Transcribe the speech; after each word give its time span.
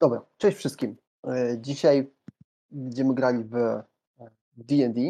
Dobra, 0.00 0.22
cześć 0.38 0.58
wszystkim. 0.58 0.96
E, 1.26 1.58
Dzisiaj 1.60 2.10
będziemy 2.70 3.14
grali 3.14 3.44
w 3.44 3.54
e, 3.54 3.84
D&D, 4.56 5.00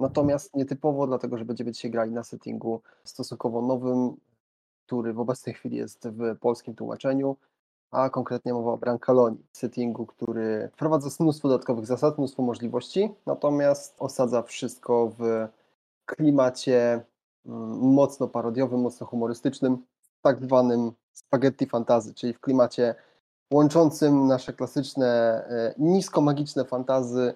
natomiast 0.00 0.56
nietypowo, 0.56 1.06
dlatego 1.06 1.38
że 1.38 1.44
będziemy 1.44 1.72
dzisiaj 1.72 1.90
grali 1.90 2.10
na 2.12 2.24
settingu 2.24 2.82
stosunkowo 3.04 3.62
nowym, 3.62 4.16
który 4.86 5.12
w 5.12 5.20
obecnej 5.20 5.54
chwili 5.54 5.76
jest 5.76 6.08
w 6.08 6.38
polskim 6.38 6.74
tłumaczeniu, 6.74 7.36
a 7.90 8.10
konkretnie 8.10 8.52
mowa 8.52 8.72
o 8.72 8.76
Brancaloni, 8.76 9.38
settingu, 9.52 10.06
który 10.06 10.70
wprowadza 10.72 11.10
mnóstwo 11.20 11.48
dodatkowych 11.48 11.86
zasad, 11.86 12.18
mnóstwo 12.18 12.42
możliwości, 12.42 13.10
natomiast 13.26 13.96
osadza 13.98 14.42
wszystko 14.42 15.12
w 15.18 15.48
klimacie 16.06 17.04
mm, 17.46 17.68
mocno 17.78 18.28
parodiowym, 18.28 18.80
mocno 18.80 19.06
humorystycznym, 19.06 19.84
tak 20.22 20.44
zwanym 20.44 20.92
spaghetti 21.12 21.66
fantazy, 21.66 22.14
czyli 22.14 22.32
w 22.32 22.40
klimacie 22.40 22.94
łączącym 23.52 24.26
nasze 24.26 24.52
klasyczne, 24.52 25.06
e, 25.48 25.74
nisko-magiczne 25.78 26.64
fantazy 26.64 27.34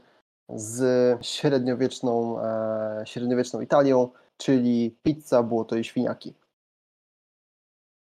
z 0.48 0.80
średniowieczną, 1.26 2.40
e, 2.40 3.02
średniowieczną 3.04 3.60
Italią, 3.60 4.08
czyli 4.36 4.96
pizza, 5.02 5.42
błoto 5.42 5.76
i 5.76 5.84
świniaki. 5.84 6.34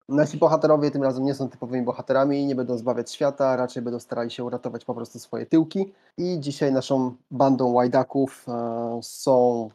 Nasi 0.10 0.38
bohaterowie 0.38 0.91
tym 0.91 1.04
razem 1.04 1.26
nie 1.26 1.34
są 1.34 1.50
typowymi 1.50 1.86
bohaterami, 1.86 2.46
nie 2.46 2.55
będą 2.55 2.78
zbawiać 2.78 3.12
świata, 3.12 3.55
raczej 3.55 3.84
będą 3.84 4.00
starali 4.00 4.32
się 4.32 4.44
uratować 4.44 4.86
po 4.86 4.96
prostu 4.96 5.20
swoje 5.20 5.46
tyłki. 5.46 5.94
I 6.18 6.40
dzisiaj 6.40 6.74
naszą 6.74 7.16
bandą 7.32 7.72
łajdaków 7.72 8.46
e, 8.48 9.00
są, 9.04 9.70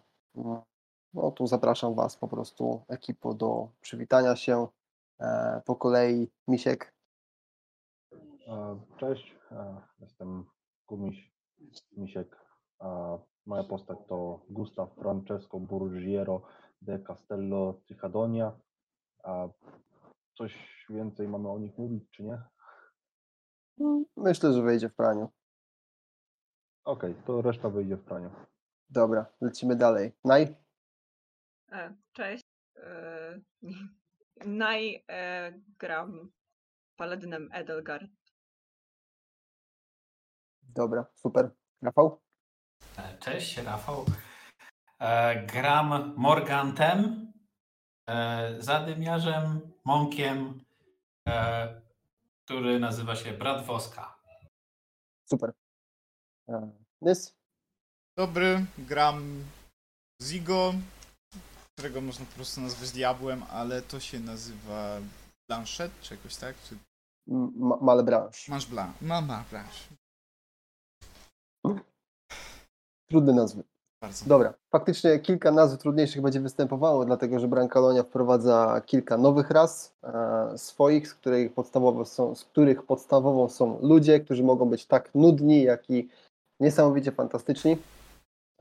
no 1.15 1.31
tu 1.31 1.47
zapraszam 1.47 1.95
Was 1.95 2.17
po 2.17 2.29
prostu, 2.29 2.81
ekipo 2.89 3.35
do 3.35 3.69
przywitania 3.81 4.37
się. 4.37 4.67
Po 5.65 5.77
kolei 5.77 6.29
Misiek, 6.49 6.93
Cześć, 8.99 9.37
e, 9.53 9.77
jestem 10.01 10.45
Gumiś 10.89 11.33
Misiek. 11.97 12.37
a 12.79 13.19
Moja 13.47 13.65
postać 13.65 13.99
to 14.09 14.47
Gustav 14.51 14.89
Francesco 14.95 15.61
Burgiero 15.61 16.43
de 16.83 16.99
Castello 16.99 17.75
Trichadonia. 17.87 18.53
A 19.25 19.49
Coś 20.39 20.55
więcej 20.91 21.29
mamy 21.29 21.49
o 21.51 21.59
nich 21.59 21.79
mówić, 21.79 22.11
czy 22.11 22.23
nie? 22.25 22.43
myślę, 24.17 24.53
że 24.53 24.63
wyjdzie 24.63 24.89
w 24.89 24.95
praniu. 24.95 25.29
Okej, 26.85 27.15
to 27.27 27.43
reszta 27.43 27.69
wyjdzie 27.69 27.97
w 27.97 28.05
praniu. 28.05 28.31
Dobra, 28.91 29.27
lecimy 29.41 29.77
dalej. 29.77 30.13
Naj? 30.25 30.57
E, 31.73 31.95
Cześć. 32.13 32.43
E, 32.77 33.41
Naj 34.47 35.05
e, 35.09 35.53
gram 35.79 36.31
paladynem 36.97 37.49
Edelgard. 37.53 38.11
Dobra, 40.75 41.07
super. 41.15 41.51
Rafał? 41.83 42.21
E, 42.97 43.19
Cześć, 43.19 43.57
Rafał. 43.57 44.05
E, 44.99 45.47
Gram 45.47 46.15
Morgantem, 46.17 47.33
e, 48.09 48.55
zadymiarzem, 48.63 49.61
mąkiem, 49.85 50.65
który 52.45 52.81
nazywa 52.81 53.17
się 53.17 53.33
Brat 53.33 53.67
Woska. 53.67 54.19
Super. 55.31 55.53
Nys? 57.03 57.35
Dobry, 58.19 58.67
gram 58.79 59.45
Zigo, 60.23 60.73
którego 61.77 62.01
można 62.01 62.27
po 62.27 62.33
prostu 62.33 62.61
nazwać 62.61 62.91
diabłem, 62.91 63.43
ale 63.51 63.83
to 63.83 64.01
się 64.01 64.21
nazywa 64.21 64.99
Blanchette, 65.49 66.03
czy 66.03 66.15
jakoś 66.15 66.37
tak? 66.37 66.57
Czy 66.63 66.79
Malebranche. 67.81 68.39
masz 68.53 68.67
Blanc? 68.67 69.01
Mama 69.01 69.45
Blanche. 69.51 69.95
Trudne 73.13 73.33
nazwy. 73.33 73.63
Bardzo. 74.03 74.25
Dobra, 74.27 74.55
faktycznie 74.71 75.19
kilka 75.19 75.51
nazw 75.51 75.79
trudniejszych 75.79 76.23
będzie 76.23 76.41
występowało, 76.41 77.05
dlatego 77.05 77.39
że 77.41 77.49
Brancalonia 77.49 78.03
wprowadza 78.03 78.83
kilka 78.87 79.17
nowych 79.19 79.51
ras 79.51 79.95
e, 80.05 80.59
swoich, 80.59 81.09
z 81.09 81.15
których, 81.15 81.53
podstawowo 81.53 82.05
są, 82.05 82.35
z 82.35 82.45
których 82.45 82.83
podstawową 82.83 83.49
są 83.49 83.79
ludzie, 83.83 84.21
którzy 84.21 84.45
mogą 84.45 84.67
być 84.69 84.87
tak 84.87 85.15
nudni, 85.15 85.63
jak 85.63 85.91
i 85.91 86.09
niesamowicie 86.61 87.13
fantastyczni. 87.13 87.77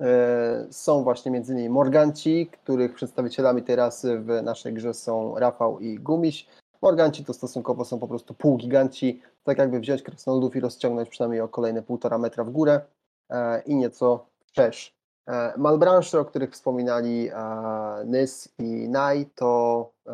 E, 0.01 0.67
są 0.71 1.03
właśnie 1.03 1.31
między 1.31 1.53
innymi 1.53 1.69
Morganci, 1.69 2.47
których 2.47 2.93
przedstawicielami 2.93 3.63
tej 3.63 3.75
rasy 3.75 4.19
w 4.19 4.43
naszej 4.43 4.73
grze 4.73 4.93
są 4.93 5.39
Rafał 5.39 5.79
i 5.79 5.99
Gumiś. 5.99 6.47
Morganci 6.81 7.25
to 7.25 7.33
stosunkowo 7.33 7.85
są 7.85 7.99
po 7.99 8.07
prostu 8.07 8.33
półgiganci, 8.33 9.21
tak 9.43 9.57
jakby 9.57 9.79
wziąć 9.79 10.03
krasnoludów 10.03 10.55
i 10.55 10.59
rozciągnąć 10.59 11.09
przynajmniej 11.09 11.41
o 11.41 11.47
kolejne 11.47 11.81
półtora 11.83 12.17
metra 12.17 12.43
w 12.43 12.49
górę 12.49 12.81
e, 13.29 13.61
i 13.61 13.75
nieco 13.75 14.30
wszerz. 14.51 14.95
E, 15.27 15.53
Malbranche, 15.57 16.19
o 16.19 16.25
których 16.25 16.51
wspominali 16.51 17.29
e, 17.29 17.33
Nys 18.05 18.49
i 18.59 18.89
Nai, 18.89 19.25
to 19.25 19.91
e, 20.07 20.11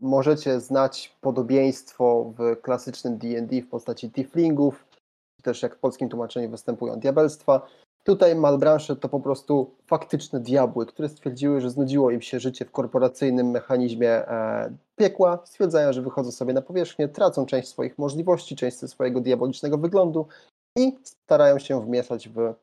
możecie 0.00 0.60
znać 0.60 1.16
podobieństwo 1.20 2.32
w 2.38 2.60
klasycznym 2.62 3.18
D&D 3.18 3.62
w 3.62 3.68
postaci 3.68 4.10
tieflingów, 4.10 4.84
też 5.42 5.62
jak 5.62 5.74
w 5.74 5.78
polskim 5.78 6.08
tłumaczeniu 6.08 6.50
występują 6.50 6.98
diabelstwa. 6.98 7.66
Tutaj 8.04 8.36
Malbranche 8.36 8.96
to 8.96 9.08
po 9.08 9.20
prostu 9.20 9.70
faktyczne 9.86 10.40
diabły, 10.40 10.86
które 10.86 11.08
stwierdziły, 11.08 11.60
że 11.60 11.70
znudziło 11.70 12.10
im 12.10 12.20
się 12.20 12.40
życie 12.40 12.64
w 12.64 12.70
korporacyjnym 12.70 13.50
mechanizmie 13.50 14.22
piekła, 14.96 15.38
stwierdzają, 15.44 15.92
że 15.92 16.02
wychodzą 16.02 16.32
sobie 16.32 16.52
na 16.52 16.62
powierzchnię, 16.62 17.08
tracą 17.08 17.46
część 17.46 17.68
swoich 17.68 17.98
możliwości, 17.98 18.56
część 18.56 18.76
swojego 18.76 19.20
diabolicznego 19.20 19.78
wyglądu 19.78 20.26
i 20.78 20.98
starają 21.02 21.58
się 21.58 21.84
wmieszać 21.84 22.28
w 22.28 22.54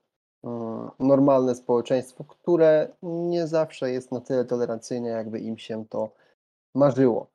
normalne 0.99 1.55
społeczeństwo, 1.55 2.23
które 2.23 2.87
nie 3.03 3.47
zawsze 3.47 3.91
jest 3.91 4.11
na 4.11 4.21
tyle 4.21 4.45
tolerancyjne, 4.45 5.09
jakby 5.09 5.39
im 5.39 5.57
się 5.57 5.85
to 5.89 6.09
marzyło. 6.75 7.27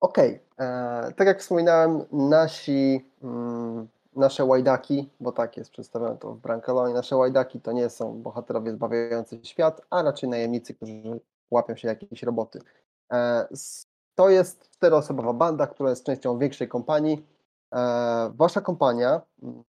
Okej, 0.00 0.40
e, 0.58 1.12
tak 1.16 1.26
jak 1.26 1.40
wspominałem, 1.40 2.04
nasi, 2.12 3.10
mm, 3.22 3.88
nasze 4.16 4.44
łajdaki, 4.44 5.10
bo 5.20 5.32
tak 5.32 5.56
jest 5.56 5.70
przedstawione 5.70 6.16
to 6.16 6.34
w 6.34 6.38
Brancalonie, 6.38 6.94
nasze 6.94 7.16
łajdaki 7.16 7.60
to 7.60 7.72
nie 7.72 7.90
są 7.90 8.22
bohaterowie 8.22 8.72
zbawiający 8.72 9.38
świat, 9.42 9.80
a 9.90 10.02
raczej 10.02 10.28
najemnicy, 10.28 10.74
którzy 10.74 11.20
łapią 11.50 11.76
się 11.76 11.88
jakiejś 11.88 12.22
roboty. 12.22 12.60
E, 13.12 13.48
to 14.14 14.28
jest 14.28 14.70
czteroosobowa 14.70 15.32
banda, 15.32 15.66
która 15.66 15.90
jest 15.90 16.04
częścią 16.04 16.38
większej 16.38 16.68
kompanii. 16.68 17.26
E, 17.74 18.30
wasza 18.34 18.60
kompania, 18.60 19.20
mm, 19.42 19.64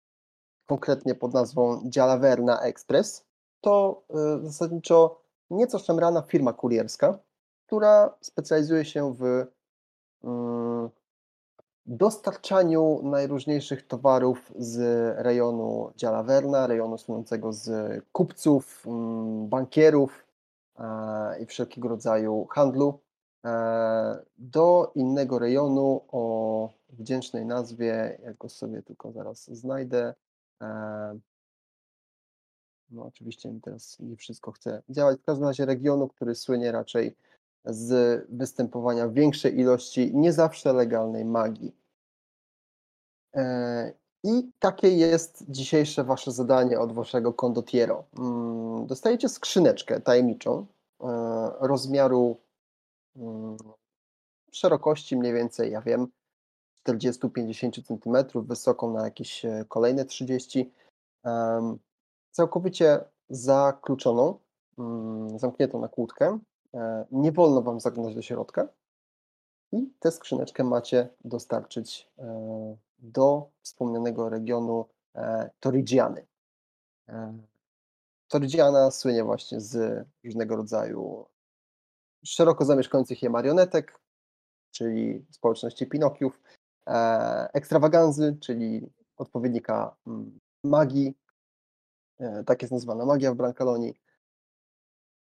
konkretnie 0.66 1.14
pod 1.14 1.34
nazwą 1.34 1.80
Dzialaverna 1.84 2.60
Express, 2.60 3.24
to 3.60 4.02
y, 4.10 4.46
zasadniczo 4.46 5.20
nieco 5.50 5.78
szemrana 5.78 6.22
firma 6.22 6.52
kurierska, 6.52 7.18
która 7.66 8.14
specjalizuje 8.20 8.84
się 8.84 9.14
w 9.14 9.46
mm, 10.24 10.90
dostarczaniu 11.86 13.00
najróżniejszych 13.02 13.86
towarów 13.86 14.52
z 14.56 14.78
rejonu 15.18 15.92
Dzialaverna, 15.96 16.66
rejonu 16.66 16.98
słynącego 16.98 17.52
z 17.52 17.70
kupców, 18.12 18.84
mm, 18.86 19.48
bankierów 19.48 20.26
e, 20.78 21.42
i 21.42 21.46
wszelkiego 21.46 21.88
rodzaju 21.88 22.46
handlu 22.50 23.00
e, 23.44 24.18
do 24.38 24.92
innego 24.94 25.38
rejonu 25.38 26.00
o 26.08 26.68
wdzięcznej 26.88 27.46
nazwie, 27.46 28.18
jak 28.24 28.36
go 28.38 28.48
sobie 28.48 28.82
tylko 28.82 29.12
zaraz 29.12 29.50
znajdę. 29.50 30.14
No, 32.90 33.06
oczywiście 33.06 33.54
teraz 33.62 33.96
nie 34.00 34.16
wszystko 34.16 34.52
chce 34.52 34.82
działać. 34.88 35.20
W 35.20 35.24
każdym 35.24 35.46
razie 35.46 35.66
regionu, 35.66 36.08
który 36.08 36.34
słynie 36.34 36.72
raczej 36.72 37.16
z 37.64 38.26
występowania 38.28 39.08
większej 39.08 39.58
ilości 39.58 40.10
nie 40.14 40.32
zawsze 40.32 40.72
legalnej 40.72 41.24
magii. 41.24 41.74
E, 43.34 43.92
I 44.24 44.50
takie 44.58 44.88
jest 44.88 45.44
dzisiejsze 45.48 46.04
wasze 46.04 46.32
zadanie 46.32 46.80
od 46.80 46.92
waszego 46.92 47.32
kondotiero. 47.32 48.04
Mm, 48.18 48.86
Dostajecie 48.86 49.28
skrzyneczkę 49.28 50.00
tajemniczą 50.00 50.66
e, 51.00 51.06
rozmiaru 51.60 52.36
mm, 53.16 53.56
szerokości 54.52 55.16
mniej 55.16 55.32
więcej, 55.32 55.72
ja 55.72 55.80
wiem, 55.80 56.08
40-50 56.88 57.82
cm, 57.82 58.42
wysoką 58.42 58.92
na 58.92 59.04
jakieś 59.04 59.44
e, 59.44 59.64
kolejne 59.68 60.04
30 60.04 60.72
em, 61.24 61.78
całkowicie 62.30 63.04
zakluczoną, 63.28 64.38
mm, 64.78 65.38
zamkniętą 65.38 65.80
na 65.80 65.88
kłódkę. 65.88 66.38
E, 66.74 67.06
Nie 67.12 67.32
wolno 67.32 67.62
Wam 67.62 67.80
zaglądać 67.80 68.14
do 68.14 68.22
środka 68.22 68.68
i 69.72 69.92
tę 70.00 70.10
skrzyneczkę 70.10 70.64
macie 70.64 71.08
dostarczyć 71.24 72.10
e, 72.18 72.76
do 72.98 73.48
wspomnianego 73.62 74.28
regionu 74.28 74.86
Torigiany. 75.60 76.26
Torigiana 78.28 78.90
słynie 78.90 79.24
właśnie 79.24 79.60
z 79.60 80.06
różnego 80.24 80.56
rodzaju 80.56 81.26
szeroko 82.24 82.64
zamieszkających 82.64 83.22
je 83.22 83.30
marionetek, 83.30 84.00
czyli 84.70 85.26
społeczności 85.30 85.86
Pinokiów, 85.86 86.40
ekstrawaganzy, 87.52 88.36
czyli 88.40 88.90
odpowiednika 89.16 89.96
mm, 90.06 90.40
magii. 90.64 91.14
E, 92.20 92.44
tak 92.44 92.62
jest 92.62 92.72
nazywana 92.72 93.06
magia 93.06 93.32
w 93.32 93.36
Brancalonii. 93.36 93.94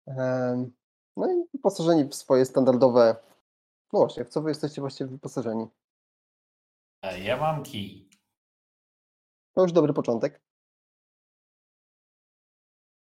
E, 0.09 0.70
no 1.17 1.32
i 1.32 1.44
wyposażeni 1.55 2.05
w 2.05 2.14
swoje 2.14 2.44
standardowe. 2.44 3.17
No 3.93 3.99
właśnie, 3.99 4.25
w 4.25 4.29
co 4.29 4.43
wy 4.43 4.50
jesteście 4.50 4.81
właściwie 4.81 5.11
wyposażeni? 5.11 5.67
E, 7.03 7.20
Ja 7.20 7.37
mam 7.37 7.62
kij. 7.62 8.11
To 9.55 9.62
już 9.62 9.73
dobry 9.73 9.93
początek. 9.93 10.41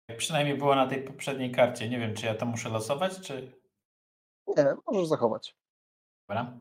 Jak 0.09 0.19
przynajmniej 0.19 0.59
było 0.59 0.75
na 0.75 0.87
tej 0.87 1.05
poprzedniej 1.05 1.53
karcie. 1.53 1.89
Nie 1.89 1.99
wiem, 1.99 2.15
czy 2.15 2.27
ja 2.27 2.35
to 2.35 2.47
muszę 2.47 2.69
losować, 2.69 3.21
czy. 3.21 3.61
Nie, 4.47 4.77
możesz 4.87 5.09
zachować. 5.09 5.57
Dobra. 6.29 6.59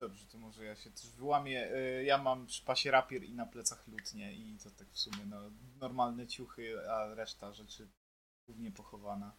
Dobrze, 0.00 0.26
to 0.26 0.38
może 0.38 0.64
ja 0.64 0.76
się 0.76 0.90
też 0.90 1.10
wyłamię. 1.10 1.72
Y, 1.74 2.04
Ja 2.04 2.18
mam 2.18 2.46
przy 2.46 2.64
pasie 2.64 2.90
rapier 2.90 3.24
i 3.24 3.34
na 3.34 3.46
plecach 3.46 3.88
lutnie 3.88 4.32
i 4.32 4.58
to 4.64 4.70
tak 4.70 4.88
w 4.88 4.98
sumie 4.98 5.26
no, 5.26 5.36
normalne 5.80 6.26
ciuchy, 6.26 6.90
a 6.90 7.14
reszta 7.14 7.52
rzeczy 7.52 7.88
głównie 8.46 8.72
pochowana. 8.72 9.36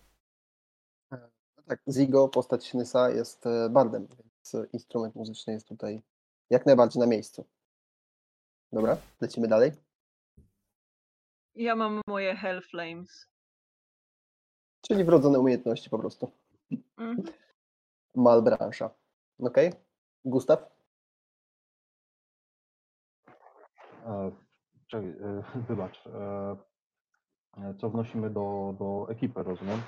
No 1.12 1.64
tak, 1.68 1.82
Zigo, 1.92 2.28
postać 2.30 2.74
Nysa 2.74 3.10
jest 3.10 3.46
e, 3.46 3.70
bardem, 3.70 4.08
więc 4.08 4.56
e, 4.56 4.68
instrument 4.74 5.16
muzyczny 5.16 5.54
jest 5.54 5.68
tutaj 5.68 6.02
jak 6.50 6.66
najbardziej 6.66 7.00
na 7.00 7.06
miejscu. 7.08 7.46
Dobra, 8.72 8.98
lecimy 9.22 9.48
dalej. 9.48 9.72
Ja 11.56 11.76
mam 11.76 12.02
moje 12.08 12.36
Hell 12.36 12.62
Flames. 12.62 13.28
Czyli 14.82 15.04
wrodzone 15.04 15.40
umiejętności 15.40 15.90
po 15.90 16.00
prostu. 16.00 16.32
Mhm. 16.98 17.24
Malbrancha. 18.16 18.90
Okej. 19.40 19.89
Gustaw? 20.26 20.60
E, 24.06 24.32
Czekaj, 24.88 25.10
e, 25.10 25.44
wybacz. 25.68 26.08
e, 26.08 26.56
Co 27.80 27.90
wnosimy 27.90 28.30
do, 28.30 28.76
do 28.80 29.08
ekipy, 29.12 29.44
rozumiem? 29.44 29.82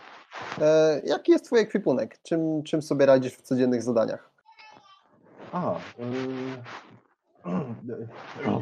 E, 0.61 1.01
jaki 1.05 1.31
jest 1.31 1.45
twój 1.45 1.59
ekwipunek? 1.59 2.21
Czym, 2.23 2.63
czym 2.63 2.81
sobie 2.81 3.05
radzisz 3.05 3.33
w 3.33 3.41
codziennych 3.41 3.83
zadaniach? 3.83 4.31
A, 5.51 5.75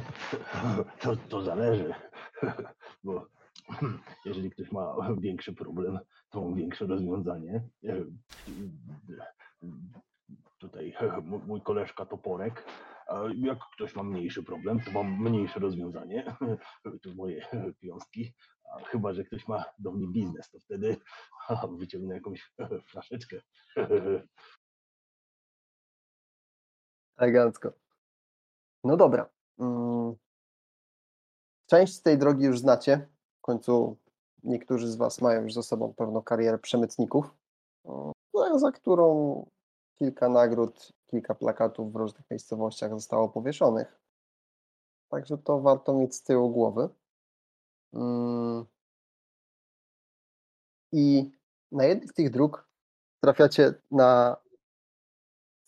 To, 1.01 1.15
to 1.29 1.41
zależy, 1.41 1.93
bo 3.03 3.25
jeżeli 4.25 4.49
ktoś 4.51 4.71
ma 4.71 4.95
większy 5.17 5.53
problem, 5.53 5.99
to 6.29 6.41
mam 6.41 6.55
większe 6.55 6.85
rozwiązanie. 6.85 7.63
Tutaj 10.59 10.93
mój 11.47 11.61
koleżka 11.61 12.05
Toporek, 12.05 12.65
jak 13.35 13.59
ktoś 13.73 13.95
ma 13.95 14.03
mniejszy 14.03 14.43
problem, 14.43 14.79
to 14.79 14.91
mam 14.91 15.21
mniejsze 15.23 15.59
rozwiązanie. 15.59 16.35
To 17.03 17.09
moje 17.15 17.45
wiązki. 17.83 18.33
A 18.75 18.83
chyba, 18.85 19.13
że 19.13 19.23
ktoś 19.23 19.47
ma 19.47 19.65
do 19.79 19.91
mnie 19.91 20.07
biznes, 20.07 20.49
to 20.49 20.59
wtedy 20.59 20.97
wyciągnę 21.77 22.15
jakąś 22.15 22.53
flaszeczkę. 22.91 23.41
Elegancko. 27.17 27.73
No 28.83 28.97
dobra. 28.97 29.29
Mm. 29.59 30.15
Część 31.67 31.93
z 31.93 32.01
tej 32.01 32.17
drogi 32.17 32.45
już 32.45 32.59
znacie. 32.59 33.07
W 33.37 33.41
końcu 33.41 33.97
niektórzy 34.43 34.87
z 34.87 34.95
Was 34.95 35.21
mają 35.21 35.41
już 35.41 35.53
za 35.53 35.63
sobą 35.63 35.93
pewną 35.93 36.21
karierę 36.21 36.57
przemytników, 36.59 37.25
mm, 37.85 38.11
za- 38.33 38.59
za 38.59 38.71
którą 38.71 39.45
kilka 39.99 40.29
nagród, 40.29 40.93
kilka 41.07 41.35
plakatów 41.35 41.93
w 41.93 41.95
różnych 41.95 42.29
miejscowościach 42.31 42.89
zostało 42.89 43.29
powieszonych. 43.29 43.99
Także 45.09 45.37
to 45.37 45.59
warto 45.59 45.93
mieć 45.93 46.15
z 46.15 46.23
tyłu 46.23 46.49
głowy. 46.49 46.89
Mm. 47.93 48.65
I 50.91 51.31
na 51.71 51.83
jednej 51.83 52.07
z 52.07 52.13
tych 52.13 52.29
dróg 52.29 52.69
trafiacie 53.23 53.73
na 53.91 54.37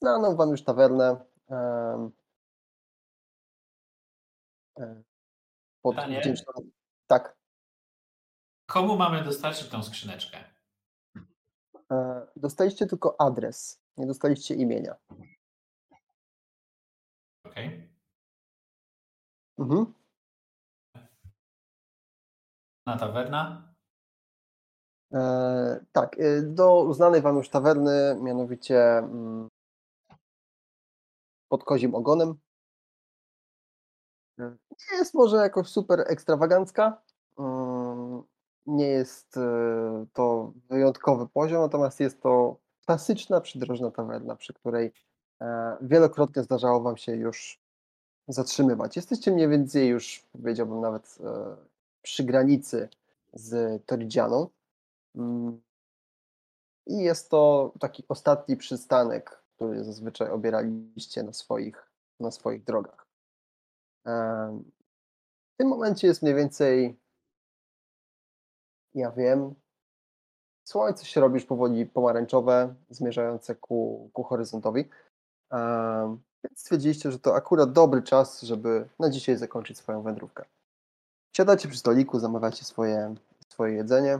znaną 0.01 0.35
Wam 0.35 0.49
już 0.49 0.63
tawernę 0.63 1.25
e, 1.49 2.09
pod 5.81 5.95
wdzięczną... 5.95 6.53
Tak. 7.07 7.37
Komu 8.65 8.97
mamy 8.97 9.23
dostarczyć 9.23 9.69
tą 9.69 9.83
skrzyneczkę? 9.83 10.37
E, 11.91 12.27
Dostaliście 12.35 12.87
tylko 12.87 13.21
adres, 13.21 13.81
nie 13.97 14.07
dostaliście 14.07 14.55
imienia. 14.55 14.95
Okej. 17.45 17.89
Mhm. 19.59 19.93
Na 22.85 22.97
tawerna? 22.97 23.73
E, 25.13 25.85
tak, 25.91 26.19
e, 26.19 26.41
do 26.41 26.83
uznanej 26.83 27.21
Wam 27.21 27.37
już 27.37 27.49
tawerny, 27.49 28.17
mianowicie 28.21 28.97
mm, 28.97 29.47
pod 31.49 31.63
kozim 31.63 31.95
ogonem. 31.95 32.35
Nie 34.37 34.97
jest 34.97 35.13
może 35.13 35.37
jakoś 35.37 35.67
super 35.67 36.03
ekstrawagancka. 36.07 37.01
mm, 37.39 38.23
Nie 38.65 38.87
jest 38.87 39.37
e, 39.37 40.05
to 40.13 40.53
wyjątkowy 40.69 41.27
poziom, 41.27 41.61
natomiast 41.61 41.99
jest 41.99 42.21
to 42.21 42.60
klasyczna 42.85 43.41
przydrożna 43.41 43.91
tawerna, 43.91 44.35
przy 44.35 44.53
której 44.53 44.93
e, 45.41 45.77
wielokrotnie 45.81 46.43
zdarzało 46.43 46.81
Wam 46.81 46.97
się 46.97 47.15
już 47.15 47.59
zatrzymywać. 48.27 48.95
Jesteście 48.95 49.31
mniej 49.31 49.49
więcej 49.49 49.87
już, 49.87 50.25
powiedziałbym 50.31 50.81
nawet, 50.81 51.17
e, 51.23 51.55
przy 52.01 52.23
granicy 52.23 52.89
z 53.33 53.81
Toridzianą. 53.85 54.47
Mm. 55.15 55.61
I 56.87 56.97
jest 56.97 57.29
to 57.29 57.73
taki 57.79 58.03
ostatni 58.09 58.57
przystanek, 58.57 59.43
który 59.55 59.83
zazwyczaj 59.83 60.29
obieraliście 60.29 61.23
na 61.23 61.33
swoich, 61.33 61.91
na 62.19 62.31
swoich 62.31 62.63
drogach. 62.63 63.07
Em, 64.05 64.63
W 65.53 65.57
tym 65.57 65.67
momencie 65.67 66.07
jest 66.07 66.21
mniej 66.21 66.35
więcej, 66.35 66.99
ja 68.93 69.11
wiem, 69.11 69.55
słońce 70.71 71.05
się 71.05 71.21
robi 71.21 71.33
już 71.33 71.45
powoli 71.45 71.85
pomarańczowe, 71.85 72.75
zmierzające 72.89 73.55
ku, 73.55 74.09
ku 74.13 74.23
horyzontowi. 74.23 74.89
Więc 76.43 76.59
stwierdziliście, 76.59 77.11
że 77.11 77.19
to 77.19 77.35
akurat 77.35 77.71
dobry 77.71 78.03
czas, 78.03 78.41
żeby 78.41 78.89
na 78.99 79.09
dzisiaj 79.09 79.37
zakończyć 79.37 79.77
swoją 79.77 80.01
wędrówkę. 80.01 80.45
Siadacie 81.37 81.69
przy 81.69 81.77
stoliku, 81.79 82.19
zamawiacie 82.19 82.65
swoje, 82.65 83.15
swoje 83.49 83.75
jedzenie. 83.75 84.19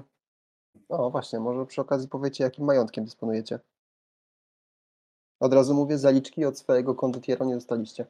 O, 0.89 1.09
właśnie, 1.11 1.39
może 1.39 1.65
przy 1.65 1.81
okazji 1.81 2.07
powiecie, 2.07 2.43
jakim 2.43 2.65
majątkiem 2.65 3.05
dysponujecie. 3.05 3.59
Od 5.39 5.53
razu 5.53 5.73
mówię, 5.73 5.97
zaliczki 5.97 6.45
od 6.45 6.59
swojego 6.59 6.95
kondotieru 6.95 7.45
nie 7.45 7.55
dostaliście. 7.55 8.05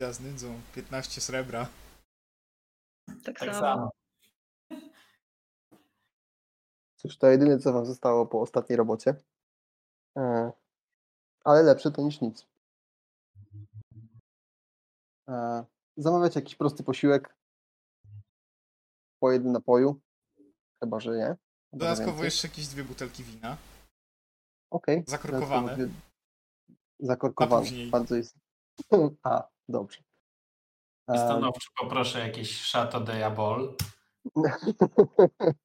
Ja 0.00 0.12
z 0.12 0.20
nędzą 0.20 0.60
15 0.74 1.20
srebra. 1.20 1.68
Tak, 3.06 3.38
Tak 3.38 3.38
samo. 3.38 3.60
samo. 3.60 3.90
Cóż, 7.04 7.18
to 7.18 7.26
jedyne, 7.26 7.58
co 7.58 7.72
wam 7.72 7.86
zostało 7.86 8.26
po 8.26 8.40
ostatniej 8.40 8.76
robocie. 8.76 9.14
E, 10.18 10.52
ale 11.44 11.62
lepsze 11.62 11.90
to 11.90 12.02
niż 12.02 12.20
nic. 12.20 12.46
E, 15.28 15.64
zamawiać 15.96 16.36
jakiś 16.36 16.54
prosty 16.54 16.82
posiłek 16.84 17.36
po 19.22 19.32
jednym 19.32 19.52
napoju. 19.52 20.00
Chyba, 20.84 21.00
że 21.00 21.16
nie. 21.16 21.36
Dodatkowo 21.72 22.24
jeszcze 22.24 22.48
jakieś 22.48 22.66
dwie 22.66 22.84
butelki 22.84 23.24
wina. 23.24 23.56
Okej. 24.70 25.04
Zakorkowane. 25.06 25.76
Dodatkowo 25.76 25.86
dwie- 25.86 26.00
Zakorkowane. 27.00 27.66
Bardzo 27.90 28.16
jest. 28.16 28.36
A, 29.22 29.48
dobrze. 29.68 30.02
E, 31.10 31.18
Stanowczo 31.18 31.70
poproszę 31.80 32.18
jakieś 32.18 32.70
Chateau 32.72 33.04
de 33.04 33.18
Jabol. 33.18 33.76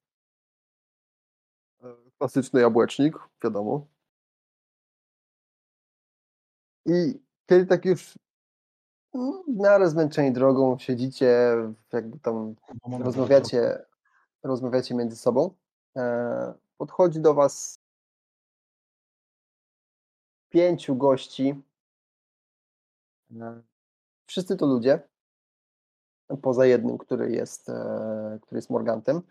Klasyczny 2.20 2.60
jabłecznik, 2.60 3.18
wiadomo. 3.44 3.86
I 6.86 7.20
kiedy 7.46 7.66
tak 7.66 7.84
już 7.84 8.18
mm, 9.14 9.42
w 9.48 9.60
miarę 9.60 9.90
zmęczeni 9.90 10.32
drogą 10.32 10.78
siedzicie, 10.78 11.56
jakby 11.92 12.18
tam 12.18 12.54
rozmawiacie, 13.04 13.84
rozmawiacie 14.42 14.94
między 14.94 15.16
sobą, 15.16 15.54
e, 15.96 16.54
podchodzi 16.76 17.20
do 17.20 17.34
was 17.34 17.78
pięciu 20.50 20.96
gości. 20.96 21.62
Wszyscy 24.26 24.56
to 24.56 24.66
ludzie, 24.66 25.08
poza 26.42 26.66
jednym, 26.66 26.98
który 26.98 27.32
jest, 27.32 27.68
e, 27.68 28.38
który 28.42 28.58
jest 28.58 28.70
Morgantem. 28.70 29.22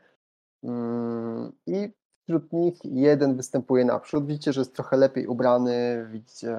Mm, 0.63 1.51
I 1.67 1.99
Wśród 2.29 2.53
nich 2.53 2.79
jeden 2.83 3.36
występuje 3.36 3.86
naprzód. 3.86 4.25
Widzicie, 4.27 4.53
że 4.53 4.62
jest 4.62 4.75
trochę 4.75 4.98
lepiej 4.98 5.27
ubrany. 5.27 6.07
Widzicie, 6.12 6.57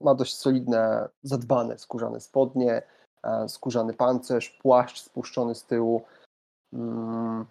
ma 0.00 0.14
dość 0.14 0.36
solidne, 0.36 1.08
zadbane 1.22 1.78
skórzane 1.78 2.20
spodnie, 2.20 2.82
e, 3.22 3.48
skórzany 3.48 3.94
pancerz, 3.94 4.50
płaszcz 4.50 5.00
spuszczony 5.00 5.54
z 5.54 5.64
tyłu. 5.64 6.02
Mm, 6.72 7.46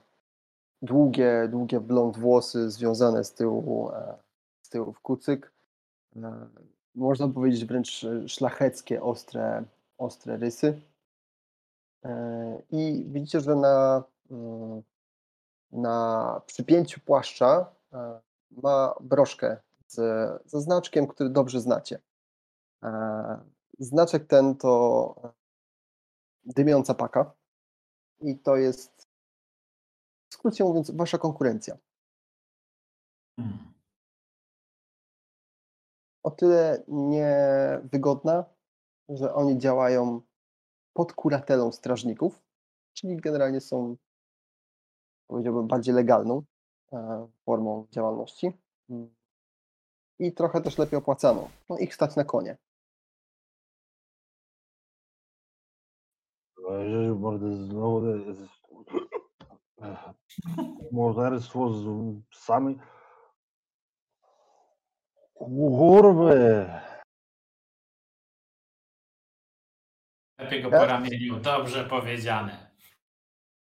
Długie, 0.82 1.48
długie 1.52 1.80
blond 1.80 2.18
włosy 2.18 2.72
związane 2.72 3.24
z 3.24 3.34
tyłu, 3.34 3.92
e, 3.92 4.18
z 4.62 4.70
tyłu 4.70 4.94
w 4.94 5.00
kucyk. 5.00 5.52
E, 6.16 6.48
Można 6.96 7.28
powiedzieć 7.28 7.66
wręcz 7.66 8.06
szlacheckie, 8.28 9.04
ostre, 9.04 9.64
ostre 9.98 10.38
rysy. 10.38 10.82
I 12.72 13.06
widzicie, 13.08 13.42
że 13.42 13.56
na, 13.56 14.04
mm, 14.32 14.84
na 15.72 16.42
przypięciu 16.46 17.00
płaszcza 17.02 17.72
e, 17.94 18.22
ma 18.52 18.94
broszkę 19.02 19.58
z, 19.88 19.96
ze 20.46 20.62
znaczkiem, 20.62 21.08
który 21.08 21.30
dobrze 21.30 21.62
znacie. 21.62 22.00
E, 22.84 23.58
Znaczek 23.80 24.28
ten 24.28 24.56
to 24.56 25.34
dymiąca 26.46 26.94
paka 26.94 27.32
i 28.22 28.40
to 28.40 28.56
jest, 28.56 29.08
w 30.30 30.34
skrócie 30.34 30.64
mówiąc, 30.64 30.92
wasza 30.92 31.18
konkurencja. 31.18 31.78
Hmm. 33.36 33.74
O 36.24 36.32
tyle 36.32 36.84
niewygodna, 36.88 38.46
że 39.10 39.34
oni 39.34 39.58
działają 39.58 40.22
pod 40.94 41.14
kuratelą 41.14 41.72
strażników, 41.72 42.44
czyli 42.94 43.18
generalnie 43.18 43.62
są, 43.62 43.98
powiedziałbym, 45.28 45.68
bardziej 45.68 45.94
legalną 45.96 46.42
e, 46.94 47.28
formą 47.46 47.88
działalności 47.92 48.52
Mm. 48.90 49.16
i 50.20 50.34
trochę 50.34 50.62
też 50.62 50.78
lepiej 50.78 51.00
opłacaną. 51.00 51.50
No 51.70 51.78
ich 51.78 51.96
stać 51.96 52.16
na 52.16 52.24
konie. 52.24 52.58
Morderstwo 60.92 61.74
z 61.74 61.86
psami. 62.30 62.80
Kurwy! 65.34 66.70
Lepiej 70.40 70.64
go 70.64 70.70
Tak? 70.70 70.80
po 70.80 70.86
ramieniu. 70.86 71.40
Dobrze 71.40 71.86
powiedziane. 71.86 72.67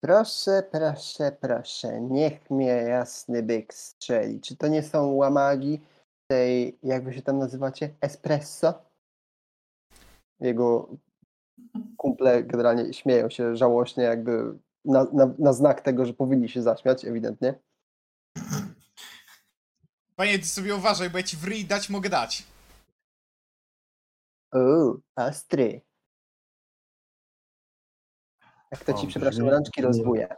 Proszę, 0.01 0.63
proszę, 0.73 1.33
proszę, 1.41 2.01
niech 2.01 2.51
mnie 2.51 2.67
jasny 2.67 3.43
byk 3.43 3.75
strzeli. 3.75 4.41
Czy 4.41 4.57
to 4.57 4.69
nie 4.69 4.83
są 4.83 5.13
łamagi 5.13 5.81
tej, 6.27 6.79
jak 6.83 7.05
wy 7.05 7.15
się 7.15 7.23
tam 7.23 7.39
nazywacie, 7.39 7.95
espresso? 8.01 8.75
Jego 10.41 10.97
kumple 11.97 12.43
generalnie 12.43 12.95
śmieją 12.95 13.31
się 13.31 13.57
żałośnie, 13.57 14.05
jakby 14.05 14.59
na, 14.85 15.05
na, 15.13 15.35
na 15.39 15.53
znak 15.53 15.81
tego, 15.81 16.07
że 16.07 16.15
powinni 16.15 16.49
się 16.49 16.63
zaśmiać, 16.63 17.05
ewidentnie. 17.05 17.55
Panie, 20.17 20.39
ty 20.39 20.47
sobie 20.47 20.75
uważaj, 20.75 21.11
bo 21.11 21.19
ja 21.19 21.25
ci 21.25 21.37
w 21.37 21.45
ryj 21.45 21.65
dać 21.65 21.91
mogę 21.91 22.11
dać. 22.11 22.47
O, 24.53 24.97
ostry. 25.17 25.88
Jak 28.71 28.85
to 28.85 28.95
O, 28.95 28.99
ci, 28.99 29.07
przepraszam, 29.07 29.45
brzmi- 29.45 29.51
rączki 29.51 29.83
rozbuje. 29.83 30.29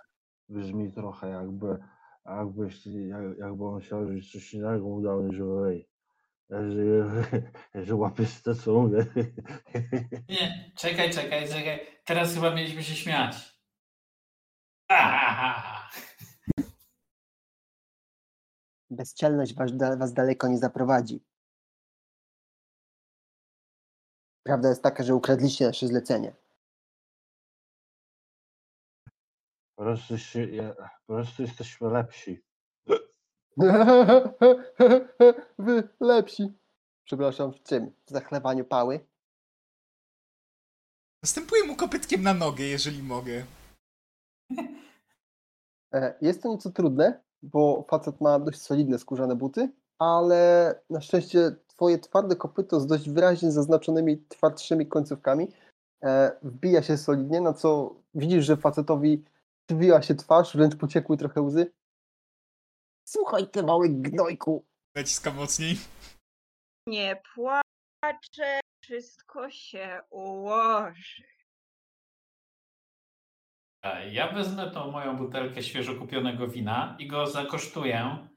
Brzmi 0.48 0.92
trochę 0.92 1.28
jakby, 1.28 1.78
jakbyś, 2.26 2.86
jak, 2.86 3.38
jakby 3.38 3.64
on 3.64 3.80
chciał, 3.80 4.06
żebyś 4.06 4.32
coś 4.32 4.54
innego 4.54 4.86
udał 4.86 5.22
niż 5.22 5.38
wej. 5.40 5.88
Że, 6.50 7.24
że 7.84 7.94
łapiesz 7.96 8.42
to, 8.42 8.54
co 8.54 8.72
mówię. 8.72 9.06
Nie, 10.28 10.72
czekaj, 10.76 11.10
czekaj, 11.10 11.48
czekaj. 11.48 11.86
Teraz 12.04 12.34
chyba 12.34 12.54
mieliśmy 12.54 12.82
się 12.82 12.94
śmiać. 12.94 13.60
Ahaha. 14.88 15.90
Bezczelność 18.90 19.54
was, 19.54 19.70
was 19.98 20.12
daleko 20.12 20.48
nie 20.48 20.58
zaprowadzi. 20.58 21.24
Prawda 24.42 24.68
jest 24.68 24.82
taka, 24.82 25.02
że 25.02 25.14
ukradliście 25.14 25.66
nasze 25.66 25.86
zlecenie. 25.86 26.34
Po 29.80 29.84
prostu, 29.84 30.18
się, 30.18 30.46
ja, 30.46 30.74
po 31.06 31.14
prostu 31.14 31.42
jesteśmy 31.42 31.88
lepsi. 31.90 32.42
Wy 35.58 35.88
lepsi. 36.00 36.52
Przepraszam, 37.04 37.52
w 37.52 37.62
czym? 37.62 37.92
W 38.06 38.10
zachlewaniu 38.10 38.64
pały? 38.64 39.00
Następuję 41.22 41.64
mu 41.64 41.76
kopytkiem 41.76 42.22
na 42.22 42.34
nogę, 42.34 42.64
jeżeli 42.64 43.02
mogę. 43.02 43.44
E, 45.94 46.14
Jest 46.20 46.42
to 46.42 46.48
nieco 46.48 46.70
trudne, 46.70 47.22
bo 47.42 47.84
facet 47.90 48.20
ma 48.20 48.38
dość 48.38 48.60
solidne 48.62 48.98
skórzane 48.98 49.36
buty, 49.36 49.72
ale 49.98 50.74
na 50.90 51.00
szczęście 51.00 51.56
twoje 51.66 51.98
twarde 51.98 52.36
kopyto 52.36 52.80
z 52.80 52.86
dość 52.86 53.10
wyraźnie 53.10 53.52
zaznaczonymi 53.52 54.24
twardszymi 54.28 54.86
końcówkami 54.86 55.48
e, 56.02 56.32
wbija 56.42 56.82
się 56.82 56.96
solidnie, 56.96 57.40
na 57.40 57.52
co 57.52 57.94
widzisz, 58.14 58.44
że 58.44 58.56
facetowi 58.56 59.24
zwiła 59.76 60.02
się 60.02 60.14
twarz, 60.14 60.56
wręcz 60.56 60.76
pociekły 60.76 61.16
trochę 61.16 61.42
łzy. 61.42 61.72
Słuchaj, 63.04 63.50
ty 63.50 63.62
mały 63.62 63.88
gnojku, 63.88 64.66
Naciskam 64.94 65.36
mocniej. 65.36 65.76
Nie 66.86 67.22
płaczę, 67.34 68.60
wszystko 68.82 69.50
się 69.50 70.00
ułoży. 70.10 71.24
E, 73.82 74.10
Ja 74.12 74.32
wezmę 74.32 74.70
tą 74.70 74.90
moją 74.90 75.16
butelkę 75.16 75.62
świeżo 75.62 75.94
kupionego 75.94 76.48
wina 76.48 76.96
i 76.98 77.06
go 77.08 77.26
zakosztuję, 77.26 78.28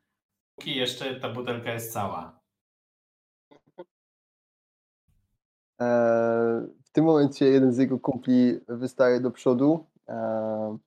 póki 0.56 0.76
jeszcze 0.76 1.20
ta 1.20 1.30
butelka 1.30 1.74
jest 1.74 1.94
cała. 1.94 2.40
E, 5.82 5.86
W 6.86 6.90
tym 6.92 7.06
momencie 7.06 7.46
jeden 7.46 7.74
z 7.74 7.78
jego 7.78 8.00
kumpli 8.00 8.60
wystaje 8.68 9.20
do 9.20 9.32
przodu. 9.32 9.88
e, 10.10 10.78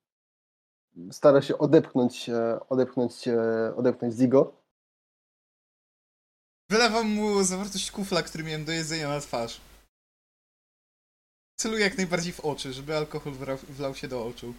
Stara 1.11 1.43
się 1.43 1.59
odepchnąć, 1.59 2.31
odepchnąć, 2.69 3.29
odepchnąć 3.77 4.15
Zigo. 4.15 4.53
Wylewam 6.71 7.07
mu 7.07 7.43
zawartość 7.43 7.91
kufla, 7.91 8.23
który 8.23 8.45
miałem 8.45 8.65
do 8.65 8.73
jedzenia 8.73 9.09
na 9.09 9.21
twarz. 9.21 9.61
Celuję 11.57 11.85
jak 11.85 11.97
najbardziej 11.97 12.33
w 12.33 12.41
oczy, 12.41 12.73
żeby 12.73 12.97
alkohol 12.97 13.33
wlał, 13.33 13.57
wlał 13.57 13.95
się 13.95 14.09
do 14.09 14.27
oczu. 14.27 14.55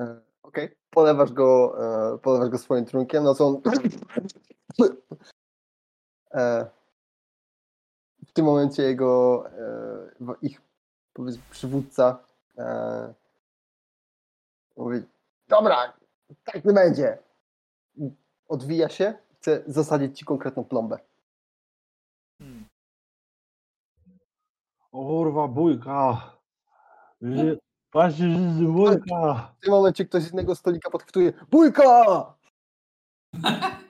E, 0.00 0.20
Okej. 0.42 0.76
Polewasz 0.90 1.32
go, 1.32 1.74
e, 2.14 2.18
polewasz 2.18 2.48
go 2.48 2.58
swoim 2.58 2.84
trunkiem, 2.84 3.24
no 3.24 3.34
co 3.34 3.46
on... 3.46 3.62
E, 6.34 6.70
W 8.28 8.32
tym 8.32 8.44
momencie 8.44 8.82
jego, 8.82 9.44
ich 10.42 10.60
powiedzmy 11.12 11.42
przywódca 11.50 12.24
mówi, 14.76 15.02
dobra, 15.48 15.92
tak 16.44 16.64
nie 16.64 16.72
będzie. 16.72 17.18
Odwija 18.48 18.88
się, 18.88 19.14
chce 19.40 19.62
zasadzić 19.66 20.18
ci 20.18 20.24
konkretną 20.24 20.64
plombę. 20.64 20.98
Hmm. 22.38 22.66
O 24.92 25.06
kurwa, 25.06 25.48
bójka! 25.48 26.30
Że- 27.22 27.56
Patrzcie, 27.90 28.22
że 28.22 28.28
jest 28.40 28.62
bójka! 28.62 29.52
W 29.58 29.60
tym 29.60 29.70
momencie 29.70 30.04
ktoś 30.04 30.22
z 30.22 30.32
innego 30.32 30.54
stolika 30.54 30.90
podchwytuje, 30.90 31.32
bójka! 31.50 31.82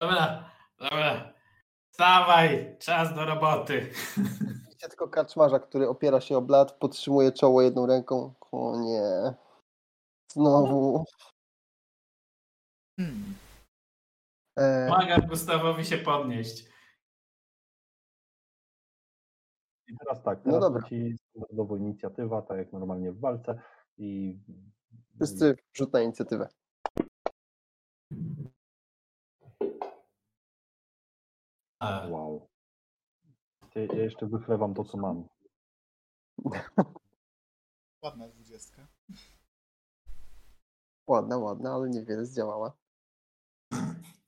Dobra, 0.00 0.50
dobra. 0.78 1.32
Wstawaj, 1.90 2.76
czas 2.78 3.14
do 3.14 3.24
roboty. 3.24 3.90
Widzicie 4.84 4.96
tylko 4.96 5.08
karczmarza, 5.08 5.58
który 5.58 5.88
opiera 5.88 6.20
się 6.20 6.36
o 6.36 6.42
blat, 6.42 6.72
podtrzymuje 6.78 7.32
czoło 7.32 7.62
jedną 7.62 7.86
ręką. 7.86 8.34
O 8.52 8.80
nie. 8.80 9.34
Znowu. 10.32 11.04
Hmm. 13.00 13.34
E, 14.58 15.26
Gustawowi 15.28 15.84
się 15.84 15.98
podnieść. 15.98 16.68
I 19.86 19.96
teraz 19.98 20.22
tak, 20.22 20.38
No 20.44 20.52
teraz 20.52 20.60
dobra. 20.60 20.82
leci 20.82 21.16
standardowo 21.18 21.76
inicjatywa, 21.76 22.42
tak 22.42 22.58
jak 22.58 22.72
normalnie 22.72 23.12
w 23.12 23.20
walce 23.20 23.60
i... 23.98 24.38
wszyscy 25.16 25.56
rzut 25.76 25.92
na 25.92 26.00
inicjatywę. 26.00 26.48
E, 31.82 32.08
Wow. 32.10 32.53
Ja 33.74 33.82
ja 33.82 34.02
jeszcze 34.02 34.26
wychlewam 34.26 34.74
to, 34.74 34.84
co 34.84 34.98
mam. 34.98 35.28
Ładna 38.02 38.28
dwudziestka. 38.28 38.86
Ładna, 41.06 41.38
ładna, 41.38 41.74
ale 41.74 41.88
niewiele 41.88 42.26
zdziałała. 42.26 42.76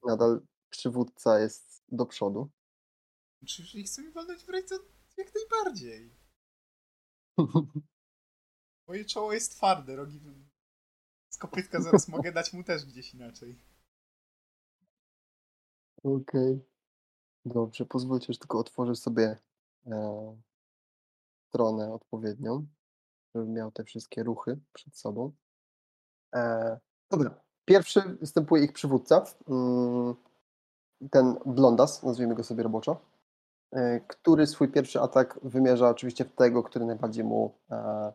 Nadal 0.07 0.41
przywódca 0.71 1.41
jest 1.41 1.85
do 1.89 2.07
przodu. 2.07 2.51
Czy 3.47 3.63
jeżeli 3.63 3.85
chce 3.85 4.03
mi 4.03 4.13
walnąć 4.13 4.45
w 4.45 4.49
ręce, 4.49 4.75
jak 5.17 5.33
najbardziej. 5.35 6.15
Moje 8.89 9.05
czoło 9.05 9.33
jest 9.33 9.53
twarde, 9.53 9.97
rogi... 9.97 10.21
Z 11.29 11.39
kopytka 11.39 11.81
zaraz 11.81 12.09
mogę 12.09 12.33
dać 12.33 12.53
mu 12.53 12.65
też 12.65 12.85
gdzieś 12.85 13.15
inaczej. 13.15 13.59
Okej. 16.03 16.76
Dobrze, 17.47 17.87
pozwólcie, 17.87 18.33
że 18.33 18.39
tylko 18.39 18.59
otworzę 18.59 18.97
sobie 18.97 19.37
e, 19.87 20.37
stronę 21.49 21.93
odpowiednią, 21.93 22.67
żebym 23.35 23.53
miał 23.53 23.73
te 23.73 23.85
wszystkie 23.85 24.23
ruchy 24.23 24.59
przed 24.73 24.97
sobą. 24.97 25.33
E, 26.35 26.79
dobra. 27.11 27.41
Pierwszy 27.65 28.01
występuje 28.01 28.65
ich 28.65 28.73
przywódca. 28.73 29.25
Mm, 29.49 30.15
ten 31.11 31.37
Blondas, 31.47 32.03
nazwijmy 32.03 32.35
go 32.35 32.45
sobie 32.45 32.63
roboczo, 32.63 33.01
e, 33.73 34.01
który 34.01 34.47
swój 34.47 34.73
pierwszy 34.73 35.01
atak 35.01 35.41
wymierza 35.43 35.89
oczywiście 35.89 36.25
w 36.25 36.33
tego, 36.33 36.63
który 36.63 36.87
najbardziej 36.87 37.25
mu 37.25 37.59
e, 37.71 38.13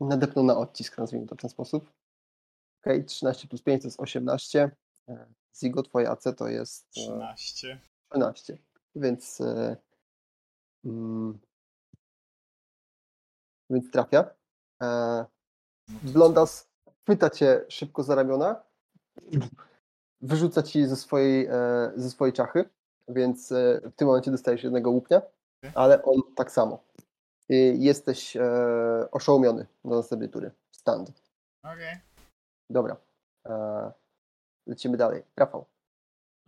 nadepnął 0.00 0.44
na 0.44 0.56
odcisk, 0.56 0.98
nazwijmy 0.98 1.26
to 1.26 1.34
w 1.34 1.38
ten 1.38 1.50
sposób. 1.50 1.92
Ok, 2.80 2.92
13 3.06 3.48
plus 3.48 3.62
5 3.62 3.82
to 3.82 3.88
jest 3.88 4.00
18. 4.00 4.70
E, 5.08 5.26
Zigo, 5.56 5.82
twoje 5.82 6.10
AC 6.10 6.24
to 6.36 6.48
jest 6.48 6.86
e, 6.86 6.90
13. 6.90 7.80
13. 8.08 8.58
Więc, 8.96 9.40
e, 9.40 9.76
mm, 10.84 11.38
więc 13.70 13.90
trafia. 13.90 14.30
E, 14.82 15.24
Blondas 16.02 16.68
chwyta 17.02 17.30
cię 17.30 17.64
szybko 17.68 18.02
za 18.02 18.14
ramiona, 18.14 18.62
wyrzuca 20.20 20.62
ci 20.62 20.86
ze 20.86 20.96
swojej, 20.96 21.46
e, 21.46 21.92
ze 21.96 22.10
swojej 22.10 22.32
czachy, 22.32 22.64
więc 23.08 23.52
w 23.84 23.94
tym 23.96 24.08
momencie 24.08 24.30
dostajesz 24.30 24.64
jednego 24.64 24.90
łupnia, 24.90 25.22
ale 25.74 26.02
on 26.02 26.22
tak 26.36 26.52
samo. 26.52 26.84
I 27.48 27.84
jesteś 27.84 28.36
oszołomiony 29.10 29.66
do 29.84 29.96
następnej 29.96 30.30
tury. 30.30 30.50
Stand. 30.70 31.12
Okej. 31.62 32.00
Dobra. 32.70 32.96
E, 33.46 33.92
lecimy 34.66 34.96
dalej. 34.96 35.22
Rafał. 35.36 35.64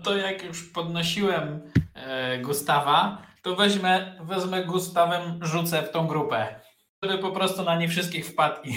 To 0.02 0.16
jak 0.16 0.44
już 0.44 0.72
podnosiłem 0.72 1.60
e, 1.94 2.38
Gustawa, 2.38 3.22
to 3.42 3.56
weźmę, 3.56 4.18
wezmę 4.24 4.64
Gustawem, 4.64 5.40
rzucę 5.42 5.82
w 5.82 5.90
tą 5.90 6.06
grupę. 6.06 6.60
Żeby 7.02 7.18
po 7.18 7.30
prostu 7.30 7.62
na 7.62 7.78
nie 7.78 7.88
wszystkich 7.88 8.26
wpadł 8.26 8.60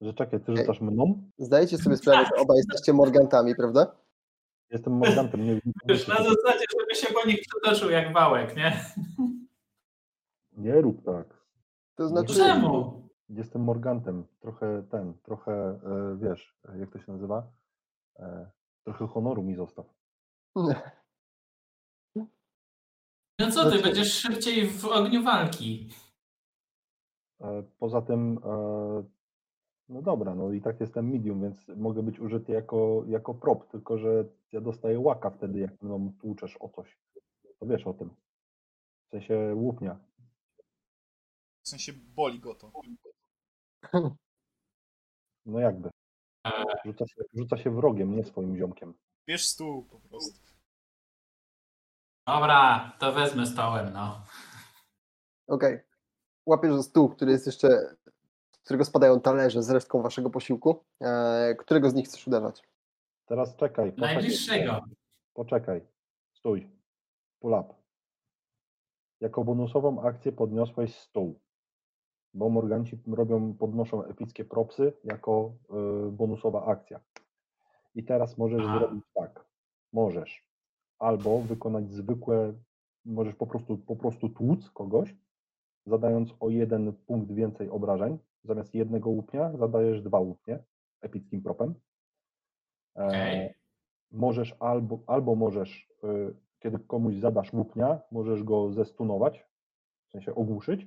Że 0.00 0.14
czekaj, 0.14 0.40
ty 0.40 0.56
rzucasz 0.56 0.80
mną? 0.80 1.30
Zdajecie 1.38 1.78
sobie 1.78 1.96
sprawę, 1.96 2.24
że 2.24 2.42
obaj 2.42 2.56
jesteście 2.56 2.92
morgantami, 2.92 3.54
prawda? 3.54 3.96
Jestem 4.70 4.92
Morgantem, 4.92 5.44
nie 5.44 5.60
już 5.88 6.08
na 6.08 6.16
zasadzie, 6.16 6.64
żeby 6.80 6.94
się 6.94 7.14
po 7.14 7.28
nich 7.28 7.40
przetoczył 7.40 7.90
jak 7.90 8.12
wałek, 8.12 8.56
nie? 8.56 8.84
Nie 10.52 10.80
rób 10.80 11.04
tak. 11.04 11.46
To 11.94 12.08
znaczy, 12.08 12.34
Czemu? 12.34 13.02
Jestem 13.28 13.62
Morgantem. 13.62 14.26
Trochę 14.40 14.82
ten, 14.90 15.14
trochę, 15.22 15.52
e, 15.52 16.16
wiesz, 16.20 16.56
jak 16.78 16.90
to 16.90 16.98
się 16.98 17.12
nazywa? 17.12 17.50
Trochę 18.88 19.06
honoru 19.06 19.42
mi 19.42 19.54
zostaw. 19.54 19.86
No 23.40 23.50
co 23.50 23.64
ty, 23.64 23.68
Znaczy- 23.70 23.82
będziesz 23.82 24.12
szybciej 24.12 24.68
w 24.70 24.84
ogniu 24.84 25.22
walki. 25.22 25.90
E, 27.40 27.62
Poza 27.78 28.02
tym, 28.02 28.38
e, 28.44 29.04
no 29.88 30.02
dobra, 30.02 30.34
no 30.34 30.52
i 30.52 30.60
tak 30.60 30.80
jestem 30.80 31.10
medium, 31.10 31.42
więc 31.42 31.68
mogę 31.68 32.02
być 32.02 32.20
użyty 32.20 32.52
jako, 32.52 33.04
jako 33.08 33.34
prop, 33.34 33.70
tylko 33.70 33.98
że 33.98 34.24
ja 34.52 34.60
dostaję 34.60 35.00
łaka 35.00 35.30
wtedy, 35.30 35.58
jak 35.58 35.82
mną 35.82 36.12
tłuczesz 36.20 36.56
o 36.60 36.68
coś. 36.68 36.98
To 37.58 37.66
wiesz 37.66 37.86
o 37.86 37.94
tym. 37.94 38.10
W 39.06 39.10
sensie 39.10 39.54
łupnia. 39.54 39.98
W 41.62 41.68
sensie 41.68 41.92
boli 41.92 42.40
go 42.40 42.54
to. 42.54 42.72
No 45.46 45.60
jakby. 45.60 45.90
Rzuca 46.84 47.06
się, 47.06 47.22
rzuca 47.34 47.56
się 47.56 47.70
wrogiem, 47.70 48.16
nie 48.16 48.24
swoim 48.24 48.56
ziomkiem. 48.56 48.94
Bierz 49.26 49.46
stół 49.46 49.84
po 49.84 50.00
prostu. 50.00 50.40
Dobra, 52.26 52.92
to 52.98 53.12
wezmę 53.12 53.46
stołem, 53.46 53.92
no. 53.92 54.22
Okej. 55.46 55.80
Łapiesz 56.46 56.74
za 56.74 56.82
stół, 56.82 57.08
który 57.08 57.32
jest 57.32 57.46
jeszcze, 57.46 57.68
z 58.50 58.58
którego 58.64 58.84
spadają 58.84 59.20
talerze 59.20 59.62
z 59.62 59.70
resztką 59.70 60.02
waszego 60.02 60.30
posiłku. 60.30 60.84
E, 61.00 61.54
którego 61.58 61.90
z 61.90 61.94
nich 61.94 62.06
chcesz 62.06 62.26
uderzać? 62.26 62.62
Teraz 63.26 63.56
czekaj. 63.56 63.92
poczekaj. 63.92 64.14
Najbliższego. 64.14 64.84
Poczekaj. 65.34 65.86
Stój. 66.32 66.70
Pull 67.40 67.52
up. 67.52 67.74
Jako 69.20 69.44
bonusową 69.44 70.02
akcję 70.02 70.32
podniosłeś 70.32 70.94
stół. 70.94 71.40
Bo 72.34 72.48
Morganci 72.48 72.98
robią, 73.06 73.54
podnoszą 73.54 74.04
epickie 74.04 74.44
propsy 74.44 74.92
jako 75.04 75.52
y, 76.08 76.12
bonusowa 76.12 76.64
akcja. 76.64 77.00
I 77.94 78.04
teraz 78.04 78.38
możesz 78.38 78.62
Aha. 78.64 78.78
zrobić 78.78 79.04
tak. 79.14 79.44
Możesz 79.92 80.48
albo 80.98 81.40
wykonać 81.40 81.90
zwykłe, 81.90 82.54
możesz 83.04 83.34
po 83.34 83.46
prostu, 83.46 83.78
po 83.78 83.96
prostu 83.96 84.28
tłuc 84.28 84.70
kogoś, 84.70 85.16
zadając 85.86 86.34
o 86.40 86.50
jeden 86.50 86.92
punkt 86.92 87.32
więcej 87.32 87.70
obrażeń. 87.70 88.18
Zamiast 88.44 88.74
jednego 88.74 89.10
łupnia 89.10 89.56
zadajesz 89.56 90.02
dwa 90.02 90.20
łupnie 90.20 90.58
epickim 91.00 91.42
propem. 91.42 91.74
E, 92.96 93.54
możesz 94.10 94.56
albo, 94.60 94.98
albo 95.06 95.34
możesz, 95.34 95.90
y, 96.04 96.34
kiedy 96.58 96.78
komuś 96.78 97.14
zadasz 97.14 97.52
łupnia, 97.52 98.00
możesz 98.12 98.42
go 98.42 98.72
zestunować, 98.72 99.46
w 100.08 100.10
sensie 100.10 100.34
ogłuszyć. 100.34 100.86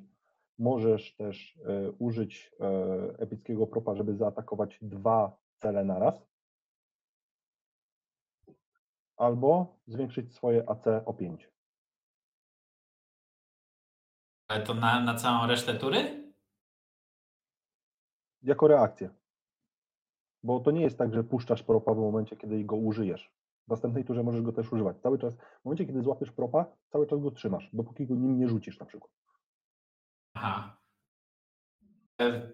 Możesz 0.62 1.16
też 1.16 1.56
y, 1.56 1.92
użyć 2.00 2.52
y, 2.54 3.18
epickiego 3.18 3.68
propa, 3.68 3.96
żeby 3.96 4.16
zaatakować 4.16 4.80
dwa 4.82 5.38
cele 5.58 5.84
naraz. 5.84 6.28
Albo 9.18 9.78
zwiększyć 9.88 10.36
swoje 10.36 10.70
AC 10.70 10.88
o 11.06 11.14
5. 11.14 11.50
Ale 14.48 14.64
to 14.64 14.74
na, 14.74 15.04
na 15.04 15.16
całą 15.16 15.48
resztę 15.48 15.74
tury? 15.74 16.32
Jako 18.44 18.68
reakcję. 18.68 19.10
Bo 20.44 20.60
to 20.60 20.72
nie 20.72 20.82
jest 20.82 20.98
tak, 20.98 21.14
że 21.14 21.24
puszczasz 21.24 21.64
propa 21.64 21.94
w 21.94 21.98
momencie, 21.98 22.38
kiedy 22.38 22.64
go 22.64 22.76
użyjesz. 22.76 23.34
W 23.68 23.72
następnej 23.72 24.06
turze 24.06 24.24
możesz 24.24 24.42
go 24.42 24.52
też 24.52 24.74
używać. 24.74 25.02
Cały 25.02 25.20
czas, 25.20 25.36
w 25.36 25.66
momencie, 25.66 25.86
kiedy 25.86 26.02
złapiesz 26.02 26.32
propa, 26.32 26.66
cały 26.90 27.08
czas 27.08 27.20
go 27.20 27.32
trzymasz, 27.32 27.70
dopóki 27.74 28.08
go 28.08 28.16
nim 28.16 28.40
nie 28.40 28.48
rzucisz 28.48 28.80
na 28.80 28.86
przykład. 28.86 29.21
Aha. 30.42 30.78
E, 32.22 32.52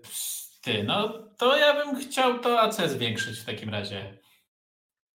Ty, 0.62 0.84
no 0.84 1.10
to 1.38 1.58
ja 1.58 1.74
bym 1.74 1.96
chciał 1.96 2.40
to 2.40 2.62
AC 2.62 2.76
zwiększyć 2.76 3.40
w 3.40 3.46
takim 3.46 3.70
razie. 3.70 4.18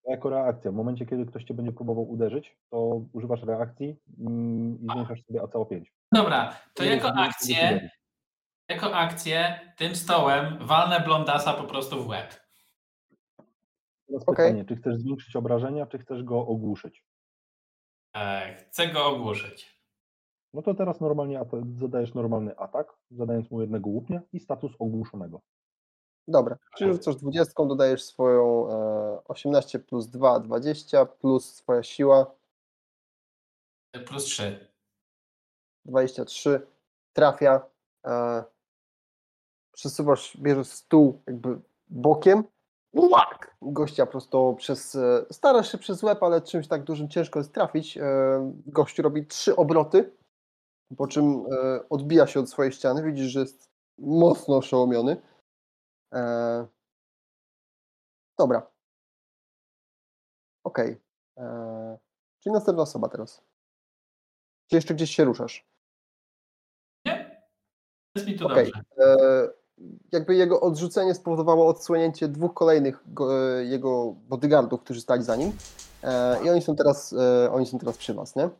Jako 0.04 0.30
reakcja. 0.30 0.70
W 0.70 0.74
momencie, 0.74 1.06
kiedy 1.06 1.26
ktoś 1.26 1.44
cię 1.44 1.54
będzie 1.54 1.72
próbował 1.72 2.10
uderzyć, 2.10 2.56
to 2.70 3.00
używasz 3.12 3.42
reakcji 3.42 3.96
mm, 4.18 4.78
i 4.82 4.86
zwiększasz 4.92 5.24
sobie 5.24 5.42
AC 5.42 5.54
o 5.54 5.66
5. 5.66 5.92
Dobra, 6.12 6.56
to 6.74 6.84
jako 6.84 7.08
akcję, 7.08 7.90
jako 8.68 8.94
akcję 8.94 9.60
tym 9.76 9.96
stołem 9.96 10.58
walnę 10.60 11.00
blondasa 11.00 11.54
po 11.54 11.64
prostu 11.64 12.04
w 12.04 12.08
łeb. 12.08 12.40
Teraz 14.06 14.22
Okej. 14.22 14.46
pytanie, 14.46 14.64
czy 14.64 14.76
chcesz 14.76 14.96
zwiększyć 14.96 15.36
obrażenia, 15.36 15.86
czy 15.86 15.98
chcesz 15.98 16.22
go 16.22 16.46
ogłuszyć? 16.46 17.04
E, 18.16 18.54
chcę 18.54 18.88
go 18.88 19.06
ogłuszyć. 19.06 19.79
No 20.54 20.62
to 20.62 20.74
teraz 20.74 21.00
normalnie 21.00 21.40
zadajesz 21.78 22.14
normalny 22.14 22.56
atak, 22.58 22.96
zadając 23.10 23.50
mu 23.50 23.60
jednego 23.60 23.90
łupnia 23.90 24.20
i 24.32 24.40
status 24.40 24.72
ogłuszonego. 24.78 25.40
Dobra, 26.28 26.56
czyli 26.76 26.92
rzucasz 26.92 27.16
20, 27.16 27.64
dodajesz 27.66 28.04
swoją 28.04 28.68
e, 28.70 29.24
18 29.24 29.78
plus 29.78 30.06
2, 30.06 30.40
20, 30.40 31.06
plus 31.06 31.54
swoja 31.54 31.82
siła, 31.82 32.26
E, 33.92 34.00
Plus 34.00 34.24
3. 34.24 34.68
23, 35.84 36.66
trafia. 37.12 37.60
E, 38.06 38.44
przesuwasz, 39.72 40.36
bierzesz 40.36 40.66
stół 40.66 41.22
jakby 41.26 41.60
bokiem, 41.88 42.44
łak! 42.94 43.56
Gościa 43.62 44.06
prosto 44.06 44.54
przez, 44.54 44.94
e, 44.94 45.24
starasz 45.30 45.72
się 45.72 45.78
przez 45.78 46.02
łeb, 46.02 46.22
ale 46.22 46.40
czymś 46.40 46.68
tak 46.68 46.84
dużym 46.84 47.08
ciężko 47.08 47.38
jest 47.38 47.52
trafić. 47.54 47.98
E, 47.98 48.02
gościu 48.66 49.02
robi 49.02 49.26
trzy 49.26 49.56
obroty, 49.56 50.12
po 50.96 51.06
czym 51.06 51.24
e, 51.52 51.88
odbija 51.88 52.26
się 52.26 52.40
od 52.40 52.50
swojej 52.50 52.72
ściany. 52.72 53.02
Widzisz, 53.02 53.26
że 53.26 53.40
jest 53.40 53.70
mocno 53.98 54.56
oszołomiony. 54.56 55.22
E, 56.14 56.66
dobra. 58.38 58.70
Okej. 60.64 61.00
E, 61.38 61.98
Czyli 62.40 62.52
następna 62.52 62.82
osoba 62.82 63.08
teraz. 63.08 63.42
Czy 64.70 64.76
jeszcze 64.76 64.94
gdzieś 64.94 65.10
się 65.10 65.24
ruszasz? 65.24 65.66
Nie? 67.06 67.42
Jest 68.16 68.28
mi 68.28 68.38
tu 68.38 68.46
Okej. 68.46 68.64
dobrze. 68.64 68.82
E, 68.98 69.48
jakby 70.12 70.34
jego 70.34 70.60
odrzucenie 70.60 71.14
spowodowało 71.14 71.66
odsłonięcie 71.68 72.28
dwóch 72.28 72.54
kolejnych 72.54 73.04
e, 73.20 73.64
jego 73.64 74.12
bodyguardów, 74.12 74.80
którzy 74.80 75.00
stali 75.00 75.22
za 75.22 75.36
nim. 75.36 75.52
I 76.44 76.50
oni 76.50 76.62
są 76.62 76.76
teraz, 76.76 77.14
oni 77.50 77.66
są 77.66 77.78
teraz 77.78 77.98
przy 77.98 78.14
was, 78.14 78.36
nie? 78.36 78.50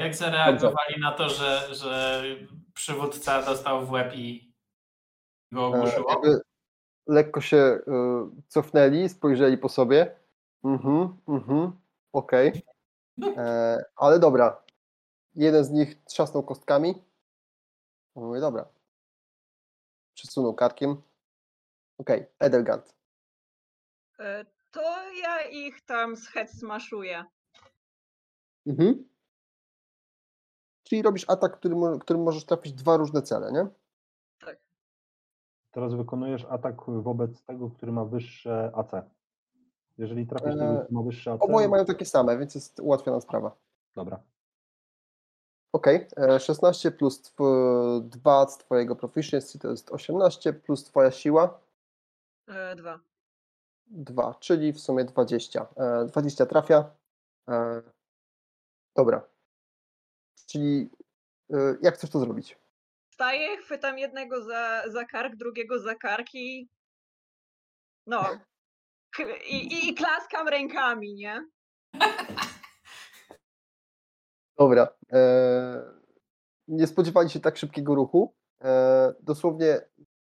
Jak 0.00 0.14
zareagowali 0.14 1.00
na 1.00 1.12
to, 1.12 1.28
że, 1.28 1.74
że 1.74 2.22
przywódca 2.74 3.42
dostał 3.42 3.86
w 3.86 3.90
łeb 3.90 4.12
i 4.14 4.52
go 5.52 5.60
E, 5.60 5.64
ogłuszyło? 5.66 6.10
jakby 6.12 6.40
lekko 7.06 7.40
się 7.40 7.56
e, 7.56 7.80
cofnęli, 8.48 9.08
spojrzeli 9.08 9.58
po 9.58 9.68
sobie. 9.68 10.16
Mhm, 10.64 11.16
mhm, 11.28 11.72
okej. 12.12 12.62
E, 13.36 13.84
Ale 13.96 14.18
dobra. 14.18 14.62
Jeden 15.34 15.64
z 15.64 15.70
nich 15.70 16.04
trzasnął 16.04 16.42
kostkami. 16.42 16.94
Mówię, 18.14 18.40
dobra. 18.40 18.68
Przesunął 20.14 20.54
karkiem. 20.54 21.02
Okej, 21.98 22.26
Edelgard. 22.38 22.94
E, 24.18 24.44
To 24.70 25.12
ja 25.22 25.42
ich 25.48 25.80
tam 25.80 26.16
zheadsmaszuję. 26.16 27.24
Mhm. 28.66 29.08
Czyli 30.90 31.02
robisz 31.02 31.24
atak, 31.28 31.56
który, 31.56 31.76
mo- 31.76 31.98
którym 31.98 32.22
możesz 32.22 32.44
trafić 32.44 32.72
dwa 32.72 32.96
różne 32.96 33.22
cele, 33.22 33.52
nie? 33.52 33.66
Teraz 35.70 35.94
wykonujesz 35.94 36.44
atak 36.44 36.76
wobec 36.86 37.42
tego, 37.42 37.70
który 37.70 37.92
ma 37.92 38.04
wyższe 38.04 38.72
AC. 38.74 38.90
Jeżeli 39.98 40.26
trafisz 40.26 40.52
tego, 40.52 40.64
Eee, 40.64 40.78
który 40.84 40.94
ma 40.94 41.02
wyższe 41.02 41.32
AC... 41.32 41.40
Oboje 41.42 41.68
mają 41.68 41.84
takie 41.84 42.04
same, 42.04 42.38
więc 42.38 42.54
jest 42.54 42.80
ułatwiona 42.80 43.20
sprawa. 43.20 43.56
Dobra. 43.94 44.20
Okej, 45.72 46.06
e, 46.16 46.40
16 46.40 46.90
plus 46.90 47.22
tw- 47.22 48.00
2 48.08 48.46
z 48.48 48.58
twojego 48.58 48.96
proficiency 48.96 49.58
to 49.58 49.68
jest 49.70 49.90
18, 49.90 50.52
plus 50.52 50.84
twoja 50.84 51.10
siła 51.10 51.60
E, 52.48 52.76
Dwa. 52.76 53.00
2, 53.86 54.34
czyli 54.34 54.72
w 54.72 54.80
sumie 54.80 55.04
20. 55.04 55.66
E, 55.76 56.04
20 56.04 56.46
trafia. 56.46 56.90
E, 57.48 57.82
Dobra. 58.96 59.29
Czyli 60.46 60.90
e, 61.52 61.76
jak 61.82 61.94
chcesz 61.94 62.10
to 62.10 62.20
zrobić? 62.20 62.58
Wstaję, 63.10 63.56
chwytam 63.56 63.98
jednego 63.98 64.44
za, 64.44 64.82
za 64.88 65.04
kark, 65.04 65.36
drugiego 65.36 65.78
za 65.78 65.94
karki. 65.94 66.68
No. 68.06 68.24
I, 69.48 69.54
i, 69.54 69.88
I 69.88 69.94
klaskam 69.94 70.48
rękami, 70.48 71.14
nie? 71.14 71.44
Dobra. 74.58 74.88
E, 75.12 76.00
nie 76.68 76.86
spodziewali 76.86 77.30
się 77.30 77.40
tak 77.40 77.56
szybkiego 77.56 77.94
ruchu. 77.94 78.34
E, 78.64 79.14
dosłownie 79.20 79.80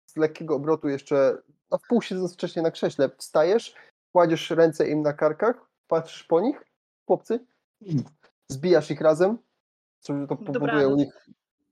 z 0.05 0.17
lekkiego 0.17 0.55
obrotu 0.55 0.89
jeszcze 0.89 1.37
na 1.71 1.77
wpół 1.77 2.01
siedząc 2.01 2.33
wcześniej 2.33 2.63
na 2.63 2.71
krześle 2.71 3.09
wstajesz, 3.17 3.75
kładziesz 4.11 4.49
ręce 4.49 4.87
im 4.87 5.01
na 5.01 5.13
karkach, 5.13 5.69
patrzysz 5.87 6.23
po 6.23 6.41
nich, 6.41 6.63
chłopcy, 7.05 7.45
zbijasz 8.51 8.91
ich 8.91 9.01
razem, 9.01 9.37
co 10.03 10.27
to 10.27 10.35
powoduje 10.37 10.87
u 10.87 10.95
nich 10.95 11.27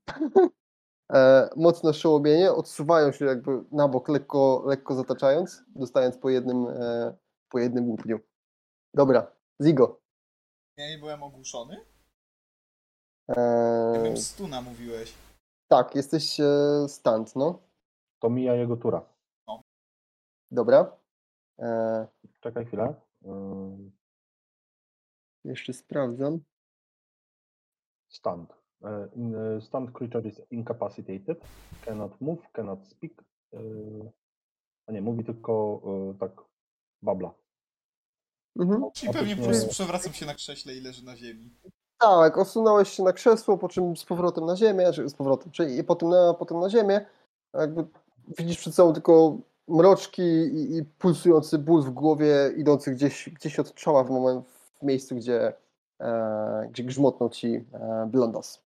e, 1.13 1.49
mocne 1.55 1.93
szołomienie, 1.93 2.51
odsuwają 2.53 3.11
się 3.11 3.25
jakby 3.25 3.63
na 3.71 3.87
bok, 3.87 4.09
lekko, 4.09 4.63
lekko 4.65 4.95
zataczając, 4.95 5.63
dostając 5.67 6.17
po 6.17 6.29
jednym, 6.29 6.67
e, 6.67 7.17
po 7.49 7.59
jednym 7.59 7.89
łupniu. 7.89 8.19
Dobra, 8.93 9.31
Zigo. 9.63 9.99
Ja 10.77 10.89
nie 10.89 10.97
byłem 10.97 11.23
ogłuszony? 11.23 11.85
E, 13.27 13.41
Ja 13.95 14.01
bym 14.03 14.17
stuna 14.17 14.61
mówiłeś. 14.61 15.13
tak, 15.67 15.95
jesteś 15.95 16.39
e, 16.39 16.45
stunt, 16.87 17.35
no. 17.35 17.59
To 18.19 18.29
mija 18.29 18.53
jego 18.55 18.77
tura. 18.77 19.05
Dobra. 20.51 20.97
E, 21.59 22.07
Czekaj 22.39 22.65
chwilę. 22.65 22.93
Eee, 23.25 23.91
jeszcze 25.45 25.73
sprawdzam. 25.73 26.39
Stunned. 28.11 28.49
Uh, 28.81 28.89
in, 29.15 29.35
uh, 29.35 29.63
stunned 29.63 29.91
creature 29.91 30.27
is 30.27 30.41
incapacitated, 30.51 31.37
cannot 31.85 32.21
move, 32.21 32.39
cannot 32.53 32.87
speak. 32.87 33.23
Uh, 33.51 33.61
a 34.87 34.91
nie, 34.91 35.01
mówi 35.01 35.23
tylko 35.23 35.75
uh, 35.75 36.17
tak 36.19 36.31
babla. 37.01 37.33
Mhm. 38.59 38.91
Czyli 38.93 39.13
pewnie 39.13 39.35
po 39.35 39.43
prostu 39.43 39.69
przewracam 39.69 40.13
się 40.13 40.25
na 40.25 40.33
krześle 40.33 40.75
i 40.75 40.81
leży 40.81 41.05
na 41.05 41.17
ziemi. 41.17 41.49
Tak, 41.99 42.37
osunąłeś 42.37 42.89
się 42.89 43.03
na 43.03 43.13
krzesło, 43.13 43.57
po 43.57 43.69
czym 43.69 43.97
z 43.97 44.05
powrotem 44.05 44.45
na 44.45 44.55
ziemię, 44.55 44.93
czy 44.93 45.09
z 45.09 45.13
powrotem, 45.13 45.51
czyli 45.51 45.77
i 45.77 45.83
potem 45.83 46.09
na, 46.09 46.33
potem 46.33 46.59
na 46.59 46.69
ziemię. 46.69 47.05
Jakby 47.53 47.85
widzisz 48.37 48.57
przed 48.57 48.75
sobą 48.75 48.93
tylko 48.93 49.37
mroczki 49.67 50.21
i, 50.21 50.77
i 50.77 50.83
pulsujący 50.83 51.57
ból 51.57 51.83
w 51.83 51.89
głowie, 51.89 52.53
idący 52.57 52.91
gdzieś, 52.91 53.29
gdzieś 53.29 53.59
od 53.59 53.73
czoła 53.73 54.03
w 54.03 54.09
moment, 54.09 54.47
w 54.81 54.83
miejscu, 54.83 55.15
gdzie, 55.15 55.47
e, 55.47 55.53
gdzie 56.69 56.83
grzmotnął 56.83 57.29
ci 57.29 57.65
e, 57.73 58.07
Blondos. 58.11 58.63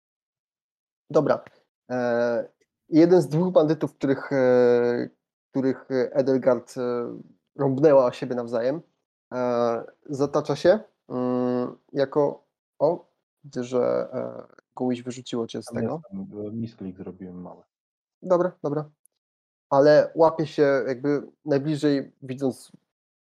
Dobra. 1.10 1.44
E, 1.92 2.50
jeden 2.90 3.22
z 3.22 3.28
dwóch 3.28 3.54
bandytów, 3.54 3.94
których, 3.96 4.32
e, 4.34 5.10
których 5.52 5.88
Edelgard 6.12 6.78
e, 6.78 6.82
rąbnęła 7.56 8.06
o 8.06 8.12
siebie 8.12 8.36
nawzajem, 8.36 8.82
e, 9.34 9.84
zatacza 10.06 10.56
się 10.56 10.80
mm, 11.10 11.78
jako 11.94 12.44
o, 12.80 13.06
widzę, 13.44 13.64
że 13.64 13.80
e, 14.14 14.44
komuś 14.74 15.02
wyrzuciło 15.02 15.48
cię 15.48 15.62
z 15.62 15.66
Tam 15.66 15.76
tego. 15.76 16.02
jestem, 16.04 16.46
e, 16.48 16.52
misklik 16.52 16.98
zrobiłem 16.98 17.42
mały. 17.42 17.64
Dobra, 18.22 18.52
dobra. 18.64 18.90
Ale 19.70 20.12
łapie 20.16 20.48
się 20.48 20.84
jakby 20.88 21.28
najbliżej, 21.46 22.12
widząc 22.22 22.72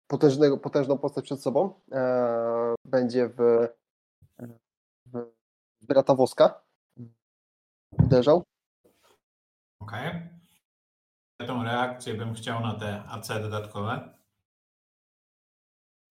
potężnego, 0.07 0.59
potężną 0.59 0.99
postać 0.99 1.25
przed 1.25 1.43
sobą, 1.43 1.75
e, 1.93 2.75
będzie 2.85 3.29
w 3.29 3.69
brata 5.89 6.15
Woska. 6.15 6.61
Uderzał. 8.05 8.43
Okej. 9.81 10.29
Tą 11.47 11.63
reakcję 11.63 12.15
bym 12.15 12.35
chciał 12.35 12.61
na 12.61 12.75
te 12.75 13.03
AC 13.09 13.29
dodatkowe. 13.29 14.15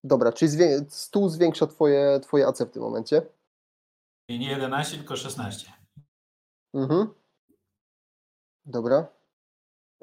Dobra, 0.04 0.32
czyli 0.32 0.52
zwię- 0.52 0.86
stół 0.90 1.30
zwiększa 1.30 1.68
twoje, 1.68 2.20
twoje 2.20 2.48
AC 2.48 2.60
w 2.62 2.72
tym 2.72 2.82
momencie. 2.84 3.22
I 4.30 4.40
nie 4.40 4.50
11, 4.50 4.98
tylko 4.98 5.16
16. 5.16 5.74
Mhm. 6.74 7.14
Dobra. 8.66 9.08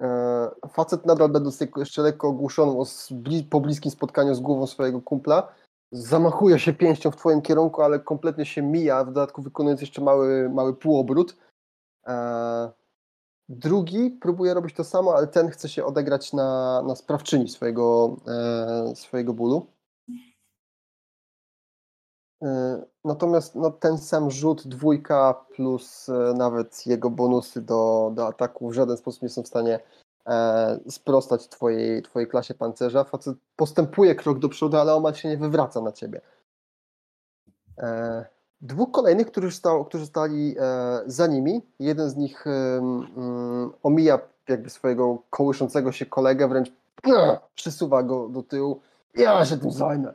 E, 0.00 0.50
facet 0.72 1.06
nadal 1.06 1.28
będąc 1.28 1.60
jeszcze 1.80 2.02
lekko 2.02 2.28
ogłuszony 2.28 2.72
o 2.80 2.84
po 3.50 3.60
bliskim 3.60 3.90
spotkaniu 3.90 4.34
z 4.34 4.40
głową 4.40 4.66
swojego 4.66 5.02
kumpla, 5.02 5.54
zamachuje 5.92 6.58
się 6.58 6.72
pięścią 6.72 7.10
w 7.10 7.16
twoim 7.16 7.42
kierunku, 7.42 7.82
ale 7.82 8.00
kompletnie 8.00 8.46
się 8.46 8.62
mija, 8.62 9.04
w 9.04 9.06
dodatku 9.06 9.42
wykonując 9.42 9.80
jeszcze 9.80 10.02
mały, 10.02 10.48
mały 10.48 10.76
półobrót. 10.76 11.36
E, 12.06 12.70
drugi 13.48 14.10
próbuje 14.10 14.54
robić 14.54 14.74
to 14.74 14.84
samo, 14.84 15.14
ale 15.14 15.26
ten 15.26 15.48
chce 15.48 15.68
się 15.68 15.84
odegrać 15.84 16.32
na, 16.32 16.82
na 16.82 16.96
sprawczyni 16.96 17.48
swojego, 17.48 18.16
e, 18.28 18.96
swojego 18.96 19.32
bólu. 19.32 19.66
E, 22.42 22.82
Natomiast 23.04 23.54
no, 23.54 23.70
ten 23.70 23.98
sam 23.98 24.30
rzut 24.30 24.66
dwójka 24.66 25.44
plus 25.54 26.10
nawet 26.34 26.86
jego 26.86 27.10
bonusy 27.10 27.62
do, 27.62 28.12
do 28.14 28.26
ataku 28.26 28.68
w 28.68 28.72
żaden 28.72 28.96
sposób 28.96 29.22
nie 29.22 29.28
są 29.28 29.42
w 29.42 29.48
stanie 29.48 29.80
sprostać 30.88 31.48
twojej, 31.48 32.02
twojej 32.02 32.28
klasie 32.28 32.54
pancerza. 32.54 33.04
Facet 33.04 33.36
postępuje 33.56 34.14
krok 34.14 34.38
do 34.38 34.48
przodu, 34.48 34.76
ale 34.76 34.94
omal 34.94 35.14
się 35.14 35.28
nie 35.28 35.36
wywraca 35.36 35.80
na 35.80 35.92
ciebie. 35.92 36.20
E, 37.78 38.24
dwóch 38.60 38.90
kolejnych, 38.90 39.26
którzy, 39.26 39.50
stał, 39.50 39.84
którzy 39.84 40.06
stali 40.06 40.56
e, 40.58 41.00
za 41.06 41.26
nimi, 41.26 41.62
jeden 41.78 42.10
z 42.10 42.16
nich 42.16 42.44
omija 43.82 44.18
jakby 44.48 44.70
swojego 44.70 45.18
kołyszącego 45.30 45.92
się 45.92 46.06
kolegę, 46.06 46.48
wręcz 46.48 46.72
przysuwa 47.54 48.02
go 48.02 48.28
do 48.28 48.42
tyłu. 48.42 48.80
Ja 49.14 49.44
się 49.44 49.56
tym 49.56 49.72
zajmę. 49.72 50.14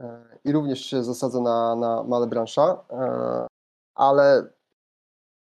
E, 0.00 0.24
i 0.44 0.52
również 0.52 0.80
się 0.80 1.04
zasadza 1.04 1.40
na, 1.40 1.76
na 1.76 2.02
Malebransza, 2.02 2.84
e, 2.90 3.46
ale 3.94 4.46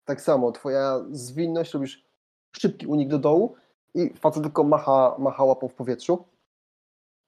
tak 0.05 0.21
samo, 0.21 0.51
twoja 0.51 0.99
zwinność, 1.11 1.73
robisz 1.73 2.08
szybki 2.57 2.87
unik 2.87 3.09
do 3.09 3.19
dołu 3.19 3.55
i 3.93 4.13
facet 4.13 4.43
tylko 4.43 4.63
macha, 4.63 5.15
macha 5.19 5.43
łapą 5.43 5.67
w 5.67 5.73
powietrzu. 5.73 6.25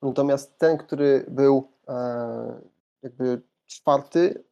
Natomiast 0.02 0.58
ten, 0.58 0.78
który 0.78 1.26
był 1.28 1.72
e, 1.88 2.62
jakby 3.02 3.42
czwarty, 3.66 4.44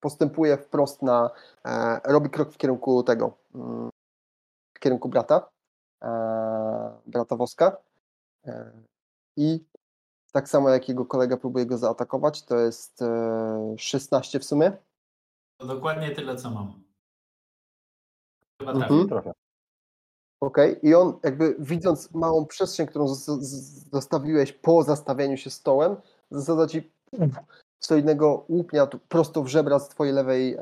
postępuje 0.00 0.56
wprost 0.58 1.02
na, 1.02 1.30
e, 1.64 2.00
robi 2.04 2.30
krok 2.30 2.52
w 2.52 2.56
kierunku 2.56 3.02
tego, 3.02 3.38
mm, 3.54 3.90
w 4.74 4.78
kierunku 4.80 5.08
brata, 5.08 5.50
e, 6.02 6.08
brata 7.06 7.36
Woska 7.36 7.76
e, 8.46 8.72
i 9.36 9.64
tak 10.32 10.48
samo 10.48 10.68
jak 10.68 10.88
jego 10.88 11.06
kolega 11.06 11.36
próbuje 11.36 11.66
go 11.66 11.78
zaatakować, 11.78 12.42
to 12.42 12.56
jest 12.56 13.02
e, 13.02 13.74
16 13.78 14.40
w 14.40 14.44
sumie. 14.44 14.72
To 15.60 15.66
dokładnie 15.66 16.10
tyle, 16.10 16.36
co 16.36 16.50
mam. 16.50 16.82
Chyba 18.60 18.72
Mhm. 18.72 18.88
trafię. 18.88 19.08
Trafia. 19.08 19.32
Okej, 20.40 20.78
i 20.82 20.94
on 20.94 21.18
jakby 21.22 21.56
widząc 21.58 22.14
małą 22.14 22.46
przestrzeń, 22.46 22.86
którą 22.86 23.06
zostawiłeś 23.92 24.52
po 24.52 24.82
zastawieniu 24.82 25.36
się 25.36 25.50
stołem, 25.50 25.96
zasadza 26.30 26.66
ci 26.66 26.92
solidnego 27.78 28.44
łupnia 28.48 28.86
tu 28.86 28.98
prosto 28.98 29.42
w 29.42 29.48
żebra 29.48 29.78
z 29.78 29.88
twojej 29.88 30.14
lewej, 30.14 30.54
e, 30.54 30.58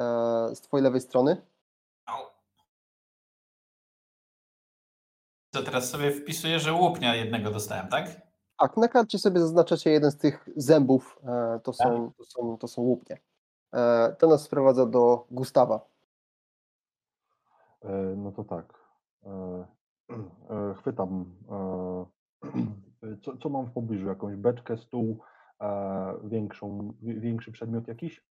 z 0.54 0.60
twojej 0.60 0.84
lewej 0.84 1.00
strony. 1.00 1.42
To 5.50 5.62
teraz 5.62 5.90
sobie 5.90 6.12
wpisuję, 6.12 6.58
że 6.60 6.72
łupnia 6.72 7.14
jednego 7.14 7.50
dostałem, 7.50 7.88
tak? 7.88 8.20
Tak, 8.58 8.76
na 8.76 8.88
karcie 8.88 9.18
sobie 9.18 9.40
zaznaczacie 9.40 9.90
jeden 9.90 10.10
z 10.10 10.16
tych 10.16 10.48
zębów, 10.56 11.18
e, 11.24 11.60
to 11.62 11.72
są, 11.72 12.12
to 12.18 12.24
są, 12.24 12.58
to 12.58 12.68
są 12.68 12.82
łupnie. 12.82 13.20
E, 13.74 14.16
to 14.18 14.26
nas 14.26 14.42
sprowadza 14.42 14.86
do 14.86 15.26
Gustawa. 15.30 15.80
E, 17.82 17.88
No 18.16 18.32
to 18.32 18.44
tak. 18.44 18.87
E, 19.28 19.66
e, 20.50 20.74
Chwytam. 20.74 21.24
e, 21.50 22.06
Co, 23.22 23.36
co 23.36 23.48
mam 23.48 23.66
w 23.66 23.72
pobliżu? 23.72 24.06
Jakąś 24.08 24.36
beczkę, 24.36 24.76
stół, 24.76 25.20
większą, 26.24 26.92
wi- 27.02 27.20
większy 27.20 27.52
przedmiot 27.52 27.88
jakiś? 27.88 28.24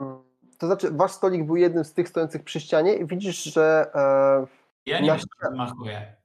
Mm, 0.00 0.22
To 0.58 0.66
znaczy, 0.66 0.90
wasz 0.90 1.12
stolik 1.12 1.46
był 1.46 1.56
jednym 1.56 1.84
z 1.84 1.94
tych 1.94 2.08
stojących 2.08 2.44
przy 2.44 2.60
ścianie 2.60 2.94
i 2.94 3.06
widzisz, 3.06 3.44
że 3.44 3.90
Ja 4.86 5.00
nie 5.00 5.10
ścian- 5.18 5.56
machuję. 5.56 6.16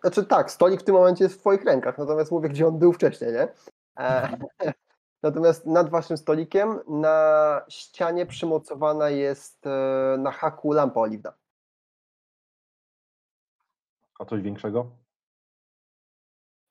Znaczy 0.00 0.24
tak, 0.24 0.50
stolik 0.50 0.80
w 0.80 0.84
tym 0.84 0.94
momencie 0.94 1.24
jest 1.24 1.36
w 1.36 1.40
twoich 1.40 1.64
rękach, 1.64 1.98
natomiast 1.98 2.30
mówię, 2.32 2.48
gdzie 2.48 2.66
on 2.66 2.78
był 2.78 2.92
wcześniej, 2.92 3.32
nie? 3.32 3.48
Natomiast 5.22 5.66
nad 5.66 5.90
waszym 5.90 6.16
stolikiem 6.16 6.78
na 6.88 7.60
ścianie 7.68 8.26
przymocowana 8.26 9.10
jest 9.10 9.66
e, 9.66 10.16
na 10.18 10.30
haku 10.30 10.72
lampa 10.72 11.00
oliwna. 11.00 11.32
A 14.18 14.24
coś 14.24 14.42
większego? 14.42 14.90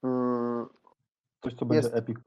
Mm, 0.03 0.67
Coś, 1.43 1.55
co 1.55 1.65
będzie 1.65 1.87
Jest. 1.87 1.95
epic 1.95 2.17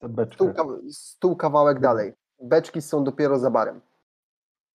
beczkę. 0.00 0.52
Stół, 0.52 0.90
stół 0.92 1.36
kawałek 1.36 1.80
dalej. 1.80 2.12
Beczki 2.42 2.82
są 2.82 3.04
dopiero 3.04 3.38
za 3.38 3.50
barem. 3.50 3.80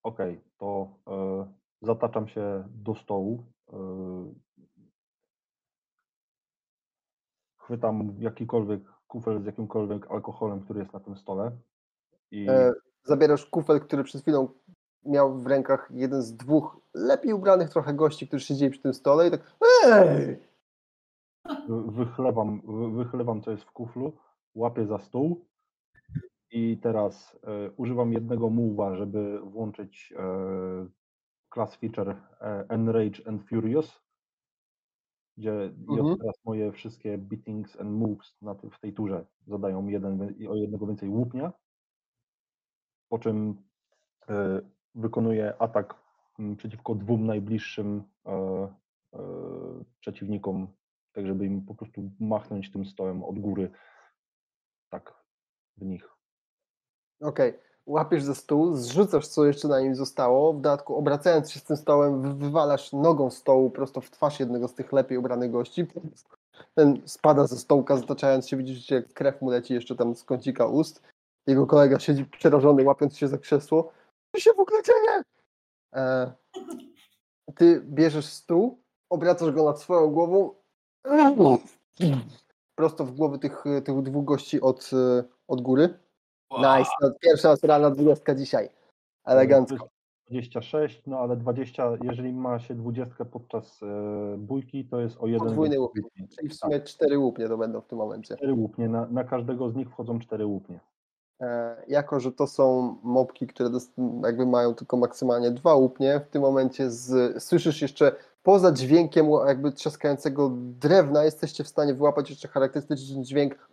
Okej, 0.03 0.41
to 0.57 0.89
e, 1.07 1.53
zataczam 1.81 2.27
się 2.27 2.63
do 2.69 2.95
stołu. 2.95 3.45
E, 3.73 3.77
chwytam 7.57 8.15
jakikolwiek 8.19 8.81
kufel 9.11 9.41
z 9.41 9.45
jakimkolwiek 9.45 10.11
alkoholem, 10.11 10.61
który 10.61 10.79
jest 10.79 10.93
na 10.93 10.99
tym 10.99 11.15
stole. 11.15 11.51
I 12.31 12.49
E, 12.49 12.71
Zabierasz 13.03 13.45
kufel, 13.45 13.79
który 13.79 14.03
przed 14.03 14.21
chwilą 14.21 14.47
miał 15.05 15.33
w 15.37 15.47
rękach 15.47 15.89
jeden 15.93 16.21
z 16.21 16.33
dwóch 16.35 16.77
lepiej 16.93 17.33
ubranych 17.33 17.69
trochę 17.69 17.93
gości, 17.93 18.27
którzy 18.27 18.45
siedzieli 18.45 18.71
przy 18.71 18.81
tym 18.81 18.93
stole 18.93 19.27
i 19.27 19.31
tak 19.31 19.55
Ej! 19.85 20.39
wy- 21.67 21.91
wychlewam, 21.91 22.61
wy- 22.65 22.91
wychlewam, 23.03 23.41
co 23.41 23.51
jest 23.51 23.63
w 23.63 23.71
kuflu, 23.71 24.13
łapię 24.55 24.85
za 24.85 24.99
stół 24.99 25.45
i 26.51 26.77
teraz 26.77 27.39
e, 27.43 27.71
używam 27.77 28.13
jednego 28.13 28.47
move'a, 28.47 28.95
żeby 28.95 29.39
włączyć 29.43 30.13
e, 30.17 30.23
class 31.53 31.75
feature 31.75 32.09
e, 32.41 32.65
Enrage 32.69 33.27
and 33.27 33.43
Furious, 33.49 34.00
gdzie 35.41 35.73
Mhm. 35.89 36.17
teraz 36.17 36.35
moje 36.45 36.71
wszystkie 36.71 37.17
beatings 37.17 37.79
and 37.79 37.91
moves 37.91 38.41
na 38.41 38.55
w 38.55 38.79
tej 38.79 38.93
turze 38.93 39.25
zadają 39.47 39.87
jeden, 39.87 40.35
o 40.49 40.55
jednego 40.55 40.87
więcej 40.87 41.09
łupnia, 41.09 41.53
po 43.09 43.19
czym 43.19 43.63
e, 44.29 44.61
wykonuję 44.95 45.53
atak 45.59 45.95
przeciwko 46.57 46.95
dwóm 46.95 47.25
najbliższym 47.25 48.03
e, 48.25 48.31
e, 49.13 49.19
przeciwnikom, 49.99 50.67
tak 51.13 51.27
żeby 51.27 51.45
im 51.45 51.65
po 51.65 51.75
prostu 51.75 52.11
machnąć 52.19 52.71
tym 52.71 52.85
stołem 52.85 53.23
od 53.23 53.39
góry, 53.39 53.71
tak 54.89 55.23
w 55.77 55.85
nich. 55.85 56.09
Okej, 57.21 57.53
łapiesz 57.91 58.23
za 58.23 58.35
stół, 58.35 58.75
zrzucasz 58.75 59.27
co 59.27 59.45
jeszcze 59.45 59.67
na 59.67 59.79
nim 59.79 59.95
zostało, 59.95 60.53
w 60.53 60.61
dodatku 60.61 60.95
obracając 60.95 61.51
się 61.51 61.59
z 61.59 61.63
tym 61.63 61.77
stołem, 61.77 62.21
wy- 62.21 62.33
wywalasz 62.33 62.93
nogą 62.93 63.29
stołu 63.29 63.69
prosto 63.69 64.01
w 64.01 64.09
twarz 64.09 64.39
jednego 64.39 64.67
z 64.67 64.73
tych 64.73 64.93
lepiej 64.93 65.17
ubranych 65.17 65.51
gości. 65.51 65.87
Ten 66.75 67.01
spada 67.05 67.47
ze 67.47 67.57
stołka, 67.57 67.97
zataczając 67.97 68.49
się, 68.49 68.57
widzisz, 68.57 68.91
jak 68.91 69.13
krew 69.13 69.41
mu 69.41 69.49
leci 69.49 69.73
jeszcze 69.73 69.95
tam 69.95 70.15
z 70.15 70.23
kącika 70.23 70.65
ust. 70.65 71.01
Jego 71.47 71.67
kolega 71.67 71.99
siedzi 71.99 72.25
przerażony, 72.25 72.83
łapiąc 72.83 73.17
się 73.17 73.27
za 73.27 73.37
krzesło. 73.37 73.91
Co 74.35 74.41
się 74.41 74.53
w 74.53 74.59
ogóle 74.59 74.81
dzieje? 74.83 75.23
E, 75.95 76.31
ty 77.55 77.81
bierzesz 77.85 78.25
stół, 78.25 78.79
obracasz 79.09 79.51
go 79.51 79.63
nad 79.63 79.81
swoją 79.81 80.07
głową, 80.07 80.49
prosto 82.75 83.05
w 83.05 83.11
głowy 83.11 83.39
tych, 83.39 83.63
tych 83.85 84.01
dwóch 84.01 84.25
gości 84.25 84.61
od, 84.61 84.89
e, 84.93 85.23
od 85.47 85.61
góry. 85.61 85.99
Wow. 86.51 86.77
Nice, 86.77 86.91
no, 87.01 87.11
pierwsza 87.21 87.49
naturalna 87.49 87.89
dwudziestka 87.89 88.35
dzisiaj. 88.35 88.69
Elegancko. 89.25 89.77
To 89.77 89.83
jest 89.83 90.49
26, 90.49 91.01
no 91.07 91.19
ale 91.19 91.35
20, 91.37 91.91
jeżeli 92.03 92.33
ma 92.33 92.59
się 92.59 92.75
20 92.75 93.25
podczas 93.25 93.83
e, 93.83 94.37
bójki, 94.37 94.85
to 94.85 94.99
jest 94.99 95.17
o 95.19 95.27
jeden 95.27 95.47
Podwójny 95.47 95.75
więcej 95.75 95.79
łup. 95.79 95.91
łupni. 96.03 96.27
Czyli 96.27 96.49
w 96.49 96.51
Tak, 96.51 96.59
sumie 96.59 96.79
cztery 96.81 97.17
łupnie 97.19 97.47
to 97.47 97.57
będą 97.57 97.81
w 97.81 97.87
tym 97.87 97.97
momencie. 97.97 98.35
cztery 98.35 98.53
łupnie, 98.53 98.89
na, 98.89 99.05
na 99.05 99.23
każdego 99.23 99.69
z 99.69 99.75
nich 99.75 99.89
wchodzą 99.89 100.19
cztery 100.19 100.45
łupnie. 100.45 100.79
E, 101.41 101.75
jako, 101.87 102.19
że 102.19 102.31
to 102.31 102.47
są 102.47 102.95
mopki, 103.03 103.47
które 103.47 103.69
jakby 104.23 104.45
mają 104.45 104.73
tylko 104.75 104.97
maksymalnie 104.97 105.51
dwa 105.51 105.75
łupnie, 105.75 106.19
w 106.19 106.27
tym 106.29 106.41
momencie 106.41 106.91
z, 106.91 107.43
słyszysz 107.43 107.81
jeszcze 107.81 108.15
poza 108.43 108.71
dźwiękiem 108.71 109.27
jakby 109.47 109.71
trzaskającego 109.71 110.51
drewna, 110.55 111.23
jesteście 111.23 111.63
w 111.63 111.67
stanie 111.67 111.93
wyłapać 111.93 112.29
jeszcze 112.29 112.47
charakterystyczny 112.47 113.23
dźwięk 113.23 113.70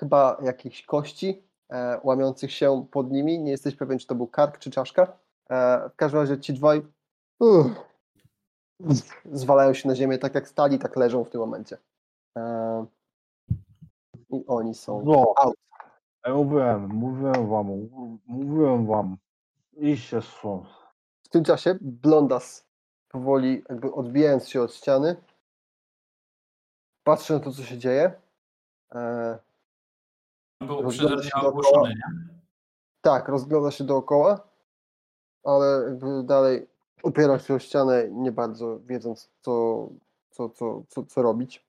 chyba 0.00 0.36
jakichś 0.42 0.82
kości 0.82 1.42
e, 1.70 2.00
łamiących 2.02 2.52
się 2.52 2.86
pod 2.90 3.10
nimi. 3.10 3.38
Nie 3.38 3.50
jesteś 3.50 3.76
pewien, 3.76 3.98
czy 3.98 4.06
to 4.06 4.14
był 4.14 4.26
kark, 4.26 4.58
czy 4.58 4.70
czaszka. 4.70 5.16
E, 5.50 5.88
w 5.88 5.96
każdym 5.96 6.20
razie 6.20 6.40
ci 6.40 6.54
dwaj 6.54 6.82
zwalają 9.32 9.74
się 9.74 9.88
na 9.88 9.94
ziemię 9.94 10.18
tak 10.18 10.34
jak 10.34 10.48
stali, 10.48 10.78
tak 10.78 10.96
leżą 10.96 11.24
w 11.24 11.30
tym 11.30 11.40
momencie. 11.40 11.78
E, 12.36 12.86
I 14.30 14.44
oni 14.46 14.74
są 14.74 15.02
No, 15.04 15.34
out. 15.36 15.54
ja 16.26 16.34
mówiłem, 16.34 16.88
mówiłem 16.88 17.48
wam, 17.48 17.66
mówiłem 18.26 18.86
wam, 18.86 19.16
iście 19.76 20.22
stąd. 20.22 20.68
W 21.22 21.28
tym 21.28 21.44
czasie 21.44 21.78
Blondas 21.80 22.66
powoli 23.08 23.62
jakby 23.68 23.92
odbijając 23.92 24.48
się 24.48 24.62
od 24.62 24.74
ściany 24.74 25.16
patrzy 27.04 27.32
na 27.32 27.40
to, 27.40 27.52
co 27.52 27.62
się 27.62 27.78
dzieje. 27.78 28.12
E, 28.94 29.38
Był 30.60 30.82
Rozgląda 30.82 31.22
się 31.22 31.28
przeze 31.30 31.46
ogłuszony, 31.46 31.88
nie? 31.88 32.38
tak, 33.00 33.28
rozgląda 33.28 33.70
się 33.70 33.84
dookoła, 33.84 34.48
ale 35.44 35.84
jakby 35.88 36.22
dalej 36.22 36.66
opiera 37.02 37.38
się 37.38 37.54
o 37.54 37.58
ścianę, 37.58 38.08
nie 38.10 38.32
bardzo 38.32 38.80
wiedząc, 38.80 39.30
co, 39.40 39.88
co, 40.30 40.48
co, 40.48 40.82
co, 40.88 41.04
co 41.04 41.22
robić. 41.22 41.66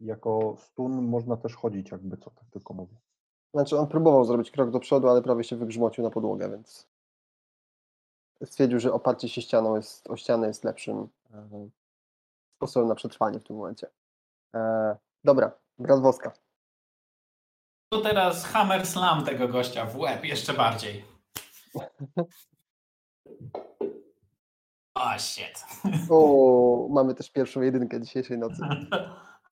Jako 0.00 0.56
stun 0.58 1.08
można 1.08 1.36
też 1.36 1.56
chodzić, 1.56 1.90
jakby 1.90 2.16
co, 2.16 2.30
tak 2.30 2.44
tylko 2.50 2.74
mówię. 2.74 2.96
Znaczy, 3.54 3.78
on 3.78 3.86
próbował 3.86 4.24
zrobić 4.24 4.50
krok 4.50 4.70
do 4.70 4.80
przodu, 4.80 5.08
ale 5.08 5.22
prawie 5.22 5.44
się 5.44 5.56
wygrzmocił 5.56 6.04
na 6.04 6.10
podłogę, 6.10 6.50
więc 6.50 6.86
stwierdził, 8.44 8.80
że 8.80 8.92
oparcie 8.92 9.28
się 9.28 9.42
ścianą 9.42 9.76
jest, 9.76 10.10
o 10.10 10.16
ścianę 10.16 10.46
jest 10.46 10.64
lepszym 10.64 11.08
e, 11.34 11.68
sposobem 12.56 12.88
na 12.88 12.94
przetrwanie 12.94 13.40
w 13.40 13.44
tym 13.44 13.56
momencie. 13.56 13.90
E, 14.54 14.96
dobra, 15.24 15.52
brat 15.78 16.00
Tu 17.92 18.02
teraz 18.02 18.44
hammer 18.44 18.86
slam 18.86 19.24
tego 19.24 19.48
gościa 19.48 19.86
w 19.86 19.96
łeb 19.96 20.24
jeszcze 20.24 20.54
bardziej. 20.54 21.04
O, 24.94 25.18
shit. 25.18 25.64
O, 26.10 26.88
mamy 26.90 27.14
też 27.14 27.30
pierwszą 27.30 27.60
jedynkę 27.60 28.00
dzisiejszej 28.00 28.38
nocy. 28.38 28.62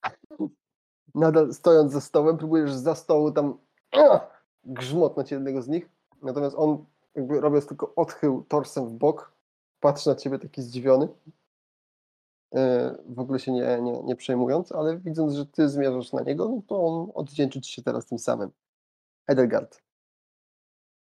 Nadal 1.14 1.52
stojąc 1.54 1.92
za 1.92 2.00
stołem, 2.00 2.38
próbujesz 2.38 2.72
za 2.72 2.94
stołu 2.94 3.32
tam 3.32 3.58
grzmotnąć 4.64 5.30
jednego 5.30 5.62
z 5.62 5.68
nich, 5.68 5.88
natomiast 6.22 6.56
on 6.58 6.84
jakby 7.14 7.40
robiąc 7.40 7.66
tylko 7.66 7.94
odchył 7.96 8.44
torsem 8.48 8.88
w 8.88 8.92
bok, 8.92 9.32
patrzy 9.80 10.08
na 10.08 10.16
ciebie 10.16 10.38
taki 10.38 10.62
zdziwiony, 10.62 11.08
w 13.06 13.18
ogóle 13.18 13.38
się 13.38 13.52
nie, 13.52 13.80
nie, 13.82 14.02
nie 14.02 14.16
przejmując, 14.16 14.72
ale 14.72 14.98
widząc, 14.98 15.34
że 15.34 15.46
ty 15.46 15.68
zmierzasz 15.68 16.12
na 16.12 16.22
niego, 16.22 16.48
no 16.48 16.62
to 16.68 16.86
on 16.86 17.10
odwdzięczy 17.14 17.60
ci 17.60 17.72
się 17.72 17.82
teraz 17.82 18.06
tym 18.06 18.18
samym. 18.18 18.50
Edelgard. 19.26 19.82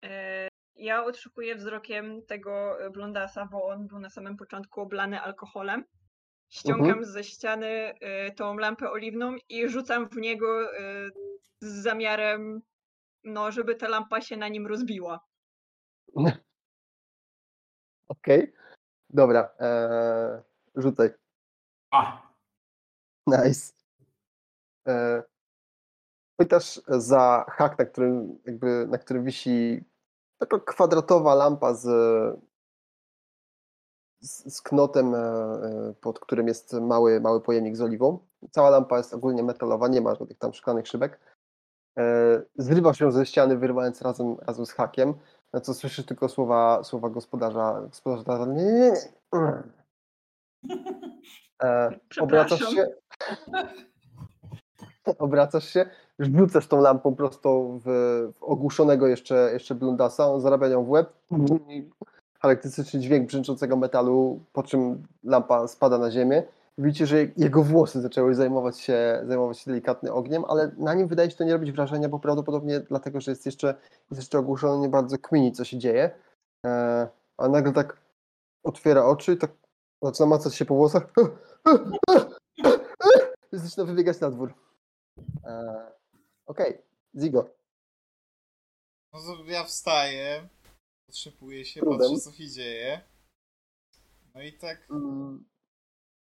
E, 0.05 0.47
Ja 0.75 1.05
odszukuję 1.05 1.55
wzrokiem 1.55 2.25
tego 2.25 2.81
e, 2.85 2.89
blondasa, 2.89 3.45
bo 3.45 3.63
on 3.67 3.87
był 3.87 3.99
na 3.99 4.09
samym 4.09 4.37
początku 4.37 4.81
oblany 4.81 5.21
alkoholem. 5.21 5.83
Ściągam 6.49 6.87
Mhm. 6.87 7.05
ze 7.05 7.23
ściany 7.23 7.67
e, 7.67 8.31
tą 8.31 8.57
lampę 8.57 8.91
oliwną 8.91 9.35
i 9.49 9.69
rzucam 9.69 10.09
w 10.09 10.15
niego 10.17 10.77
e, 10.77 11.09
z 11.61 11.65
zamiarem, 11.83 12.61
no, 13.23 13.51
żeby 13.51 13.75
ta 13.75 13.87
lampa 13.87 14.21
się 14.21 14.37
na 14.37 14.47
nim 14.47 14.67
rozbiła. 14.67 15.19
Okej. 18.07 18.53
Dobra. 19.09 19.49
Eee, 19.59 20.41
rzucaj. 20.75 21.09
A, 21.93 22.21
Nice. 23.27 23.73
E, 24.87 25.23
pytasz 26.39 26.81
za 26.87 27.45
hak, 27.47 27.79
na 27.79 27.85
którym, 27.85 28.39
jakby, 28.45 28.87
na 28.89 28.97
którym 28.97 29.23
wisi 29.23 29.83
taka 30.37 30.59
kwadratowa 30.59 31.35
lampa 31.35 31.73
z, 31.73 31.85
z, 34.21 34.55
z 34.55 34.61
knotem, 34.61 35.15
e, 35.15 35.19
e, 35.19 35.93
pod 36.01 36.19
którym 36.19 36.47
jest 36.47 36.73
mały, 36.73 37.21
mały 37.21 37.41
pojemnik 37.41 37.75
z 37.77 37.81
oliwą. 37.81 38.19
Cała 38.51 38.69
lampa 38.69 38.97
jest 38.97 39.13
ogólnie 39.13 39.43
metalowa, 39.43 39.87
nie 39.87 40.01
ma 40.01 40.15
żadnych 40.15 40.37
tam 40.37 40.53
szklanych 40.53 40.87
szybek. 40.87 41.19
E, 41.99 42.41
zrywasz 42.55 42.99
ją 42.99 43.11
ze 43.11 43.25
ściany, 43.25 43.57
wyrywając 43.57 44.01
razem, 44.01 44.37
razem 44.41 44.65
z 44.65 44.71
hakiem, 44.71 45.13
na 45.53 45.61
co 45.61 45.73
słyszysz 45.73 46.05
tylko 46.05 46.29
słowa, 46.29 46.83
słowa 46.83 47.09
gospodarza. 47.09 47.81
Gospodarza, 47.81 48.45
nie, 48.45 48.63
nie, 48.63 48.91
nie. 49.33 49.63
E, 51.63 51.99
obracasz 52.19 52.59
się, 52.59 52.87
obracasz 55.19 55.69
się, 55.69 55.85
rzucasz 56.19 56.67
tą 56.67 56.81
lampą 56.81 57.15
prosto 57.15 57.79
w, 57.85 57.87
w 58.33 58.43
ogłuszonego 58.43 59.07
jeszcze, 59.07 59.49
jeszcze 59.53 59.75
blundasa, 59.75 60.27
on 60.27 60.41
zarabia 60.41 60.67
nią 60.67 60.83
w 60.83 60.89
łeb, 60.89 61.13
charakterystyczny 62.39 62.99
dźwięk 62.99 63.27
brzęczącego 63.27 63.77
metalu, 63.77 64.39
po 64.53 64.63
czym 64.63 65.03
lampa 65.23 65.67
spada 65.67 65.97
na 65.97 66.11
ziemię. 66.11 66.43
Widzicie, 66.77 67.07
że 67.07 67.17
jego 67.37 67.63
włosy 67.63 68.01
zaczęły 68.01 68.35
zajmować 68.35 68.79
się, 68.79 69.21
zajmować 69.25 69.59
się 69.59 69.71
delikatnym 69.71 70.13
ogniem, 70.13 70.45
ale 70.47 70.71
na 70.77 70.93
nim 70.93 71.07
wydaje 71.07 71.31
się 71.31 71.37
to 71.37 71.43
nie 71.43 71.53
robić 71.53 71.71
wrażenia, 71.71 72.09
bo 72.09 72.19
prawdopodobnie 72.19 72.79
dlatego, 72.79 73.21
że 73.21 73.31
jest 73.31 73.45
jeszcze, 73.45 73.67
jest 74.11 74.21
jeszcze 74.21 74.39
ogłuszony, 74.39 74.81
nie 74.81 74.89
bardzo 74.89 75.17
kmini, 75.17 75.51
co 75.51 75.63
się 75.63 75.77
dzieje. 75.77 76.11
E, 76.65 77.07
a 77.37 77.47
nagle 77.47 77.73
tak 77.73 77.97
otwiera 78.63 79.05
oczy 79.05 79.33
i 79.33 79.37
tak 79.37 79.51
zaczyna 80.03 80.25
macać 80.25 80.55
się 80.55 80.65
po 80.65 80.75
włosach. 80.75 81.03
I 83.53 83.57
zaczyna 83.57 83.85
wybiegać 83.85 84.19
na 84.19 84.29
dwór. 84.31 84.53
E, 85.45 85.91
Okej, 86.45 86.81
Zigo. 87.19 87.49
No 89.13 89.19
to 89.19 89.43
ja 89.45 89.63
wstaję, 89.63 90.49
potrzepuję 91.05 91.65
się, 91.65 91.79
Trudem. 91.79 91.99
patrzę 91.99 92.17
co 92.17 92.31
się 92.31 92.49
dzieje. 92.49 93.01
No 94.35 94.41
i 94.41 94.53
tak 94.53 94.87
Mm, 94.89 95.45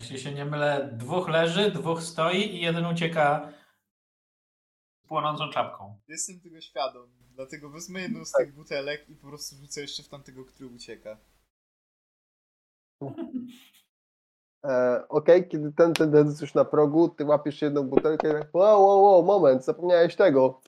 jeśli 0.00 0.20
się 0.20 0.33
nie 0.35 0.44
mylę, 0.44 0.90
dwóch 0.98 1.29
leży, 1.29 1.70
dwóch 1.70 2.03
stoi 2.03 2.37
i 2.57 2.61
jeden 2.61 2.87
ucieka 2.87 3.53
z 5.05 5.09
płonącą 5.09 5.50
czapką. 5.50 6.00
jestem 6.09 6.40
tego 6.40 6.61
świadom. 6.61 7.11
Dlatego 7.35 7.70
wezmę 7.70 8.00
jedną 8.00 8.24
z 8.24 8.31
Tak. 8.33 8.40
tych 8.46 8.55
butelek 8.55 9.09
i 9.09 9.16
po 9.16 9.27
prostu 9.29 9.57
rzucę 9.57 9.81
jeszcze 9.81 10.03
w 10.03 10.09
tamtego, 10.09 10.44
który 10.44 10.68
ucieka. 10.68 11.16
E, 14.64 15.05
Okej, 15.09 15.49
kiedy 15.49 15.73
ten, 15.73 15.93
ten, 15.93 16.27
jest 16.27 16.40
już 16.40 16.55
na 16.55 16.64
progu, 16.64 17.09
ty 17.09 17.25
łapiesz 17.25 17.62
jedną 17.62 17.83
butelkę 17.83 18.29
i 18.29 18.33
tak, 18.33 18.55
wow, 18.55 18.87
wow, 18.87 19.03
wow, 19.03 19.23
moment, 19.23 19.64
zapomniałeś 19.64 20.17
tego. 20.17 20.61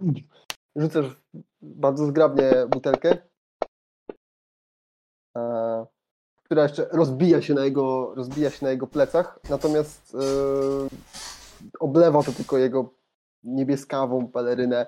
Rzucasz 0.76 1.20
bardzo 1.62 2.06
zgrabnie 2.06 2.52
butelkę, 2.70 3.18
e, 5.36 5.86
która 6.44 6.62
jeszcze 6.62 6.88
rozbija 6.92 7.42
się 7.42 7.54
na 7.54 7.64
jego, 7.64 8.14
rozbija 8.14 8.50
się 8.50 8.66
na 8.66 8.70
jego 8.70 8.86
plecach, 8.86 9.38
natomiast 9.50 10.14
e, 10.14 10.18
oblewa 11.80 12.22
to 12.22 12.32
tylko 12.32 12.58
jego 12.58 12.90
niebieskawą 13.44 14.28
pelerynę 14.28 14.86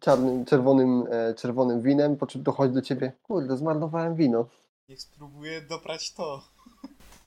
czarnym, 0.00 0.44
czerwonym, 0.44 1.04
czerwonym 1.36 1.80
winem, 1.80 2.16
po 2.16 2.26
czym 2.26 2.42
dochodzi 2.42 2.74
do 2.74 2.82
ciebie, 2.82 3.12
kurde, 3.22 3.56
zmarnowałem 3.56 4.14
wino. 4.14 4.46
Niech 4.88 5.00
spróbuję 5.00 5.60
doprać 5.60 6.14
to. 6.14 6.42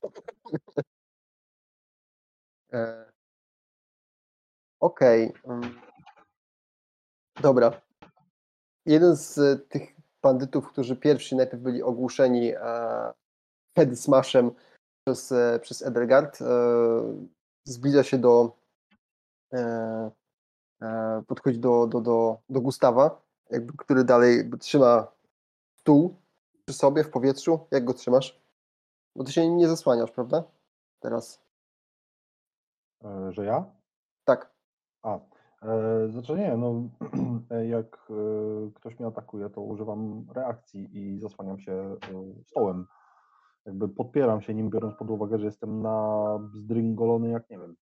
E, 2.73 3.11
Okej. 4.79 5.33
mm. 5.45 5.81
Dobra. 7.41 7.81
Jeden 8.85 9.15
z 9.15 9.37
e, 9.37 9.57
tych 9.57 9.95
bandytów, 10.21 10.67
którzy 10.67 10.95
pierwsi 10.95 11.35
najpierw 11.35 11.63
byli 11.63 11.83
ogłuszeni 11.83 12.53
head 13.75 13.99
smashem 13.99 14.51
przez, 15.07 15.31
e, 15.31 15.59
przez 15.61 15.81
Edelgard, 15.81 16.41
e, 16.41 16.45
zbliża 17.63 18.03
się 18.03 18.17
do 18.17 18.59
podchodzi 21.27 21.59
do, 21.59 21.87
do, 21.87 22.01
do, 22.01 22.37
do 22.49 22.61
Gustawa, 22.61 23.21
jakby, 23.49 23.73
który 23.77 24.03
dalej 24.03 24.49
trzyma 24.59 25.07
stół 25.79 26.18
przy 26.69 26.77
sobie 26.77 27.03
w 27.03 27.09
powietrzu. 27.09 27.59
Jak 27.71 27.85
go 27.85 27.93
trzymasz? 27.93 28.41
Bo 29.15 29.23
ty 29.23 29.31
się 29.31 29.47
nim 29.47 29.57
nie 29.57 29.67
zasłaniasz, 29.67 30.11
prawda? 30.11 30.43
Teraz. 30.99 31.41
E, 33.03 33.31
Że 33.31 33.45
ja? 33.45 33.65
Tak. 34.23 34.53
A, 35.01 35.19
e, 35.61 36.09
znaczy 36.09 36.33
nie, 36.35 36.57
no 36.57 36.89
e, 37.51 37.67
jak 37.67 38.09
e, 38.09 38.71
ktoś 38.71 38.99
mnie 38.99 39.07
atakuje, 39.07 39.49
to 39.49 39.61
używam 39.61 40.25
reakcji 40.35 40.97
i 40.97 41.19
zasłaniam 41.19 41.59
się 41.59 41.73
e, 41.73 41.97
stołem. 42.43 42.87
Jakby 43.65 43.89
podpieram 43.89 44.41
się 44.41 44.53
nim, 44.53 44.69
biorąc 44.69 44.95
pod 44.95 45.09
uwagę, 45.09 45.39
że 45.39 45.45
jestem 45.45 45.81
na 45.81 46.39
zdryngolony 46.53 47.29
jak 47.29 47.49
nie 47.49 47.59
wiem. 47.59 47.75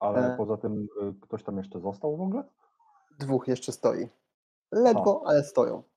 Ale 0.00 0.34
E. 0.34 0.36
poza 0.36 0.56
tym 0.56 0.86
ktoś 1.22 1.42
tam 1.44 1.58
jeszcze 1.58 1.80
został 1.80 2.16
w 2.16 2.20
ogóle? 2.20 2.44
Dwóch 3.18 3.48
jeszcze 3.48 3.72
stoi. 3.72 4.08
Ledwo, 4.72 5.22
ale 5.26 5.44
stoją. 5.44 5.91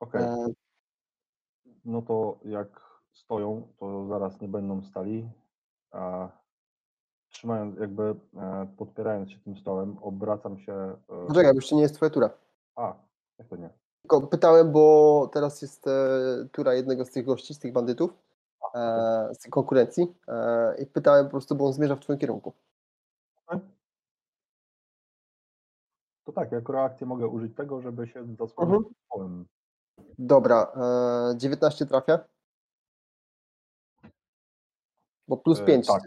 Okej, 0.00 0.22
E, 0.22 0.46
no 1.84 2.02
to 2.02 2.38
jak 2.44 3.00
stoją, 3.12 3.68
to 3.76 4.06
zaraz 4.06 4.40
nie 4.40 4.48
będą 4.48 4.82
stali. 4.82 5.28
A 5.90 6.28
trzymając, 7.28 7.78
jakby 7.78 8.14
e, 8.36 8.66
podpierając 8.76 9.30
się 9.30 9.38
tym 9.38 9.56
stołem, 9.56 9.98
obracam 10.02 10.58
się. 10.58 10.72
e, 11.08 11.26
Poczekaj, 11.26 11.52
bo 11.52 11.56
jeszcze 11.58 11.76
nie 11.76 11.82
jest 11.82 11.94
twoja 11.94 12.10
tura. 12.10 12.30
A, 12.76 12.94
jak 13.38 13.48
to 13.48 13.56
nie? 13.56 13.70
Tylko 14.02 14.26
pytałem, 14.26 14.72
bo 14.72 15.28
teraz 15.32 15.62
jest 15.62 15.86
e, 15.86 15.90
tura 16.52 16.74
jednego 16.74 17.04
z 17.04 17.10
tych 17.10 17.24
gości, 17.26 17.54
z 17.54 17.58
tych 17.58 17.72
bandytów, 17.72 18.10
e, 18.74 19.28
z 19.34 19.38
tej 19.38 19.50
konkurencji 19.50 20.14
e, 20.28 20.82
i 20.82 20.86
pytałem 20.86 21.24
po 21.24 21.30
prostu, 21.30 21.54
bo 21.54 21.66
on 21.66 21.72
zmierza 21.72 21.96
w 21.96 22.00
twoim 22.00 22.18
kierunku. 22.18 22.52
To 26.24 26.32
tak, 26.32 26.52
jako 26.52 26.72
reakcję 26.72 27.06
mogę 27.06 27.26
użyć 27.28 27.56
tego, 27.56 27.80
żeby 27.80 28.06
się 28.06 28.26
zasłonić 28.36 28.74
Mhm. 28.76 28.94
stołem. 29.06 29.46
Dobra, 30.30 30.72
e, 31.32 31.36
19 31.36 31.86
trafia? 31.86 32.18
Bo 35.28 35.36
plus 35.36 35.60
E, 35.60 35.64
5. 35.64 35.86
tak. 35.86 36.02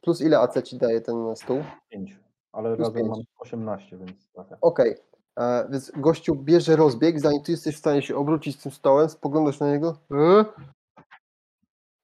Plus 0.00 0.20
ile 0.20 0.38
AC 0.38 0.62
ci 0.62 0.78
daje 0.78 1.00
ten 1.00 1.36
stół? 1.36 1.62
5, 1.88 2.18
ale 2.52 2.76
Plus 2.76 2.88
razem 2.88 2.94
pięć. 3.02 3.08
mam 3.08 3.20
18, 3.38 3.96
więc 3.98 4.28
trafia. 4.32 4.56
Okej. 4.60 4.94
E, 5.38 5.68
Więc 5.70 5.90
gościu 5.96 6.34
bierze 6.34 6.76
rozbieg, 6.76 7.20
zanim 7.20 7.42
ty 7.42 7.52
jesteś 7.52 7.74
w 7.76 7.78
stanie 7.78 8.02
się 8.02 8.16
obrócić 8.16 8.60
z 8.60 8.62
tym 8.62 8.72
stołem, 8.72 9.08
spoglądasz 9.08 9.60
na 9.60 9.70
niego. 9.72 9.96
E? 10.10 10.44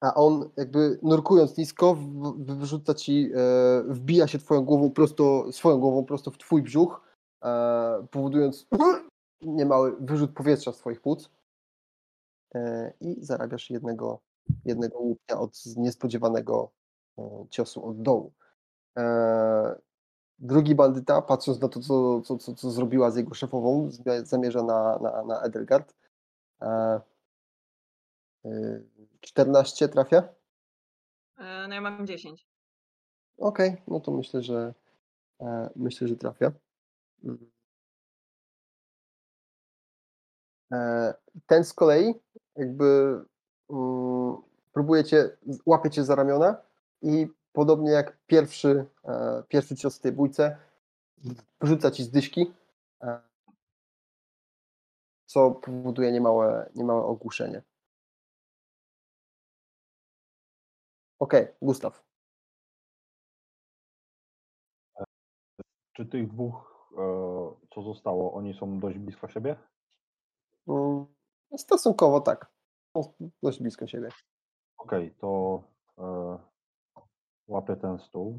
A 0.00 0.14
on 0.14 0.50
jakby 0.56 0.98
nurkując 1.02 1.56
nisko, 1.56 1.96
wyrzuca 2.38 2.94
ci, 2.94 3.30
e, 3.34 3.82
wbija 3.82 4.26
się 4.26 4.38
twoją 4.38 4.62
głową 4.64 4.90
prosto, 4.90 5.52
swoją 5.52 5.78
głową 5.78 6.04
prosto 6.04 6.30
w 6.30 6.38
twój 6.38 6.62
brzuch, 6.62 7.00
e, 7.44 8.06
powodując 8.10 8.66
niemały 9.42 9.96
wyrzut 10.00 10.30
powietrza 10.34 10.72
z 10.72 10.76
twoich 10.78 11.00
płuc. 11.00 11.30
E, 12.54 12.92
I 13.00 13.24
zarabiasz 13.24 13.70
jednego, 13.70 14.20
jednego 14.64 14.98
łupnia 14.98 15.38
od 15.38 15.66
niespodziewanego 15.76 16.72
e, 17.18 17.46
ciosu 17.50 17.86
od 17.86 18.02
dołu. 18.02 18.32
E, 18.98 19.80
Drugi 20.38 20.74
bandyta, 20.74 21.22
patrząc 21.22 21.60
na 21.60 21.68
to, 21.68 21.80
co, 21.80 22.20
co, 22.20 22.36
co, 22.36 22.54
co 22.54 22.70
zrobiła 22.70 23.10
z 23.10 23.16
jego 23.16 23.34
szefową, 23.34 23.90
zamierza 24.22 24.62
na, 24.62 24.98
na, 24.98 25.24
na 25.24 25.40
Edelgard. 25.40 25.94
E, 26.62 27.00
y, 28.46 28.86
14 29.20 29.88
trafia? 29.88 30.28
No 31.38 31.74
ja 31.74 31.80
mam 31.80 32.06
10. 32.06 32.46
Okej, 33.38 33.76
no 33.88 34.00
to 34.00 34.10
myślę, 34.10 34.42
że 34.42 34.74
myślę, 35.76 36.08
że 36.08 36.16
trafia. 36.16 36.52
E, 40.72 41.14
ten 41.46 41.64
z 41.64 41.72
kolei 41.72 42.14
jakby 42.56 43.20
mm, 43.70 44.36
próbuje 44.72 45.04
cię, 45.04 45.36
łapie 45.66 45.90
cię 45.90 46.04
za 46.04 46.14
ramiona 46.14 46.56
i 47.02 47.28
podobnie 47.52 47.90
jak 47.90 48.18
pierwszy, 48.26 48.86
e, 49.04 49.42
pierwszy 49.48 49.76
cios 49.76 49.98
w 49.98 50.00
tej 50.00 50.12
bójce, 50.12 50.56
wrzuca 51.60 51.90
ci 51.90 52.04
z 52.04 52.10
dyśki, 52.10 52.52
e, 53.02 53.20
co 55.26 55.50
powoduje 55.50 56.12
niemałe, 56.12 56.70
niemałe 56.74 57.02
ogłuszenie. 57.02 57.62
Okej, 61.18 61.48
Gustaw. 61.62 62.02
Czy 65.92 66.06
tych 66.06 66.28
dwóch, 66.28 66.88
e, 66.98 67.66
co 67.74 67.82
zostało, 67.82 68.34
oni 68.34 68.54
są 68.54 68.80
dość 68.80 68.98
blisko 68.98 69.28
siebie? 69.28 69.56
Mm, 70.68 71.06
Stosunkowo 71.56 72.20
tak. 72.20 72.52
Są 72.96 73.12
dość 73.42 73.62
blisko 73.62 73.86
siebie. 73.86 74.08
Okej, 74.78 75.14
to 75.20 75.62
e, 75.98 76.38
łapię 77.48 77.76
ten 77.76 77.98
stół. 77.98 78.38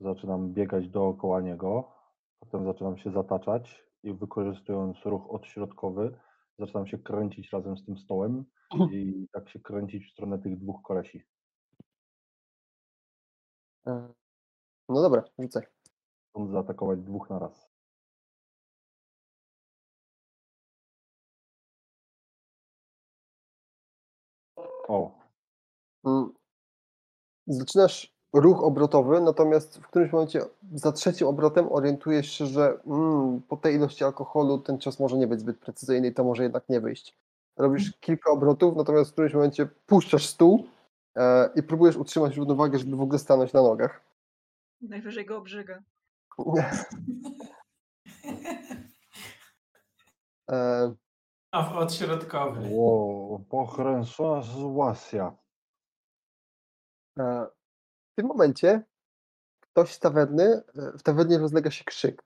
Zaczynam 0.00 0.52
biegać 0.52 0.88
dookoła 0.88 1.40
niego. 1.40 1.92
Potem 2.40 2.64
zaczynam 2.64 2.96
się 2.98 3.10
zataczać 3.10 3.84
i 4.02 4.14
wykorzystując 4.14 4.96
ruch 5.04 5.30
odśrodkowy, 5.30 6.18
zaczynam 6.58 6.86
się 6.86 6.98
kręcić 6.98 7.52
razem 7.52 7.76
z 7.76 7.84
tym 7.84 7.98
stołem 7.98 8.44
i 8.92 9.26
tak 9.32 9.48
się 9.48 9.60
kręcić 9.60 10.06
w 10.06 10.12
stronę 10.12 10.38
tych 10.38 10.58
dwóch 10.58 10.82
kolesi. 10.82 11.22
E, 13.86 14.08
No 14.88 15.02
dobra, 15.02 15.24
rzucaj. 15.38 15.62
Chcąc 16.30 16.50
zaatakować 16.50 17.00
dwóch 17.02 17.30
na 17.30 17.38
raz. 17.38 17.75
O, 24.88 25.26
Mm. 26.06 26.32
Zaczynasz 27.46 28.16
ruch 28.32 28.64
obrotowy, 28.64 29.20
natomiast 29.20 29.78
w 29.78 29.86
którymś 29.86 30.12
momencie 30.12 30.44
za 30.74 30.92
trzecim 30.92 31.26
obrotem 31.26 31.72
orientujesz 31.72 32.32
się, 32.32 32.46
że 32.46 32.78
mm, 32.86 33.42
po 33.42 33.56
tej 33.56 33.74
ilości 33.74 34.04
alkoholu 34.04 34.58
ten 34.58 34.78
cios 34.78 35.00
może 35.00 35.16
nie 35.16 35.26
być 35.26 35.40
zbyt 35.40 35.58
precyzyjny 35.58 36.08
i 36.08 36.14
to 36.14 36.24
może 36.24 36.42
jednak 36.42 36.68
nie 36.68 36.80
wyjść. 36.80 37.16
Robisz 37.56 37.92
kilka 38.00 38.30
obrotów, 38.30 38.76
natomiast 38.76 39.10
w 39.10 39.12
którymś 39.12 39.34
momencie 39.34 39.68
puszczasz 39.86 40.26
stół 40.26 40.66
e, 41.16 41.50
i 41.56 41.62
próbujesz 41.62 41.96
utrzymać 41.96 42.36
równowagę, 42.36 42.78
żeby 42.78 42.96
w 42.96 43.00
ogóle 43.00 43.18
stanąć 43.18 43.52
na 43.52 43.62
nogach. 43.62 44.00
Najwyżej 44.80 45.26
go 45.26 45.36
obrzyga. 45.36 45.82
E, 50.50 50.94
A 51.56 51.78
odśrodkowy. 51.78 52.60
wow, 52.70 53.44
sytuacja. 54.42 55.36
E, 57.18 57.46
W 58.12 58.16
tym 58.16 58.26
momencie 58.26 58.82
ktoś 59.60 59.92
z 59.92 59.98
tawerny, 59.98 60.44
e, 60.44 60.62
w 60.98 61.02
tawernie 61.02 61.38
rozlega 61.38 61.70
się 61.70 61.84
krzyk 61.84 62.24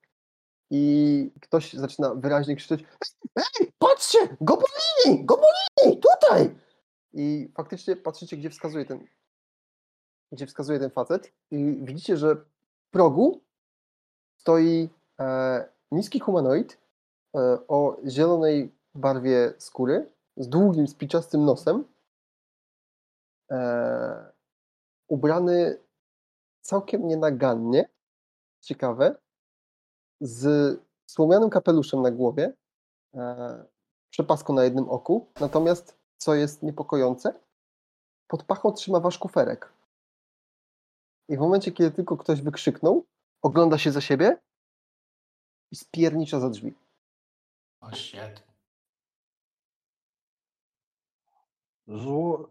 i 0.70 1.32
ktoś 1.40 1.72
zaczyna 1.72 2.14
wyraźnie 2.14 2.56
krzyczeć 2.56 2.84
Ej, 3.36 3.72
patrzcie, 3.78 4.18
gobolini, 4.40 5.24
gobolini, 5.24 6.00
tutaj! 6.02 6.58
I 7.12 7.52
faktycznie 7.56 7.96
patrzycie, 7.96 8.36
gdzie 8.36 8.50
wskazuje 8.50 8.84
ten 8.84 9.06
gdzie 10.32 10.46
wskazuje 10.46 10.78
ten 10.78 10.90
facet 10.90 11.32
i 11.50 11.80
widzicie, 11.82 12.16
że 12.16 12.36
w 12.36 12.44
progu 12.90 13.40
stoi 14.36 14.88
e, 15.20 15.68
niski 15.92 16.20
humanoid 16.20 16.78
e, 17.36 17.58
o 17.68 17.96
zielonej 18.08 18.79
barwie 19.00 19.54
skóry 19.58 20.12
z 20.36 20.48
długim, 20.48 20.88
spiczastym 20.88 21.44
nosem 21.44 21.84
e, 23.50 24.32
ubrany 25.08 25.78
całkiem 26.60 27.06
nienagannie, 27.06 27.88
ciekawe, 28.60 29.16
z 30.20 30.80
słomianym 31.06 31.50
kapeluszem 31.50 32.02
na 32.02 32.10
głowie, 32.10 32.52
e, 33.14 33.64
przepaską 34.10 34.54
na 34.54 34.64
jednym 34.64 34.88
oku, 34.88 35.26
natomiast, 35.40 35.98
co 36.16 36.34
jest 36.34 36.62
niepokojące, 36.62 37.34
pod 38.28 38.44
pachą 38.44 38.72
trzyma 38.72 39.00
wasz 39.00 39.18
kuferek. 39.18 39.72
I 41.28 41.36
w 41.36 41.40
momencie, 41.40 41.72
kiedy 41.72 41.90
tylko 41.90 42.16
ktoś 42.16 42.42
wykrzyknął, 42.42 43.06
ogląda 43.42 43.78
się 43.78 43.92
za 43.92 44.00
siebie 44.00 44.38
i 45.70 45.76
spiernicza 45.76 46.40
za 46.40 46.50
drzwi. 46.50 46.74
O 47.80 47.94
shit. 47.94 48.49
Zło... 51.90 52.50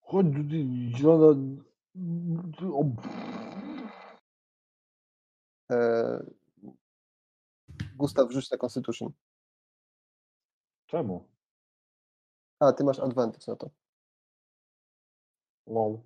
Chodź 0.00 0.26
tutaj, 0.26 0.92
zielona... 0.96 1.40
O, 2.72 2.84
E, 5.72 6.24
Gustaw, 7.96 8.32
rzuć 8.32 8.50
na 8.50 8.58
Constitution. 8.58 9.12
Czemu? 10.86 11.28
A, 12.60 12.72
ty 12.72 12.84
masz 12.84 12.98
advantage 12.98 13.44
na 13.48 13.56
to. 13.56 13.70
Lol. 15.66 15.98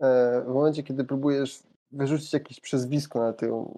E, 0.00 0.40
w 0.42 0.48
momencie, 0.48 0.82
kiedy 0.82 1.04
próbujesz 1.04 1.62
wyrzucić 1.90 2.32
jakieś 2.32 2.60
przezwisko 2.60 3.18
na 3.18 3.32
tę 3.32 3.74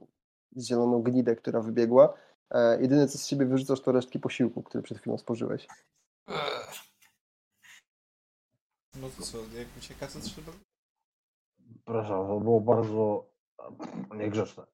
zieloną 0.56 1.02
gnidę, 1.02 1.36
która 1.36 1.60
wybiegła, 1.60 2.14
e, 2.50 2.82
jedyne 2.82 3.08
co 3.08 3.18
z 3.18 3.26
siebie 3.26 3.46
wyrzucasz 3.46 3.80
to 3.80 3.92
resztki 3.92 4.18
posiłku, 4.18 4.62
który 4.62 4.82
przed 4.82 4.98
chwilą 4.98 5.18
spożyłeś. 5.18 5.66
Ugh. 6.28 6.89
No 9.00 9.08
to 9.16 9.22
co, 9.22 9.38
jak 9.38 9.68
ucieka, 9.78 10.06
to 10.06 10.20
trzeba... 10.20 10.52
Przepraszam, 11.74 12.26
to 12.26 12.40
było 12.40 12.60
bardzo 12.60 13.30
e, 14.12 14.16
niegrzeczne. 14.16 14.66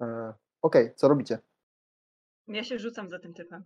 E, 0.00 0.34
Okej, 0.62 0.94
co 0.94 1.08
robicie? 1.08 1.38
Ja 2.48 2.64
się 2.64 2.78
rzucam 2.78 3.10
za 3.10 3.18
tym 3.18 3.34
typem. 3.34 3.64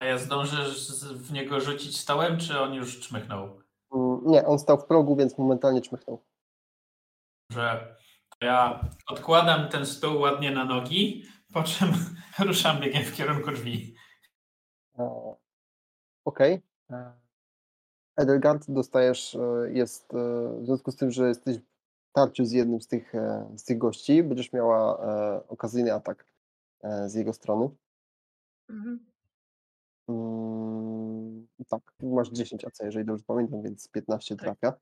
A 0.00 0.04
ja 0.04 0.18
zdążę 0.18 0.70
z- 0.74 1.04
w 1.12 1.32
niego 1.32 1.60
rzucić 1.60 1.98
stołem, 2.00 2.38
czy 2.38 2.60
on 2.60 2.74
już 2.74 3.00
czmychnął? 3.00 3.62
Mm, 3.94 4.20
Nie, 4.26 4.46
on 4.46 4.58
stał 4.58 4.78
w 4.78 4.86
progu, 4.86 5.16
więc 5.16 5.38
momentalnie 5.38 5.80
czmychnął. 5.80 6.24
Że 7.52 7.96
ja 8.40 8.80
odkładam 9.06 9.68
ten 9.68 9.86
stół 9.86 10.20
ładnie 10.20 10.50
na 10.50 10.64
nogi, 10.64 11.24
po 11.52 11.62
czym 11.62 11.88
ruszam 12.46 12.80
biegiem 12.80 13.04
w 13.04 13.16
kierunku 13.16 13.50
drzwi. 13.50 13.96
E, 14.98 15.34
Okej. 16.24 16.62
E, 16.90 17.12
Edelgard 18.18 18.70
dostajesz, 18.70 19.34
e, 19.34 19.72
jest 19.72 20.14
e, 20.14 20.16
w 20.60 20.64
związku 20.64 20.90
z 20.90 20.96
tym, 20.96 21.10
że 21.10 21.28
jesteś 21.28 21.58
w 21.58 22.12
tarciu 22.12 22.44
z 22.44 22.52
jednym 22.52 22.80
z 22.80 22.86
tych, 22.86 23.14
e, 23.14 23.52
z 23.56 23.64
tych 23.64 23.78
gości, 23.78 24.22
będziesz 24.22 24.52
miała 24.52 24.98
okazyjny 25.48 25.94
atak 25.94 26.24
z 27.06 27.14
jego 27.14 27.32
strony. 27.32 27.70
Mhm. 28.68 29.06
Mm, 30.08 31.46
tak, 31.68 31.82
masz 32.02 32.30
10 32.30 32.64
AC, 32.64 32.78
jeżeli 32.82 33.04
dobrze 33.04 33.24
pamiętam, 33.26 33.62
więc 33.62 33.88
15 33.88 34.36
Tak. 34.36 34.44
trafia. 34.44 34.78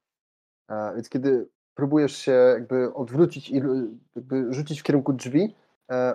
Więc 0.95 1.09
kiedy 1.09 1.49
próbujesz 1.75 2.17
się 2.17 2.33
jakby 2.33 2.95
odwrócić 2.95 3.51
i 3.51 3.61
jakby 4.17 4.53
rzucić 4.53 4.81
w 4.81 4.83
kierunku 4.83 5.13
drzwi, 5.13 5.55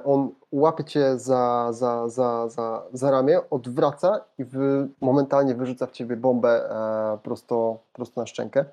on 0.04 0.36
łapie 0.52 0.84
cię 0.84 1.20
za, 1.20 1.74
za, 1.74 2.10
za, 2.10 2.50
za, 2.50 2.88
za 2.94 3.12
ramię, 3.12 3.50
odwraca 3.50 4.26
i 4.38 4.46
wy, 4.46 4.90
momentalnie 5.02 5.56
wyrzuca 5.56 5.88
w 5.88 5.92
ciebie 5.92 6.18
bombę 6.18 6.70
e, 6.70 7.18
prosto, 7.24 7.84
prosto 7.94 8.22
na 8.22 8.28
szczękę. 8.28 8.66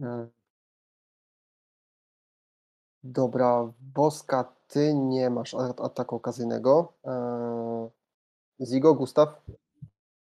E, 0.00 0.28
Dobra, 3.04 3.72
Boska, 3.80 4.52
ty 4.68 4.94
nie 4.94 5.30
masz 5.30 5.54
ataku 5.54 6.16
okazyjnego. 6.16 6.92
E, 7.04 7.90
Zigo, 8.66 8.94
Gustaw? 8.94 9.28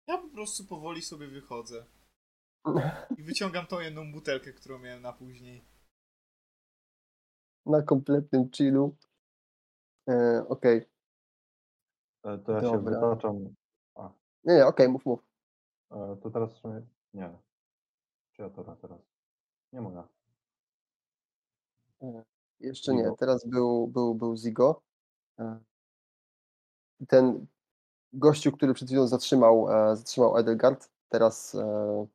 Ja 0.06 0.18
po 0.18 0.28
prostu 0.28 0.64
powoli 0.64 1.02
sobie 1.02 1.28
wychodzę. 1.28 1.84
I 3.18 3.22
wyciągam 3.22 3.66
tą 3.66 3.80
jedną 3.80 4.12
butelkę, 4.12 4.52
którą 4.52 4.78
miałem 4.78 5.02
na 5.02 5.12
później. 5.12 5.64
Na 7.66 7.82
kompletnym 7.82 8.50
chillu. 8.50 8.96
E, 10.08 10.44
okej. 10.48 10.84
E, 12.24 12.38
To 12.38 12.52
ja 12.52 12.60
się 12.60 12.72
Dobra. 12.72 12.94
wytaczam. 13.00 13.54
Nie, 14.44 14.54
nie, 14.54 14.66
okej, 14.66 14.88
mów, 14.88 15.06
mów. 15.06 15.20
E, 15.90 16.16
To 16.22 16.30
teraz 16.30 16.54
w 16.54 16.56
sumie... 16.58 16.82
Nie. 17.14 17.38
Czy 18.32 18.42
ja 18.42 18.50
to 18.50 18.76
teraz? 18.76 19.00
Nie 19.72 19.80
mogę. 19.80 20.02
Jeszcze 22.60 22.94
nie, 22.94 23.02
Zigo. 23.04 23.16
teraz 23.18 23.46
był, 23.46 23.86
był, 23.86 24.14
był 24.14 24.36
Zigo. 24.36 24.82
E, 25.38 25.58
Ten 27.08 27.46
gościu, 28.12 28.52
który 28.52 28.74
przed 28.74 28.88
chwilą 28.88 29.06
zatrzymał, 29.06 29.70
e, 29.72 29.96
zatrzymał 29.96 30.36
Edelgard, 30.38 30.90
teraz 31.08 31.54
e, 31.54 32.06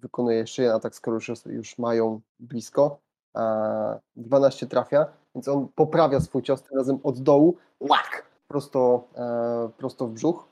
wykonuje 0.00 0.36
jeszcze 0.36 0.62
jeden 0.62 0.76
atak, 0.76 0.94
skoro 0.94 1.14
już, 1.16 1.46
już 1.46 1.78
mają 1.78 2.20
blisko. 2.40 3.00
E, 3.36 4.00
12 4.16 4.66
trafia, 4.66 5.06
więc 5.34 5.48
on 5.48 5.68
poprawia 5.74 6.20
swój 6.20 6.42
cios 6.42 6.62
tym 6.62 6.78
razem 6.78 6.98
od 7.02 7.20
dołu. 7.20 7.56
Łak! 7.80 8.26
Prosto, 8.48 9.08
e, 9.14 9.70
prosto 9.78 10.06
w 10.06 10.12
brzuch. 10.12 10.48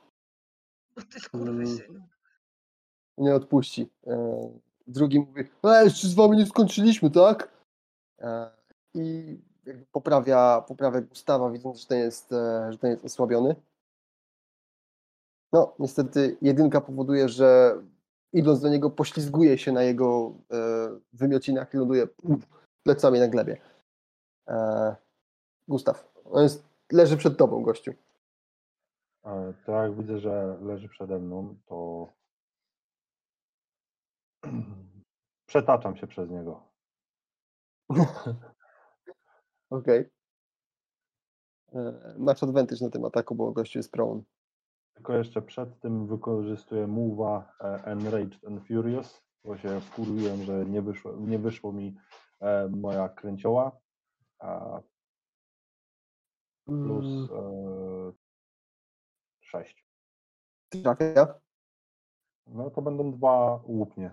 O 0.97 1.01
ty 1.01 1.19
skurwysynu. 1.19 1.99
nie 3.17 3.35
odpuści. 3.35 3.89
E, 4.07 4.49
Drugi 4.87 5.19
mówi, 5.19 5.43
e, 5.63 5.83
jeszcze 5.83 6.07
z 6.07 6.13
wami 6.13 6.37
nie 6.37 6.45
skończyliśmy, 6.45 7.11
tak? 7.11 7.49
E, 8.19 8.51
I 8.93 9.37
poprawia, 9.91 10.63
poprawia 10.67 11.01
Gustawa, 11.01 11.51
widząc, 11.51 11.79
że 11.79 11.87
ten 11.87 11.99
jest, 11.99 12.31
e, 12.31 12.71
że 12.71 12.77
ten 12.77 12.91
jest 12.91 13.05
osłabiony. 13.05 13.55
No, 15.53 15.73
niestety 15.79 16.37
jedynka 16.41 16.81
powoduje, 16.81 17.29
że 17.29 17.75
idąc 18.33 18.61
do 18.61 18.69
niego 18.69 18.89
poślizguje 18.89 19.57
się 19.57 19.71
na 19.71 19.83
jego 19.83 20.33
e, 20.51 20.55
wymiocinach 21.13 21.73
i 21.73 21.77
ląduje 21.77 22.07
puf, 22.07 22.47
plecami 22.83 23.19
na 23.19 23.27
glebie. 23.27 23.61
E, 24.47 24.95
Gustaw, 25.67 26.11
on 26.25 26.43
jest 26.43 26.63
leży 26.91 27.17
przed 27.17 27.37
tobą, 27.37 27.63
gościu. 27.63 27.93
E, 29.25 29.53
To 29.65 29.71
jak 29.71 29.95
widzę, 29.95 30.19
że 30.19 30.57
leży 30.61 30.89
przede 30.89 31.19
mną, 31.19 31.55
to 31.65 32.07
przetaczam 35.49 35.95
się 35.95 36.07
przez 36.07 36.29
niego. 36.29 36.63
Okej. 39.69 40.09
E, 41.73 42.15
Masz 42.17 42.43
advantage 42.43 42.85
na 42.85 42.91
tym 42.91 43.05
ataku, 43.05 43.35
bo 43.35 43.51
gościu 43.51 43.79
jest 43.79 43.91
prone. 43.91 44.21
Tylko 44.93 45.13
jeszcze 45.13 45.41
przed 45.41 45.79
tym 45.79 46.07
wykorzystuję 46.07 46.87
move'a 46.87 47.43
e, 47.59 47.83
Enraged 47.85 48.45
and 48.47 48.67
Furious, 48.67 49.21
bo 49.45 49.57
się 49.57 49.81
wkurwiłem, 49.81 50.43
że 50.43 50.65
nie 50.65 50.81
wyszło, 50.81 51.11
nie 51.17 51.39
wyszło 51.39 51.71
mi 51.73 51.95
moja 52.69 53.09
kręcioła. 53.09 53.71
Plus 56.65 57.05
Mm, 57.05 57.29
e, 57.31 58.13
6. 59.41 59.85
Trafia. 60.69 61.39
No 62.47 62.69
to 62.69 62.81
będą 62.81 63.11
dwa 63.11 63.61
łupnie. 63.63 64.11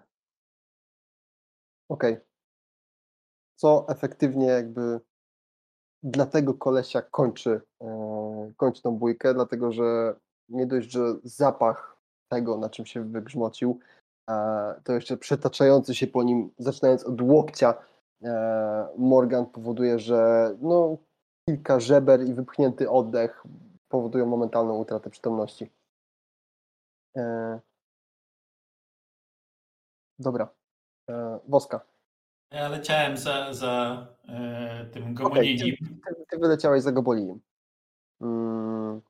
Okej. 1.89 2.17
Co 3.57 3.87
efektywnie 3.89 4.47
jakby 4.47 5.01
dla 6.03 6.27
tego 6.27 6.55
kolesia 6.55 7.03
kończy, 7.03 7.61
e, 7.81 8.53
kończy 8.57 8.83
tą 8.83 8.97
bójkę, 8.97 9.35
dlatego 9.35 9.73
że 9.73 10.15
nie 10.49 10.67
dość, 10.67 10.91
że 10.91 11.15
zapach 11.23 11.97
tego, 12.29 12.59
na 12.59 12.71
czym 12.71 12.87
się 12.87 13.05
wygrzmocił, 13.05 13.79
e, 14.31 14.81
to 14.85 14.93
jeszcze 14.93 15.17
przetaczający 15.17 15.95
się 15.95 16.07
po 16.07 16.23
nim, 16.23 16.51
zaczynając 16.59 17.05
od 17.05 17.21
łokcia, 17.21 17.75
e, 17.75 17.98
Morgan 18.97 19.47
powoduje, 19.47 19.99
że 19.99 20.51
no, 20.61 20.97
kilka 21.49 21.81
żeber 21.81 22.21
i 22.27 22.35
wypchnięty 22.35 22.91
oddech 22.91 23.45
powodują 23.89 24.27
momentalną 24.27 24.79
utratę 24.79 25.11
przytomności. 25.11 25.71
E, 27.17 27.61
dobra. 30.19 30.49
E, 31.11 31.39
Woska. 31.49 31.81
Ja 32.51 32.69
leciałem 32.69 33.17
za, 33.17 33.53
za 33.53 34.07
e, 34.29 34.85
tym 34.85 35.03
Okej, 35.03 35.15
gomoninim. 35.15 35.77
ty, 35.77 36.25
ty, 36.31 36.39
wyleciałeś 36.39 36.83
za 36.83 36.93
Gobolinem. 36.93 37.41
Mm, 38.21 39.01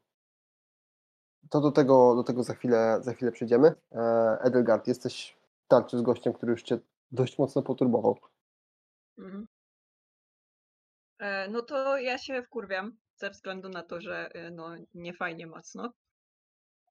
to 1.50 1.60
do 1.60 1.70
tego, 1.70 2.14
do 2.14 2.22
tego 2.22 2.42
za, 2.42 2.54
chwilę, 2.54 2.98
za 3.00 3.12
chwilę 3.12 3.32
przejdziemy. 3.32 3.74
E, 3.92 4.38
Edelgard, 4.40 4.88
jesteś 4.88 5.36
w 5.64 5.68
tarczy 5.68 5.98
z 5.98 6.02
gościem, 6.02 6.32
który 6.32 6.52
już 6.52 6.62
cię 6.62 6.78
dość 7.12 7.38
mocno 7.38 7.62
poturbował. 7.62 8.16
Mhm. 9.18 9.46
E, 11.18 11.48
No 11.48 11.62
to 11.62 11.98
ja 11.98 12.18
się 12.18 12.42
wkurwiam 12.42 12.96
ze 13.16 13.30
względu 13.30 13.68
na 13.68 13.82
to, 13.82 14.00
że 14.00 14.30
e, 14.34 14.50
no, 14.50 14.76
nie 14.94 15.14
fajnie 15.14 15.46
mocno. 15.46 15.92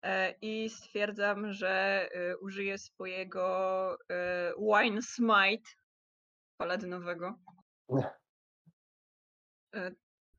E, 0.02 0.32
I 0.42 0.70
stwierdzam, 0.70 1.54
że 1.54 1.70
e, 2.12 2.38
użyję 2.38 2.78
swojego 2.78 3.98
Wine 4.60 5.02
Smite 5.02 5.70
paladynowego. 6.58 7.36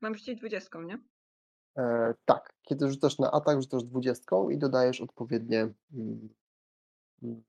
Mam 0.00 0.14
rzucić 0.14 0.38
dwudziestką, 0.38 0.82
nie? 0.82 0.98
E, 1.78 2.14
tak, 2.24 2.54
kiedy 2.62 2.90
rzucasz 2.90 3.18
na 3.18 3.30
atak, 3.30 3.62
rzucasz 3.62 3.84
dwudziestką 3.84 4.50
i 4.50 4.58
dodajesz 4.58 5.00
odpowiednie. 5.00 5.60
mm, 5.92 6.28
mm, 7.22 7.42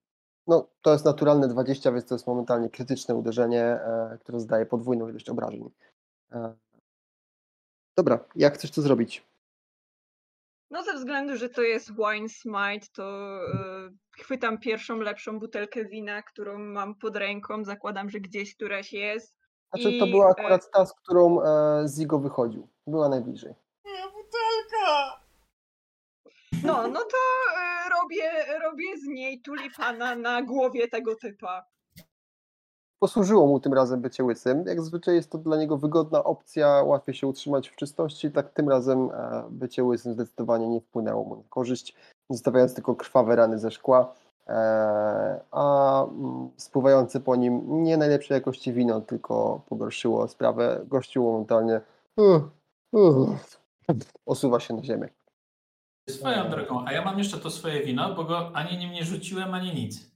No, 0.50 0.68
to 0.82 0.92
jest 0.92 1.06
naturalne 1.06 1.48
20, 1.48 1.92
więc 1.92 2.06
to 2.06 2.16
jest 2.16 2.28
momentalnie 2.28 2.70
krytyczne 2.70 3.16
uderzenie, 3.16 3.64
e, 3.64 4.18
które 4.22 4.40
zdaje 4.40 4.66
podwójną 4.66 5.10
ilość 5.10 5.30
obrażeń. 5.30 5.70
E, 6.32 6.54
dobra, 7.98 8.20
jak 8.36 8.54
chcesz 8.54 8.72
to 8.72 8.82
zrobić? 8.82 9.30
No 10.72 10.84
ze 10.84 10.94
względu, 10.94 11.38
że 11.38 11.50
to 11.50 11.62
jest 11.62 11.92
Wine 11.96 12.30
Smite, 12.30 12.88
to 12.94 13.04
e, 13.04 13.90
chwytam 14.12 14.58
pierwszą 14.58 14.98
lepszą 14.98 15.40
butelkę 15.40 15.86
wina, 15.86 16.22
którą 16.22 16.60
mam 16.60 16.96
pod 16.96 17.16
ręką, 17.16 17.64
zakładam, 17.64 18.10
że 18.10 18.20
gdzieś 18.20 18.56
któraś 18.56 18.94
jest. 18.94 19.36
Znaczy, 19.74 20.00
to 20.00 20.06
I, 20.06 20.12
była 20.12 20.28
e, 20.28 20.30
akurat 20.30 20.72
ta, 20.72 20.86
z 20.86 20.94
którą 20.94 21.42
e, 21.42 21.88
Zigo 21.88 22.20
wychodził. 22.20 22.68
Była 22.88 23.10
najbliżej. 23.10 23.54
Moja 23.86 24.06
butelka! 24.06 25.20
No, 26.64 26.88
no 26.88 27.00
to 27.00 27.18
e, 27.60 27.90
robię, 27.90 28.60
robię 28.64 28.98
z 28.98 29.08
niej 29.08 29.42
tulipana 29.42 30.16
na 30.16 30.42
głowie 30.42 30.88
tego 30.88 31.16
typa. 31.16 31.66
Posłużyło 33.00 33.48
mu 33.48 33.60
tym 33.60 33.74
razem 33.74 34.02
bycie 34.02 34.24
łysym. 34.24 34.64
Jak 34.68 34.82
zwyczaj 34.82 35.16
jest 35.16 35.32
to 35.32 35.38
dla 35.38 35.58
niego 35.58 35.78
wygodna 35.78 36.24
opcja, 36.24 36.84
łatwiej 36.84 37.16
się 37.16 37.28
utrzymać 37.28 37.70
w 37.70 37.76
czystości, 37.76 38.32
tak 38.32 38.50
tym 38.50 38.70
razem 38.70 39.10
e, 39.14 39.44
bycie 39.50 39.84
łysym 39.84 40.14
zdecydowanie 40.14 40.68
nie 40.68 40.82
wpłynęło 40.82 41.24
mu 41.24 41.36
na 41.36 41.44
korzyść, 41.50 41.96
zostawiając 42.30 42.74
tylko 42.74 42.96
krwawe 42.96 43.36
rany 43.36 43.60
ze 43.60 43.72
szkła, 43.72 44.14
e, 44.48 45.42
a 45.52 46.04
mm, 46.04 46.50
spływające 46.58 47.20
po 47.20 47.36
nim 47.36 47.84
nie 47.84 47.98
najlepszej 47.98 48.36
jakości 48.36 48.74
wino, 48.74 49.02
tylko 49.02 49.62
pogorszyło 49.70 50.28
sprawę. 50.28 50.82
Gościu 50.88 51.24
momentalnie 51.24 51.82
uh, 52.18 52.42
osuwa 54.26 54.60
się 54.60 54.74
na 54.74 54.84
ziemię. 54.84 55.10
Swoją 56.10 56.50
drogą, 56.50 56.86
a 56.86 56.92
ja 56.94 57.06
mam 57.06 57.18
jeszcze 57.20 57.38
to 57.38 57.52
swoje 57.52 57.84
wino, 57.84 58.16
bo 58.16 58.24
go 58.24 58.52
ani 58.56 58.78
nim 58.78 58.92
nie 58.92 59.04
rzuciłem, 59.06 59.54
ani 59.54 59.74
nic. 59.74 60.12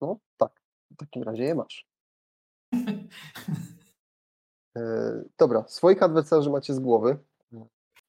No 0.00 0.16
tak, 0.36 0.60
w 0.90 0.96
takim 0.96 1.22
razie 1.22 1.42
je 1.44 1.54
masz. 1.54 1.86
E, 4.76 4.80
Dobra, 5.38 5.64
swoich 5.68 6.02
adwersarzy 6.02 6.50
macie 6.50 6.74
z 6.74 6.80
głowy. 6.80 7.18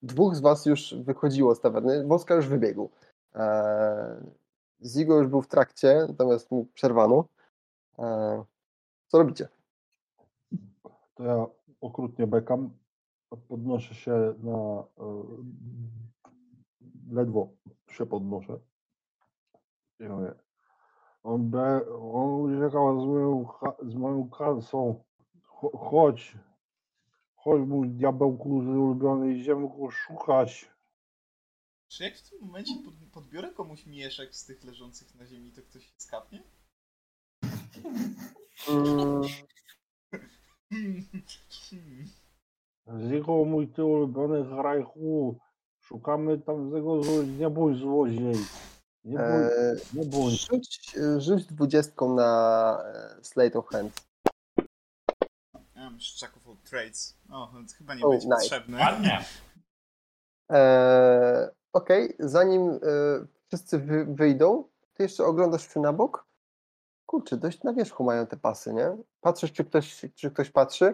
Dwóch 0.01 0.35
z 0.35 0.39
was 0.41 0.65
już 0.65 0.93
wychodziło 0.93 1.55
z 1.55 1.61
tawerny. 1.61 2.07
Woska 2.07 2.35
już 2.35 2.47
wybiegł. 2.47 2.89
E, 3.35 4.23
Zigo 4.85 5.17
już 5.17 5.27
był 5.27 5.41
w 5.41 5.47
trakcie, 5.47 6.05
natomiast 6.09 6.51
mu 6.51 6.65
przerwano. 6.65 7.25
E, 7.99 8.43
Co 9.07 9.17
robicie? 9.17 9.47
To 11.15 11.23
ja 11.23 11.45
okrutnie 11.81 12.27
bekam, 12.27 12.69
podnoszę 13.47 13.95
się 13.95 14.33
na. 14.43 14.83
Ledwo 17.11 17.49
się 17.91 18.05
podnoszę. 18.05 18.59
I 19.99 20.03
mówię, 20.03 20.33
on, 21.23 21.49
be, 21.49 21.85
on 21.89 22.29
uciekał 22.41 23.01
z 23.01 23.05
moją, 23.05 23.45
z 23.91 23.95
moją 23.95 24.29
kasą. 24.29 25.03
Cho- 25.47 25.77
Chodź. 25.89 26.37
Chodź 27.35 27.67
mój 27.67 27.89
diabełku 27.89 28.49
ulubiony, 28.49 29.33
idziemy 29.33 29.69
go 29.69 29.91
szukać. 29.91 30.71
Czy 31.87 32.03
jak 32.03 32.15
w 32.15 32.29
tym 32.29 32.39
momencie 32.41 32.73
pod, 32.85 32.93
podbiorę 33.13 33.51
komuś 33.53 33.85
mieszek 33.85 34.35
z 34.35 34.45
tych 34.45 34.63
leżących 34.63 35.15
na 35.15 35.25
ziemi, 35.25 35.51
to 35.51 35.61
ktoś 35.61 35.85
się 35.85 35.93
skapnie? 35.97 36.43
Mm, 38.69 39.21
Hmm. 41.69 42.05
Zicho, 43.09 43.45
mój 43.45 43.67
ty 43.67 43.83
ulubiony 43.85 44.45
Hrajchu. 44.45 45.39
Szukamy 45.91 46.37
tam 46.37 46.71
tego 46.71 47.03
złodzieja. 47.03 47.37
Nie 47.39 47.49
bądź 47.49 47.79
złodziej. 47.79 48.35
Nie 49.03 49.17
bądź, 49.17 49.51
e, 49.57 49.75
nie 49.93 50.05
bądź. 50.05 50.47
Rzuć, 50.47 50.95
rzuć 51.17 51.45
dwudziestką 51.45 52.15
na 52.15 52.83
e, 52.85 53.23
Slate 53.23 53.59
of 53.59 53.67
Hands. 53.67 53.93
Ja 55.75 55.81
mam 55.83 55.95
of 56.37 56.47
all 56.47 56.55
trades. 56.63 57.17
O, 57.31 57.47
to 57.47 57.73
chyba 57.77 57.95
nie 57.95 58.03
Oh, 58.03 58.09
będzie 58.11 58.27
nice. 58.27 58.35
potrzebne. 58.39 58.79
Ładnie. 58.79 59.25
Eee, 60.49 61.47
Okej, 61.73 62.15
zanim 62.19 62.69
e, 62.69 62.77
wszyscy 63.47 63.79
wy, 63.79 64.05
wyjdą, 64.05 64.63
ty 64.93 65.03
jeszcze 65.03 65.25
oglądasz 65.25 65.73
się 65.73 65.79
na 65.79 65.93
bok. 65.93 66.25
Kurczę, 67.05 67.37
dość 67.37 67.63
na 67.63 67.73
wierzchu 67.73 68.03
mają 68.03 68.27
te 68.27 68.37
pasy, 68.37 68.73
nie? 68.73 68.97
Patrzysz, 69.21 69.51
czy 69.51 69.65
ktoś, 69.65 70.05
czy 70.15 70.31
ktoś 70.31 70.49
patrzy. 70.49 70.85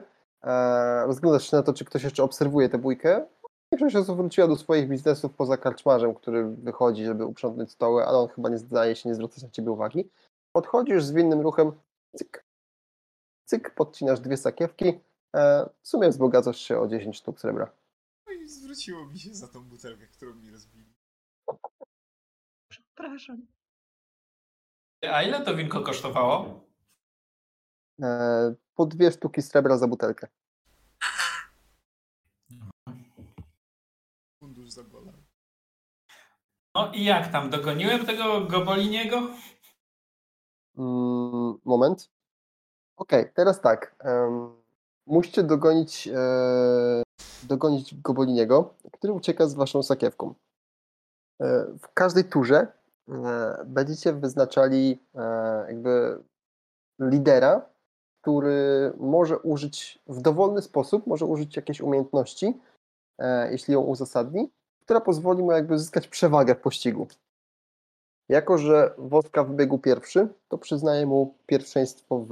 Eee, 0.41 1.07
rozglądasz 1.07 1.49
się 1.51 1.57
na 1.57 1.63
to, 1.63 1.73
czy 1.73 1.85
ktoś 1.85 2.03
jeszcze 2.03 2.23
obserwuje 2.23 2.69
tę 2.69 2.77
bójkę. 2.77 3.25
Większość 3.71 3.95
osób 3.95 4.17
wróciła 4.17 4.47
do 4.47 4.55
swoich 4.55 4.87
biznesów 4.89 5.33
poza 5.33 5.57
karczmarzem, 5.57 6.15
który 6.15 6.47
wychodzi, 6.47 7.05
żeby 7.05 7.25
uprzątnąć 7.25 7.71
stoły, 7.71 8.05
ale 8.05 8.17
on 8.17 8.27
chyba 8.27 8.49
nie 8.49 8.57
zdaje 8.57 8.95
się 8.95 9.09
nie 9.09 9.15
zwracać 9.15 9.43
na 9.43 9.49
ciebie 9.49 9.71
uwagi. 9.71 10.09
Podchodzisz 10.51 11.03
zwinnym 11.03 11.41
ruchem, 11.41 11.71
cyk, 12.15 12.45
cyk, 13.45 13.75
podcinasz 13.75 14.19
dwie 14.19 14.37
sakiewki. 14.37 14.85
Eee, 15.33 15.65
w 15.81 15.87
sumie 15.87 16.09
wzbogacasz 16.09 16.57
się 16.57 16.79
o 16.79 16.87
10 16.87 17.17
sztuk 17.17 17.39
srebra. 17.39 17.71
No 18.27 18.33
i 18.33 18.47
zwróciło 18.47 19.05
mi 19.05 19.19
się 19.19 19.35
za 19.35 19.47
tą 19.47 19.63
butelkę, 19.63 20.07
którą 20.07 20.35
mi 20.35 20.51
rozbili. 20.51 20.93
Przepraszam. 22.71 23.47
A 25.11 25.23
ile 25.23 25.41
to 25.41 25.55
winko 25.55 25.81
kosztowało? 25.81 26.63
Eee, 28.01 28.55
po 28.75 28.85
dwie 28.85 29.11
sztuki 29.11 29.41
srebra 29.41 29.77
za 29.77 29.87
butelkę. 29.87 30.27
Zabolał. 34.71 35.13
No 36.75 36.91
i 36.93 37.03
jak 37.03 37.31
tam? 37.31 37.49
Dogoniłem 37.49 38.05
tego 38.05 38.41
goboliniego? 38.41 39.17
Mm, 40.77 41.59
moment. 41.65 42.09
Okej, 42.97 43.31
teraz 43.33 43.61
tak. 43.61 43.95
em, 43.99 44.51
musicie 45.05 45.43
dogonić, 45.43 46.07
e, 46.07 47.03
dogonić 47.43 48.01
Goboliniego, 48.01 48.73
który 48.93 49.13
ucieka 49.13 49.47
z 49.47 49.53
waszą 49.53 49.83
sakiewką. 49.83 50.33
E, 51.41 51.65
w 51.79 51.93
każdej 51.93 52.23
turze 52.23 52.67
e, 53.09 53.65
będziecie 53.65 54.13
wyznaczali 54.13 54.99
e, 55.15 55.65
jakby 55.67 56.23
lidera, 56.99 57.69
który 58.21 58.93
może 58.97 59.39
użyć 59.39 59.99
w 60.07 60.21
dowolny 60.21 60.61
sposób, 60.61 61.07
może 61.07 61.25
użyć 61.25 61.55
jakiejś 61.55 61.81
umiejętności, 61.81 62.59
e, 63.19 63.51
jeśli 63.51 63.73
ją 63.73 63.81
uzasadni, 63.81 64.49
która 64.87 65.01
pozwoli 65.01 65.43
mu 65.43 65.51
jakby 65.51 65.79
zyskać 65.79 66.07
przewagę 66.07 66.55
w 66.55 66.61
pościgu. 66.61 67.07
Jako, 68.29 68.57
że 68.57 68.93
Wodka 68.97 69.43
wybiegł 69.43 69.77
pierwszy, 69.77 70.27
to 70.47 70.57
przyznaję 70.57 71.05
mu 71.05 71.37
pierwszeństwo 71.45 72.19
w, 72.19 72.29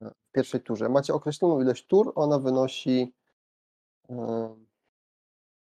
w 0.00 0.32
pierwszej 0.32 0.60
turze. 0.60 0.88
Macie 0.88 1.14
określoną 1.14 1.60
ilość 1.60 1.86
tur, 1.86 2.12
ona 2.14 2.38
wynosi 2.38 3.12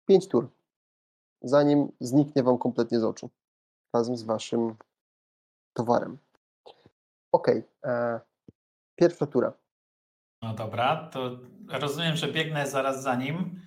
5 0.06 0.28
tur, 0.28 0.50
zanim 1.42 1.92
zniknie 2.00 2.44
wam 2.44 2.58
kompletnie 2.58 3.00
z 3.00 3.04
oczu, 3.04 3.30
razem 3.94 4.18
z 4.18 4.24
waszym 4.24 4.76
towarem. 5.74 6.18
Ok, 7.32 7.48
e, 7.86 8.20
pierwsza 8.96 9.28
tura. 9.28 9.54
No 10.42 10.54
dobra, 10.54 11.10
to 11.14 11.40
rozumiem, 11.70 12.16
że 12.16 12.28
biegnę 12.28 12.68
zaraz 12.68 13.04
za 13.04 13.16
nim. 13.16 13.67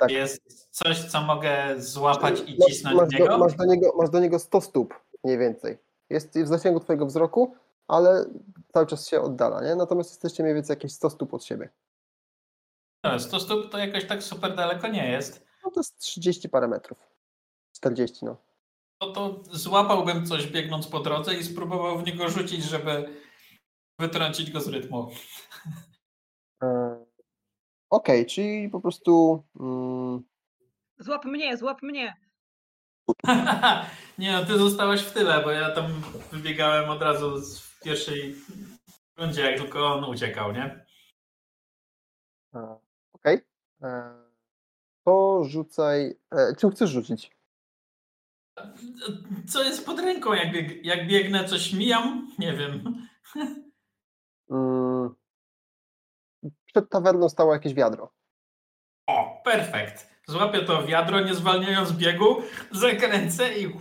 Tak. 0.00 0.10
Jest 0.10 0.68
coś, 0.70 1.04
co 1.04 1.22
mogę 1.22 1.74
złapać 1.78 2.40
i 2.46 2.58
Masz- 2.58 2.68
cisnąć 2.68 2.96
masz, 2.96 3.10
niego? 3.12 3.28
do, 3.28 3.38
masz, 3.38 3.54
do 3.54 3.64
niego, 3.64 3.92
masz 3.98 4.10
do 4.10 4.20
niego 4.20 4.38
100 4.38 4.60
stóp 4.60 4.94
mniej 5.24 5.38
więcej. 5.38 5.78
Jest 6.10 6.38
w 6.38 6.46
zasięgu 6.46 6.80
twojego 6.80 7.06
wzroku, 7.06 7.54
ale 7.88 8.24
cały 8.72 8.86
czas 8.86 9.08
się 9.08 9.20
oddala, 9.20 9.62
nie? 9.62 9.74
Natomiast 9.74 10.10
jesteście 10.10 10.42
mniej 10.42 10.54
więcej 10.54 10.74
jakieś 10.74 10.92
100 10.92 11.10
stóp 11.10 11.34
od 11.34 11.44
siebie. 11.44 11.68
No, 13.04 13.18
100 13.20 13.40
stóp 13.40 13.70
to 13.72 13.78
jakoś 13.78 14.06
tak 14.06 14.22
super 14.22 14.54
daleko 14.56 14.88
nie 14.88 15.10
jest. 15.10 15.44
No 15.64 15.70
to 15.70 15.80
jest 15.80 15.98
30 15.98 16.48
parę 16.48 16.68
metrów. 16.68 16.98
40, 17.76 18.24
no. 18.24 18.36
No 19.00 19.12
to 19.12 19.42
złapałbym 19.50 20.26
coś 20.26 20.46
biegnąc 20.46 20.86
po 20.86 21.00
drodze 21.00 21.34
i 21.34 21.44
spróbował 21.44 21.98
w 21.98 22.06
niego 22.06 22.28
rzucić, 22.28 22.64
żeby 22.64 23.08
wytrącić 23.98 24.50
go 24.50 24.60
z 24.60 24.68
rytmu. 24.68 25.10
Okej, 27.90 28.26
czyli 28.26 28.68
po 28.68 28.80
prostu 28.80 29.44
mm, 29.60 30.22
Złap 30.98 31.24
mnie, 31.24 31.56
złap 31.56 31.82
mnie. 31.82 32.16
nie 34.18 34.32
no, 34.32 34.44
ty 34.44 34.58
zostałeś 34.58 35.02
w 35.02 35.12
tyle, 35.12 35.42
bo 35.44 35.50
ja 35.50 35.70
tam 35.70 36.02
wybiegałem 36.32 36.90
od 36.90 37.02
razu 37.02 37.38
z- 37.38 37.60
w 37.60 37.80
pierwszej 37.80 38.34
rundzie, 39.16 39.42
jak 39.50 39.60
tylko 39.60 39.94
on 39.94 40.04
uciekał, 40.04 40.52
nie? 40.52 40.86
e, 42.54 42.78
okej. 43.12 43.38
E, 43.82 44.14
To 45.04 45.44
rzucaj. 45.44 46.14
E, 46.32 46.56
czym 46.58 46.70
chcesz 46.70 46.90
rzucić? 46.90 47.30
Co 49.48 49.62
jest 49.64 49.86
pod 49.86 50.00
ręką, 50.00 50.32
jak, 50.32 50.52
bieg, 50.52 50.84
jak 50.84 51.08
biegnę, 51.08 51.44
coś 51.44 51.72
mijam? 51.72 52.30
Nie 52.38 52.52
wiem. 52.52 52.82
Mm, 54.50 55.14
przed 56.70 56.90
tawerną 56.90 57.28
stało 57.28 57.52
jakieś 57.52 57.74
wiadro. 57.74 58.12
O, 59.06 59.40
perfekt. 59.44 60.10
Złapię 60.26 60.64
to 60.64 60.86
wiadro, 60.86 61.20
nie 61.20 61.34
zwalniając 61.34 61.92
biegu, 61.92 62.42
zakręcę 62.70 63.58
i... 63.58 63.76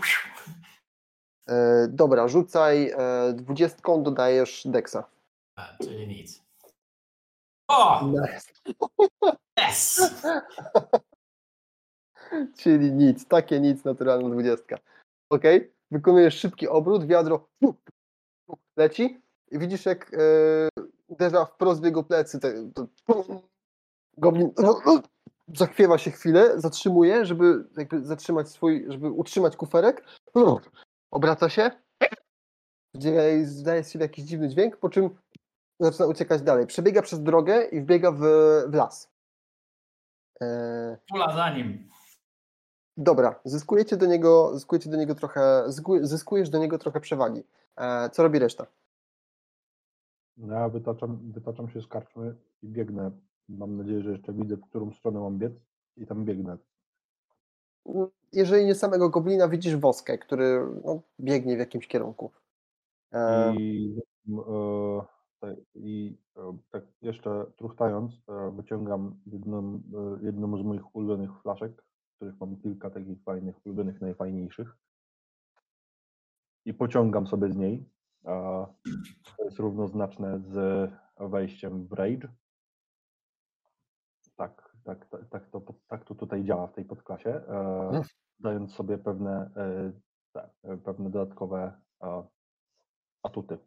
E, 1.49 1.87
dobra, 1.87 2.27
rzucaj 2.27 2.89
e, 2.89 3.33
dwudziestką, 3.33 4.03
dodajesz 4.03 4.67
deksa. 4.67 5.09
A, 5.55 5.77
czyli 5.83 6.07
nic. 6.07 6.43
O, 7.67 8.07
Nice. 8.07 8.51
yes! 9.59 10.11
Czyli 12.57 12.91
nic, 12.91 13.27
takie 13.27 13.59
nic, 13.59 13.83
naturalna 13.83 14.29
dwudziestka. 14.29 14.77
Ok, 15.29 15.43
wykonujesz 15.91 16.39
szybki 16.39 16.67
obrót, 16.67 17.05
wiadro 17.05 17.47
leci 18.77 19.21
i 19.51 19.59
widzisz 19.59 19.85
jak 19.85 20.13
e, 20.13 20.17
uderza 21.19 21.45
wprost 21.45 21.81
w 21.81 21.85
jego 21.85 22.03
plecy. 22.03 22.39
Te, 22.39 22.53
to, 22.73 22.87
goblin 24.17 24.51
zachwiewa 25.55 25.97
się 25.97 26.11
chwilę, 26.11 26.61
zatrzymuje, 26.61 27.25
żeby 27.25 27.65
jakby 27.77 28.05
zatrzymać 28.05 28.49
swój, 28.49 28.85
żeby 28.87 29.11
utrzymać 29.11 29.55
kuferek, 29.55 30.05
obraca 31.11 31.49
się, 31.49 31.71
zdaje, 33.43 33.83
siebie 33.83 34.05
jakiś 34.05 34.25
dziwny 34.25 34.49
dźwięk, 34.49 34.77
po 34.77 34.89
czym 34.89 35.09
zaczyna 35.79 36.07
uciekać 36.07 36.41
dalej. 36.41 36.67
Przebiega 36.67 37.01
przez 37.01 37.23
drogę 37.23 37.63
i 37.63 37.81
wbiega 37.81 38.11
w, 38.11 38.19
w 38.67 38.73
las. 38.73 39.09
E, 40.41 40.97
Pula 41.09 41.35
za 41.35 41.49
nim. 41.49 41.89
Dobra, 42.97 43.39
zyskujecie 43.45 43.97
do 43.97 44.05
niego, 44.05 44.51
zyskujecie 44.53 44.89
do 44.89 44.97
niego 44.97 45.15
trochę, 45.15 45.63
zysku- 45.67 46.03
zyskujesz 46.03 46.49
do 46.49 46.57
niego 46.57 46.77
trochę 46.77 46.99
przewagi. 46.99 47.43
E, 47.77 48.09
co 48.09 48.23
robi 48.23 48.39
reszta? 48.39 48.65
No 50.39 50.53
ja 50.53 50.69
wytaczam, 50.69 51.31
wytaczam 51.31 51.69
się 51.69 51.81
z 51.81 51.87
karczmy 51.87 52.35
i 52.61 52.67
biegnę. 52.67 53.11
Mam 53.49 53.77
nadzieję, 53.77 54.01
że 54.01 54.11
jeszcze 54.11 54.33
widzę, 54.33 54.55
w 54.55 54.61
którą 54.61 54.91
stronę 54.91 55.19
mam 55.19 55.37
biec 55.37 55.53
i 55.97 56.05
tam 56.05 56.25
biegnę. 56.25 56.57
Jeżeli 58.33 58.65
nie 58.65 58.75
samego 58.75 59.09
goblina, 59.09 59.47
widzisz 59.47 59.75
woskę, 59.75 60.17
który 60.17 60.67
no, 60.85 61.01
biegnie 61.19 61.55
w 61.55 61.59
jakimś 61.59 61.87
kierunku. 61.87 62.31
E, 63.11 63.55
I, 63.55 63.99
e, 64.29 65.01
tak, 65.39 65.55
i 65.75 66.17
e, 66.37 66.57
tak 66.69 66.83
jeszcze 67.01 67.45
truchtając, 67.57 68.13
e, 68.29 68.51
wyciągam 68.55 69.19
jedną, 69.25 69.81
e, 69.93 70.25
jedną 70.25 70.57
z 70.57 70.63
moich 70.63 70.95
ulubionych 70.95 71.41
flaszek, 71.41 71.83
których 72.15 72.39
mam 72.39 72.57
kilka 72.57 72.89
takich 72.89 73.23
fajnych, 73.23 73.65
ulubionych, 73.65 74.01
najfajniejszych. 74.01 74.77
I 76.65 76.73
pociągam 76.73 77.27
sobie 77.27 77.53
z 77.53 77.57
niej. 77.57 77.89
To 79.37 79.43
jest 79.43 79.59
równoznaczne 79.59 80.39
z 80.39 80.91
wejściem 81.19 81.87
w 81.87 81.93
Rage. 81.93 82.27
Tak, 84.35 84.75
tak, 84.83 85.05
tak, 85.05 85.29
tak, 85.29 85.49
to, 85.49 85.61
tak 85.87 86.05
to 86.05 86.15
tutaj 86.15 86.43
działa 86.43 86.67
w 86.67 86.73
tej 86.73 86.85
podklasie, 86.85 87.29
e, 87.29 88.01
dając 88.39 88.73
sobie 88.73 88.97
pewne, 88.97 89.51
e, 90.63 90.77
pewne 90.77 91.09
dodatkowe 91.09 91.73
e, 92.03 92.23
atuty. 93.23 93.57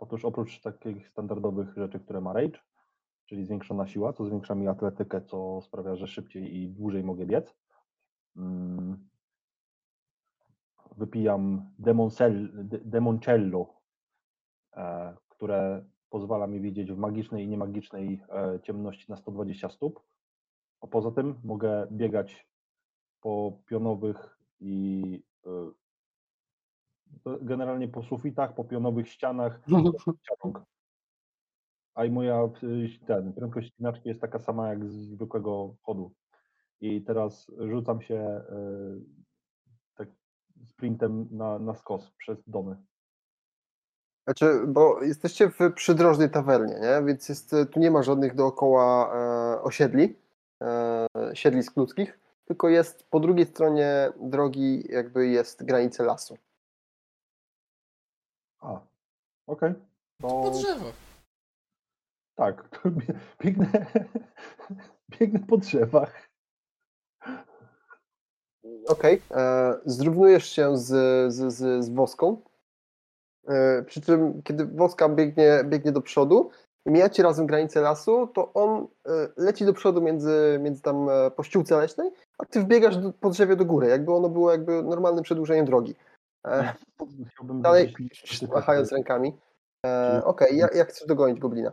Otóż 0.00 0.24
oprócz 0.24 0.60
takich 0.60 1.08
standardowych 1.08 1.76
rzeczy, 1.76 2.00
które 2.00 2.20
ma 2.20 2.32
Rage, 2.32 2.58
czyli 3.26 3.44
zwiększona 3.44 3.86
siła, 3.86 4.12
co 4.12 4.24
zwiększa 4.24 4.54
mi 4.54 4.68
atletykę, 4.68 5.22
co 5.22 5.60
sprawia, 5.62 5.96
że 5.96 6.06
szybciej 6.06 6.56
i 6.56 6.68
dłużej 6.68 7.04
mogę 7.04 7.26
biec. 7.26 7.54
Wypijam 10.96 11.70
Demoncello, 12.84 13.74
e, 14.76 15.16
które 15.28 15.84
pozwala 16.10 16.46
mi 16.46 16.60
widzieć 16.60 16.92
w 16.92 16.96
magicznej 16.96 17.44
i 17.44 17.48
niemagicznej 17.48 18.22
e, 18.28 18.60
ciemności 18.62 19.06
na 19.08 19.16
120 19.16 19.68
stóp. 19.68 20.00
A 20.80 20.86
poza 20.86 21.10
tym 21.10 21.40
mogę 21.44 21.86
biegać 21.92 22.46
po 23.20 23.58
pionowych 23.66 24.38
i 24.60 25.22
e, 25.46 25.70
to 27.24 27.38
generalnie 27.42 27.88
po 27.88 28.02
sufitach, 28.02 28.54
po 28.54 28.64
pionowych 28.64 29.08
ścianach. 29.08 29.60
A 31.94 32.04
i 32.04 32.10
moja 32.10 32.48
ten, 33.06 33.32
prędkość 33.32 33.72
spinaczki 33.72 34.08
jest 34.08 34.20
taka 34.20 34.38
sama 34.38 34.68
jak 34.68 34.86
z 34.86 34.92
zwykłego 34.92 35.76
chodu. 35.82 36.12
I 36.80 37.02
teraz 37.02 37.50
rzucam 37.58 38.02
się 38.02 38.42
sprintem 40.70 41.28
na, 41.30 41.58
na 41.58 41.74
skos 41.74 42.10
przez 42.18 42.38
domy. 42.46 42.76
Znaczy, 44.24 44.60
bo 44.66 45.02
jesteście 45.02 45.50
w 45.50 45.72
przydrożnej 45.74 46.30
tawernie, 46.30 46.74
nie? 46.80 47.06
więc 47.06 47.28
jest, 47.28 47.54
tu 47.72 47.80
nie 47.80 47.90
ma 47.90 48.02
żadnych 48.02 48.34
dookoła 48.34 49.14
e, 49.14 49.62
osiedli, 49.62 50.16
e, 50.62 51.06
siedlisk 51.34 51.76
ludzkich, 51.76 52.18
tylko 52.44 52.68
jest 52.68 53.02
po 53.10 53.20
drugiej 53.20 53.46
stronie 53.46 54.12
drogi 54.20 54.84
jakby 54.92 55.26
jest 55.28 55.64
granica 55.64 56.04
lasu. 56.04 56.38
A, 58.60 58.80
okej. 59.46 59.74
Po 60.20 60.28
To 60.44 60.50
drzewach. 60.50 60.94
tak, 62.34 62.68
to 62.82 62.90
bie- 62.90 63.18
biegnę, 63.40 63.86
biegnę 65.20 65.38
po 65.40 65.56
drzewach. 65.56 66.28
Okej, 68.88 69.22
e, 69.30 69.74
zrównujesz 69.84 70.46
się 70.46 70.76
z, 70.76 70.86
z, 71.34 71.52
z, 71.52 71.84
z 71.84 71.88
Woską, 71.88 72.36
e, 73.48 73.82
przy 73.82 74.00
czym 74.00 74.42
kiedy 74.42 74.66
Woska 74.66 75.08
biegnie, 75.08 75.64
biegnie 75.64 75.92
do 75.92 76.00
przodu 76.00 76.50
i 76.86 76.90
mijacie 76.90 77.22
razem 77.22 77.46
granicę 77.46 77.80
lasu, 77.80 78.26
to 78.26 78.52
on 78.52 78.86
e, 79.06 79.28
leci 79.36 79.64
do 79.64 79.72
przodu 79.72 80.02
między, 80.02 80.58
między 80.62 80.82
tam 80.82 81.08
e, 81.08 81.30
po 81.30 81.42
ściółce 81.42 81.76
leśnej, 81.76 82.10
a 82.38 82.44
ty 82.44 82.60
wbiegasz 82.60 82.96
do, 82.96 83.12
po 83.12 83.30
drzewie 83.30 83.56
do 83.56 83.64
góry, 83.64 83.88
jakby 83.88 84.12
ono 84.12 84.28
było 84.28 84.50
jakby 84.52 84.82
normalnym 84.82 85.24
przedłużeniem 85.24 85.66
drogi. 85.66 85.94
E, 86.46 86.74
Chciałbym 87.34 87.62
dalej 87.62 87.94
machając 88.54 88.92
rękami. 88.92 89.38
E, 89.86 90.22
Okej, 90.24 90.56
jak, 90.56 90.74
jak 90.74 90.88
chcesz 90.88 91.08
dogonić 91.08 91.38
goblina? 91.40 91.72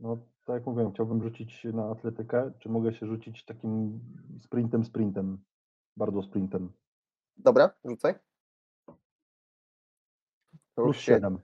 No, 0.00 0.18
tak 0.44 0.54
jak 0.54 0.66
mówiłem, 0.66 0.92
chciałbym 0.92 1.22
rzucić 1.22 1.64
na 1.64 1.90
atletykę. 1.90 2.52
Czy 2.58 2.68
mogę 2.68 2.94
się 2.94 3.06
rzucić 3.06 3.44
takim 3.44 4.00
sprintem, 4.40 4.84
sprintem? 4.84 5.38
Bardzo 5.96 6.22
sprintem. 6.22 6.72
Dobra, 7.36 7.70
rzucaj. 7.84 8.14
Plus 10.74 10.86
już 10.86 10.96
się 10.96 11.14
7. 11.14 11.38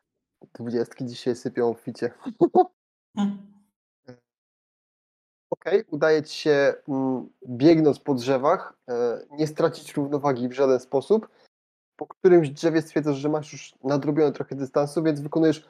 dwudziestki 0.54 1.06
dzisiaj 1.06 1.36
sypią 1.36 1.74
w 1.74 1.80
ficie. 1.80 2.12
Hm. 3.16 3.50
Okej, 5.50 5.84
udaje 5.90 6.22
ci 6.22 6.38
się 6.38 6.74
mm, 6.88 7.28
biegnąc 7.48 7.98
po 7.98 8.14
drzewach, 8.14 8.74
e, 8.88 9.26
nie 9.30 9.46
stracić 9.46 9.94
równowagi 9.94 10.48
w 10.48 10.52
żaden 10.52 10.80
sposób. 10.80 11.28
Po 11.96 12.06
którymś 12.06 12.50
drzewie 12.50 12.82
stwierdzasz, 12.82 13.16
że 13.16 13.28
masz 13.28 13.52
już 13.52 13.74
nadrobione 13.84 14.32
trochę 14.32 14.56
dystansu, 14.56 15.02
więc 15.02 15.20
wykonujesz 15.20 15.68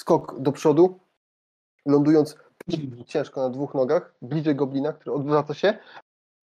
skok 0.00 0.40
do 0.40 0.52
przodu, 0.52 1.00
lądując 1.86 2.36
ciężko 3.06 3.40
na 3.40 3.50
dwóch 3.50 3.74
nogach, 3.74 4.14
bliżej 4.22 4.56
goblina, 4.56 4.92
który 4.92 5.12
odwraca 5.12 5.54
się, 5.54 5.78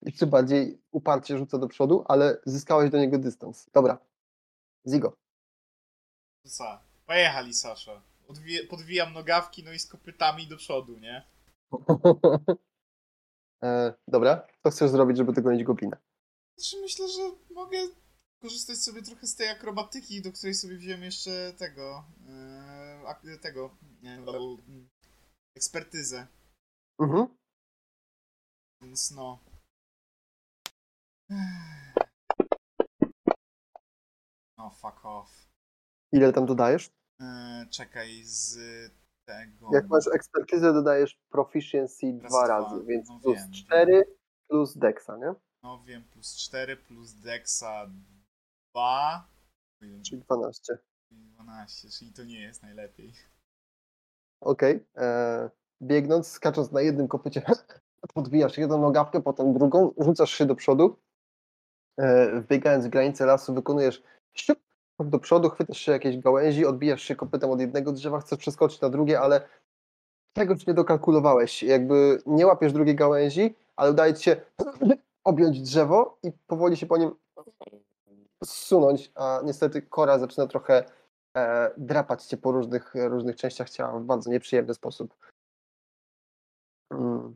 jeszcze 0.02 0.28
bardziej 0.28 0.82
uparcie 0.92 1.38
rzuca 1.38 1.58
do 1.58 1.68
przodu, 1.68 2.04
ale 2.08 2.38
zyskałeś 2.46 2.90
do 2.92 2.98
niego 2.98 3.18
dystans. 3.20 3.70
Dobra. 3.74 3.98
Zigo. 4.90 5.18
Co? 6.48 6.80
Pojechali, 7.06 7.54
Sasza. 7.54 8.02
Odwi- 8.28 8.68
podwijam 8.70 9.14
nogawki, 9.14 9.64
no 9.64 9.72
i 9.74 9.80
z 9.80 9.88
kopytami 9.88 10.48
do 10.48 10.58
przodu, 10.58 10.98
nie? 11.00 11.26
e, 13.64 13.94
dobra. 14.08 14.48
Co 14.64 14.70
chcesz 14.70 14.92
zrobić, 14.92 15.18
żeby 15.18 15.34
dogonić 15.34 15.64
goblina? 15.64 15.98
Znaczy 16.58 16.82
myślę, 16.82 17.08
że 17.10 17.22
mogę 17.54 17.78
korzystać 18.42 18.78
sobie 18.78 19.02
trochę 19.02 19.28
z 19.28 19.36
tej 19.36 19.50
akrobatyki, 19.50 20.22
do 20.22 20.32
której 20.32 20.54
sobie 20.54 20.78
wziąłem 20.78 21.04
jeszcze 21.04 21.54
tego, 21.58 22.04
ak- 23.08 23.42
tego, 23.42 23.78
nie, 24.02 24.18
no, 24.18 24.58
ekspertyzę, 25.56 26.28
Mhm. 27.00 27.28
więc 28.82 29.12
no. 29.12 29.40
No, 34.58 34.70
fuck 34.70 35.06
off. 35.06 35.48
Ile 36.12 36.34
tam 36.34 36.46
dodajesz? 36.46 36.90
E, 37.22 37.66
czekaj, 37.70 38.24
z 38.24 38.58
tego... 39.28 39.70
Jak 39.74 39.88
masz 39.88 40.08
ekspertyzę, 40.08 40.74
dodajesz 40.74 41.20
proficiency 41.30 42.06
Raz 42.22 42.32
dwa 42.32 42.46
dwa, 42.46 42.48
razy, 42.48 42.86
więc 42.86 43.10
no 43.10 43.20
plus 43.20 43.36
wiem, 43.38 43.52
4 43.52 44.16
plus 44.50 44.78
dexa, 44.78 45.18
nie? 45.18 45.34
No 45.64 45.84
wiem, 45.84 46.04
plus 46.04 46.36
4, 46.36 46.78
plus 46.78 47.14
dexa 47.14 47.88
2, 48.74 49.28
Czyli 50.06 50.22
12. 50.22 50.78
12, 51.12 51.90
czyli 51.90 52.14
to 52.14 52.24
nie 52.24 52.42
jest 52.42 52.64
najlepiej. 52.64 53.14
Okej. 54.42 54.86
e, 54.98 55.50
Biegnąc, 55.84 56.28
skacząc 56.28 56.72
na 56.72 56.82
jednym 56.82 57.08
kopycie, 57.08 57.42
podwijasz 58.14 58.58
jedną 58.58 58.82
nogawkę, 58.82 59.22
potem 59.22 59.54
drugą, 59.54 59.94
rzucasz 59.98 60.32
się 60.32 60.46
do 60.46 60.56
przodu. 60.56 61.00
E, 61.98 62.40
Wbiegając 62.42 62.86
w 62.86 62.90
granicę 62.90 63.26
lasu, 63.26 63.54
wykonujesz 63.54 64.04
siup, 64.34 64.60
do 65.00 65.20
przodu, 65.20 65.50
chwytasz 65.50 65.78
się 65.78 65.92
jakiejś 65.92 66.18
gałęzi, 66.18 66.66
odbijasz 66.66 67.02
się 67.02 67.16
kopytem 67.16 67.50
od 67.50 67.60
jednego 67.60 67.92
drzewa, 67.92 68.20
chcesz 68.20 68.40
przeskoczyć 68.40 68.82
na 68.82 68.90
drugie, 68.90 69.20
ale 69.20 69.48
czegoś 70.38 70.68
nie 70.68 70.74
dokalkulowałeś. 70.74 71.64
Jakby 71.64 72.22
nie 72.26 72.48
łapiesz 72.48 72.74
drugiej 72.74 72.96
gałęzi, 72.96 73.56
ale 73.76 73.92
udaje 73.92 74.14
ci 74.14 74.24
się 74.24 74.42
objąć 75.24 75.62
drzewo 75.62 76.18
i 76.24 76.32
powoli 76.48 76.78
się 76.78 76.86
po 76.86 76.98
nim 76.98 77.16
zsunąć, 78.44 79.12
a 79.16 79.42
niestety 79.44 79.82
kora 79.82 80.20
zaczyna 80.20 80.48
trochę 80.48 80.86
e, 81.38 81.72
drapać 81.78 82.24
cię 82.24 82.38
po 82.38 82.52
różnych, 82.52 82.94
różnych 82.96 83.36
częściach 83.36 83.70
ciała 83.70 84.00
w 84.00 84.04
bardzo 84.04 84.32
nieprzyjemny 84.32 84.74
sposób. 84.74 85.16
Mm. 86.92 87.36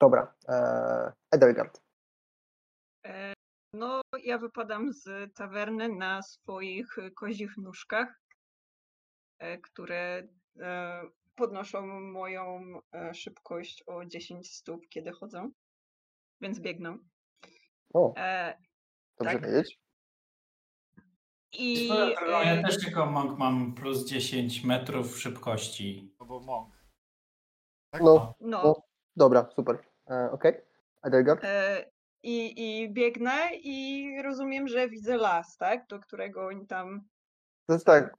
Dobra. 0.00 0.34
E, 0.48 1.12
Edelgard. 1.30 1.83
No, 3.74 4.00
ja 4.24 4.38
wypadam 4.38 4.92
z 4.92 5.34
tawerny 5.34 5.88
na 5.88 6.22
swoich 6.22 6.96
kozich 7.16 7.56
nóżkach, 7.56 8.20
e, 9.38 9.58
które 9.58 10.28
e, 10.60 11.02
podnoszą 11.34 12.00
moją 12.00 12.80
e, 12.92 13.14
szybkość 13.14 13.82
o 13.86 14.04
10 14.04 14.54
stóp, 14.54 14.88
kiedy 14.88 15.12
chodzą, 15.12 15.50
więc 16.40 16.60
biegną. 16.60 16.98
O, 17.94 18.14
E, 18.16 18.58
dobrze 19.18 19.34
tak. 19.34 19.42
wiedzieć. 19.50 19.78
I 21.58 21.88
drogą, 21.88 22.42
Ja 22.42 22.62
też 22.62 22.84
jako 22.86 23.06
monk 23.06 23.38
mam 23.38 23.74
plus 23.74 24.04
10 24.08 24.64
metrów 24.64 25.18
szybkości. 25.18 26.14
No 26.20 26.26
bo 26.26 26.40
mąk. 26.40 26.74
No, 28.00 28.34
no, 28.40 28.62
no. 28.62 28.82
dobra, 29.16 29.48
super. 29.56 29.78
E, 30.10 30.30
Okej. 30.32 30.54
Edelgard. 31.02 31.44
e, 31.44 31.93
i, 32.24 32.62
i 32.82 32.92
biegnę 32.92 33.32
i 33.62 34.08
rozumiem, 34.22 34.68
że 34.68 34.88
widzę 34.88 35.16
las, 35.16 35.56
tak? 35.56 35.86
Do 35.86 35.98
którego 35.98 36.46
oni 36.46 36.66
tam. 36.66 37.00
To 37.66 37.72
jest 37.74 37.86
tak, 37.86 38.16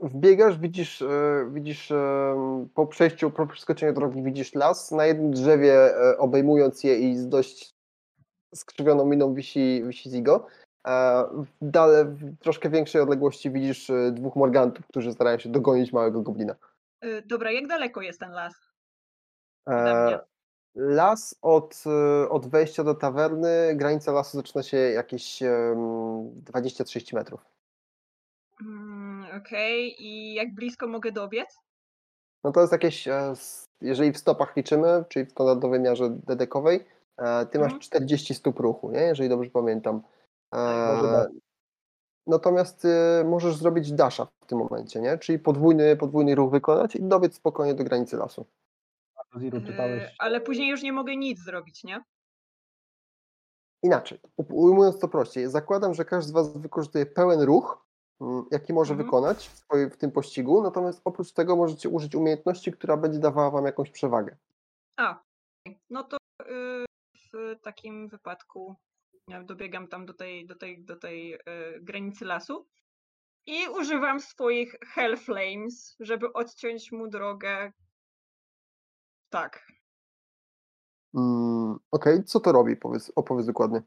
wbiegasz, 0.00 0.58
widzisz, 0.58 1.02
e, 1.02 1.50
widzisz 1.52 1.90
e, 1.90 2.66
po 2.74 2.86
przejściu, 2.86 3.30
po 3.30 3.46
przeskoczeniu 3.46 3.92
drogi 3.92 4.22
widzisz 4.22 4.54
las. 4.54 4.90
Na 4.90 5.06
jednym 5.06 5.30
drzewie, 5.30 5.74
e, 5.74 6.18
obejmując 6.18 6.84
je 6.84 6.98
i 6.98 7.16
z 7.16 7.28
dość 7.28 7.74
skrzywioną 8.54 9.06
miną 9.06 9.34
wisi, 9.34 9.82
wisi 9.86 10.10
Zigo. 10.10 10.46
A 10.84 11.24
w 11.60 12.36
troszkę 12.40 12.70
większej 12.70 13.00
odległości 13.00 13.50
widzisz 13.50 13.90
dwóch 14.12 14.36
morgantów, 14.36 14.86
którzy 14.86 15.12
starają 15.12 15.38
się 15.38 15.48
dogonić 15.48 15.92
małego 15.92 16.22
goblina. 16.22 16.54
Dobra, 17.24 17.52
jak 17.52 17.66
daleko 17.66 18.02
jest 18.02 18.20
ten 18.20 18.30
las? 18.30 18.54
Ode 19.66 20.04
mnie. 20.06 20.18
Las 20.76 21.38
od, 21.42 21.84
e, 21.86 22.28
od 22.28 22.46
wejścia 22.46 22.84
do 22.84 22.94
tawerny, 22.94 23.74
granica 23.74 24.12
lasu 24.12 24.36
zaczyna 24.36 24.62
się 24.62 24.76
jakieś 24.76 25.42
em, 25.42 25.50
20-30 26.44 27.14
metrów. 27.14 27.40
Mm, 28.60 29.26
Okej, 29.40 30.02
i 30.04 30.34
jak 30.34 30.54
blisko 30.54 30.86
mogę 30.86 31.12
dobiec? 31.12 31.58
No 32.44 32.52
to 32.52 32.60
jest 32.60 32.72
jakieś, 32.72 33.08
e, 33.08 33.32
jeżeli 33.80 34.12
w 34.12 34.18
stopach 34.18 34.56
liczymy, 34.56 35.04
czyli 35.08 35.26
w 35.26 35.30
standardowej 35.30 35.80
miarze 35.80 36.10
dedekowej, 36.10 36.84
e, 37.18 37.46
ty 37.46 37.58
masz 37.58 37.66
Mhm. 37.66 37.80
40 37.80 38.34
stóp 38.34 38.60
ruchu, 38.60 38.90
nie? 38.90 39.00
jeżeli 39.00 39.28
dobrze 39.28 39.50
pamiętam. 39.50 40.02
E, 40.54 40.58
Może 40.96 41.12
tak. 41.12 41.28
Natomiast 42.26 42.84
e, 42.84 43.24
możesz 43.24 43.56
zrobić 43.56 43.92
dasha 43.92 44.26
w 44.44 44.46
tym 44.46 44.58
momencie, 44.58 45.00
nie? 45.00 45.18
czyli 45.18 45.38
podwójny, 45.38 45.96
podwójny 45.96 46.34
ruch 46.34 46.50
wykonać 46.50 46.96
i 46.96 47.02
dobiec 47.02 47.34
spokojnie 47.34 47.74
do 47.74 47.84
granicy 47.84 48.16
lasu. 48.16 48.46
Zero, 49.34 49.58
E, 49.58 49.60
czytałeś? 49.60 50.14
Ale 50.18 50.40
później 50.40 50.70
już 50.70 50.82
nie 50.82 50.92
mogę 50.92 51.16
nic 51.16 51.44
zrobić, 51.44 51.84
nie? 51.84 52.04
Inaczej, 53.82 54.18
ujmując 54.36 54.98
to 54.98 55.08
prościej, 55.08 55.50
zakładam, 55.50 55.94
że 55.94 56.04
każdy 56.04 56.28
z 56.28 56.32
Was 56.32 56.58
wykorzystuje 56.58 57.06
pełen 57.06 57.40
ruch, 57.40 57.86
mm, 58.20 58.44
jaki 58.50 58.72
może 58.72 58.92
Mhm. 58.92 59.06
wykonać 59.06 59.50
w, 59.90 59.96
tym 59.96 60.12
pościgu, 60.12 60.62
natomiast 60.62 61.00
oprócz 61.04 61.32
tego 61.32 61.56
możecie 61.56 61.88
użyć 61.88 62.14
umiejętności, 62.14 62.72
która 62.72 62.96
będzie 62.96 63.18
dawała 63.18 63.50
Wam 63.50 63.64
jakąś 63.66 63.90
przewagę. 63.90 64.36
A, 64.96 65.22
no 65.90 66.04
to 66.04 66.16
y, 66.42 66.84
w 67.32 67.60
takim 67.62 68.08
wypadku 68.08 68.76
ja 69.28 69.44
dobiegam 69.44 69.88
tam 69.88 70.06
do 70.06 70.14
tej, 70.14 70.46
do 70.46 70.54
tej, 70.54 70.84
do 70.84 70.96
tej 70.96 71.34
y, 71.34 71.38
granicy 71.80 72.24
lasu 72.24 72.66
i 73.46 73.68
używam 73.68 74.20
swoich 74.20 74.76
Hell 74.84 75.16
Flames, 75.16 75.96
żeby 76.00 76.32
odciąć 76.32 76.92
mu 76.92 77.08
drogę. 77.08 77.72
Tak. 79.36 79.66
Mm, 81.14 81.78
Okej, 81.90 82.24
co 82.24 82.40
to 82.40 82.52
robi? 82.52 82.76
Powiedz, 82.76 83.12
opowiedz 83.16 83.46
dokładnie. 83.46 83.82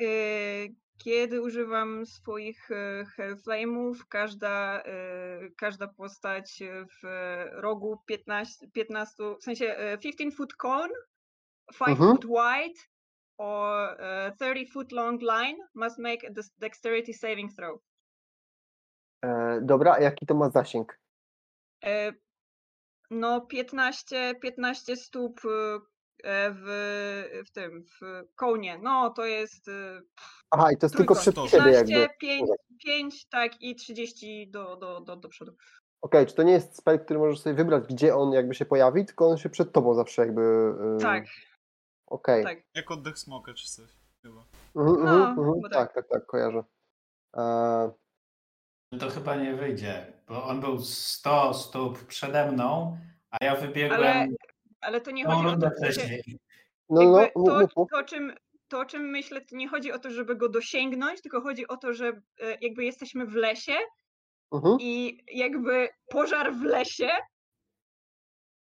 Y, 0.00 0.74
Kiedy 0.98 1.42
używam 1.42 2.06
swoich 2.06 2.70
y, 2.70 3.04
Hellflame'ów, 3.16 4.06
każda, 4.08 4.82
y, 4.82 5.54
każda 5.56 5.88
postać 5.88 6.62
w 7.02 7.06
rogu 7.52 7.98
15, 8.06 8.68
15 8.68 9.36
w 9.40 9.44
sensie 9.44 9.78
y, 9.94 9.98
15 9.98 10.30
foot 10.36 10.54
cone, 10.54 10.94
5 11.78 11.88
Mhm. 12.00 12.10
foot 12.16 12.24
wide 12.26 12.80
or 13.38 13.96
y, 14.00 14.36
30 14.38 14.66
foot 14.72 14.92
long 14.92 15.20
line 15.22 15.58
must 15.74 15.98
make 15.98 16.24
a 16.28 16.30
dex- 16.30 16.54
dexterity 16.58 17.14
saving 17.14 17.52
throw. 17.56 17.80
E, 19.24 19.60
dobra, 19.62 19.92
a 19.92 20.00
jaki 20.00 20.26
to 20.26 20.34
ma 20.34 20.50
zasięg? 20.50 21.00
No 23.14 23.40
15, 23.40 24.34
15 24.42 24.96
stóp 24.96 25.40
y, 25.44 25.48
e, 26.24 26.50
w, 26.54 26.64
w 27.46 27.50
tym, 27.50 27.84
w 27.84 28.22
kołnie. 28.34 28.78
No 28.78 29.10
to 29.10 29.24
jest 29.24 29.68
y, 29.68 30.00
Aha, 30.50 30.72
i 30.72 30.76
to 30.76 30.86
jest 30.86 30.96
tylko 30.96 31.14
przed 31.14 31.34
to. 31.34 31.48
ciebie 31.48 31.64
15, 31.64 31.98
jakby. 32.00 32.16
5, 32.18 32.50
5, 32.84 33.26
tak 33.28 33.62
i 33.62 33.74
30 33.76 34.50
do, 34.50 34.76
do, 34.76 35.00
do, 35.00 35.16
do 35.16 35.28
przodu. 35.28 35.52
Okej, 36.02 36.26
czy 36.26 36.34
to 36.34 36.42
nie 36.42 36.52
jest 36.52 36.76
spell, 36.76 37.00
który 37.04 37.18
możesz 37.18 37.40
sobie 37.40 37.54
wybrać, 37.54 37.84
gdzie 37.86 38.16
on 38.16 38.32
jakby 38.32 38.54
się 38.54 38.64
pojawi, 38.64 39.04
tylko 39.06 39.28
on 39.28 39.36
się 39.38 39.48
przed 39.48 39.72
tobą 39.72 39.94
zawsze 39.94 40.22
jakby... 40.22 40.40
y, 40.98 41.02
Tak, 41.02 41.24
Okej. 42.06 42.44
tak. 42.44 42.58
Jak 42.74 42.90
oddech 42.90 43.18
smoka 43.18 43.54
czy 43.54 43.68
coś. 43.68 43.90
Chyba. 44.22 44.44
Mhm, 44.76 45.04
No, 45.04 45.14
mhm, 45.28 45.38
mhm. 45.38 45.60
Tak, 45.62 45.72
tak. 45.72 45.94
tak, 45.94 46.08
tak, 46.08 46.26
kojarzę. 46.26 46.64
E, 47.36 47.92
To 49.00 49.10
chyba 49.10 49.36
nie 49.36 49.54
wyjdzie, 49.54 50.12
bo 50.28 50.44
on 50.44 50.60
był 50.60 50.78
100 50.78 51.54
stóp 51.54 52.04
przede 52.04 52.52
mną, 52.52 52.98
a 53.30 53.44
ja 53.44 53.56
wybiegłem 53.56 54.00
Ale, 54.00 54.26
ale 54.80 55.00
to 55.00 55.10
nie 55.10 55.24
chodzi 55.24 55.46
o 55.46 55.56
to, 55.56 55.60
że 55.60 55.92
wcześniej. 55.92 56.38
No, 56.88 57.02
no, 57.02 57.28
to, 57.46 57.66
to, 57.90 57.98
o 57.98 58.02
czym, 58.02 58.32
to, 58.68 58.80
o 58.80 58.84
czym 58.84 59.02
myślę, 59.02 59.40
to 59.40 59.56
nie 59.56 59.68
chodzi 59.68 59.92
o 59.92 59.98
to, 59.98 60.10
żeby 60.10 60.36
go 60.36 60.48
dosięgnąć, 60.48 61.22
tylko 61.22 61.40
chodzi 61.40 61.68
o 61.68 61.76
to, 61.76 61.94
że 61.94 62.08
e, 62.40 62.56
jakby 62.60 62.84
jesteśmy 62.84 63.26
w 63.26 63.34
lesie 63.34 63.72
Mhm. 64.52 64.76
i 64.80 65.24
jakby 65.32 65.88
pożar 66.08 66.54
w 66.54 66.62
lesie 66.62 67.08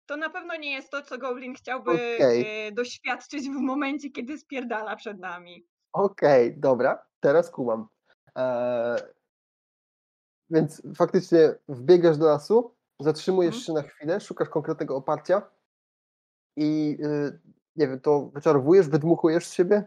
to 0.05 0.17
na 0.17 0.29
pewno 0.29 0.55
nie 0.55 0.71
jest 0.71 0.89
to, 0.89 1.01
co 1.01 1.17
Goblin 1.17 1.53
chciałby 1.53 1.91
Okej. 1.91 2.67
e, 2.67 2.71
doświadczyć 2.71 3.49
w 3.49 3.61
momencie, 3.61 4.09
kiedy 4.09 4.37
spierdala 4.37 4.95
przed 4.95 5.19
nami. 5.19 5.67
Okej, 5.93 6.59
dobra, 6.59 7.05
teraz 7.19 7.51
kumam. 7.51 7.87
Eee, 8.35 8.97
więc 10.49 10.81
faktycznie 10.95 11.55
wbiegasz 11.67 12.17
do 12.17 12.25
lasu, 12.25 12.75
zatrzymujesz 12.99 13.55
Mhm. 13.55 13.65
się 13.65 13.73
na 13.73 13.93
chwilę, 13.93 14.19
szukasz 14.21 14.49
konkretnego 14.49 14.95
oparcia 14.95 15.41
i 16.57 16.97
y, 17.03 17.39
nie 17.75 17.87
wiem, 17.87 17.99
to 17.99 18.29
wyczarowujesz, 18.33 18.87
wydmuchujesz 18.89 19.45
z 19.45 19.53
siebie? 19.53 19.83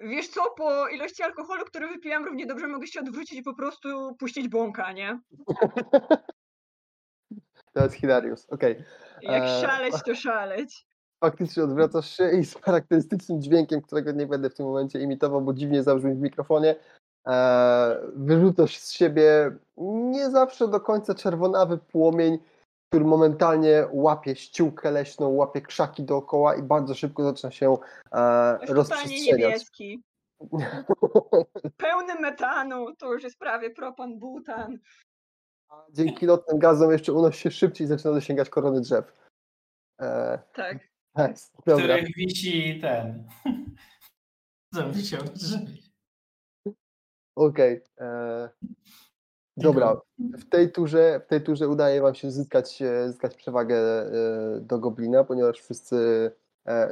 Wiesz 0.00 0.28
co, 0.28 0.50
po 0.56 0.88
ilości 0.88 1.22
alkoholu, 1.22 1.64
który 1.64 1.88
wypiłam, 1.88 2.24
równie 2.24 2.46
dobrze 2.46 2.68
mogę 2.68 2.86
się 2.86 3.00
odwrócić 3.00 3.38
i 3.38 3.42
po 3.42 3.54
prostu 3.54 4.16
puścić 4.18 4.48
bąka, 4.48 4.92
nie? 4.92 5.20
To 7.72 7.82
jest 7.84 7.94
Hilarius, 7.94 8.46
okej. 8.50 8.84
Jak 9.22 9.42
Eee, 9.42 9.60
szaleć, 9.60 9.94
to 10.06 10.14
szaleć. 10.14 10.86
Faktycznie 11.24 11.64
odwracasz 11.64 12.16
się 12.16 12.30
i 12.30 12.44
z 12.44 12.54
charakterystycznym 12.54 13.42
dźwiękiem, 13.42 13.82
którego 13.82 14.12
nie 14.12 14.26
będę 14.26 14.50
w 14.50 14.54
tym 14.54 14.66
momencie 14.66 15.00
imitował, 15.00 15.40
bo 15.42 15.52
dziwnie 15.54 15.82
zabrzmi 15.82 16.14
w 16.14 16.18
mikrofonie, 16.20 16.76
wyrzucasz 18.14 18.78
z 18.78 18.90
siebie 18.92 19.50
nie 19.76 20.30
zawsze 20.30 20.68
do 20.68 20.80
końca 20.80 21.14
czerwonawy 21.14 21.78
płomień, 21.78 22.38
który 22.88 23.04
momentalnie 23.04 23.86
łapie 23.92 24.36
ściółkę 24.36 24.90
leśną, 24.90 25.28
łapie 25.28 25.60
krzaki 25.60 26.02
dookoła 26.02 26.54
i 26.54 26.62
bardzo 26.62 26.94
szybko 26.94 27.22
zaczyna 27.22 27.50
się 27.50 27.76
e, 28.12 28.58
Jest 28.60 28.72
rozprzestrzeniać. 28.72 29.26
niebieski. 29.38 30.02
Pełny 31.76 32.14
metanu, 32.20 32.96
to 32.96 33.12
już 33.12 33.22
jest 33.22 33.38
prawie 33.38 33.70
propan 33.70 34.18
butan. 34.18 34.78
A 35.68 35.86
Dzięki 35.92 36.26
lotnym 36.26 36.58
gazom 36.58 36.92
jeszcze 36.92 37.12
unosi 37.12 37.40
się 37.40 37.50
szybciej 37.50 37.84
i 37.84 37.88
zaczyna 37.88 38.12
dosięgać 38.14 38.50
korony 38.50 38.80
drzew. 38.80 39.12
E, 40.00 40.38
Tak. 40.54 40.78
nice. 41.16 41.46
w 41.58 41.62
których 41.62 42.14
wisi 42.16 42.78
ten. 42.80 43.28
Co 44.74 44.90
wisiał 44.90 45.22
drzew. 45.22 45.60
Okej. 47.38 47.80
e, 48.00 48.48
Dobra. 49.56 50.00
W 50.18 50.48
tej, 50.48 50.72
turze, 50.72 51.20
w 51.24 51.26
tej 51.26 51.42
turze 51.42 51.68
udaje 51.68 52.02
wam 52.02 52.14
się 52.14 52.30
zyskać, 52.30 52.82
e, 52.82 53.08
zyskać 53.08 53.34
przewagę 53.36 53.76
e, 53.76 54.60
do 54.60 54.78
Goblina, 54.78 55.24
ponieważ 55.24 55.60
wszyscy, 55.60 56.30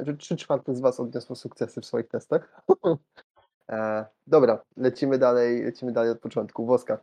że 0.01 0.17
trzy 0.17 0.37
czwarte 0.37 0.75
z 0.75 0.79
was 0.79 0.99
odniosło 0.99 1.35
sukcesy 1.35 1.81
w 1.81 1.85
swoich 1.85 2.07
testach. 2.07 2.61
Dobra, 4.27 4.63
lecimy 4.77 5.17
dalej, 5.17 5.63
lecimy 5.63 5.91
dalej 5.91 6.11
od 6.11 6.19
początku. 6.19 6.65
Woska. 6.65 6.97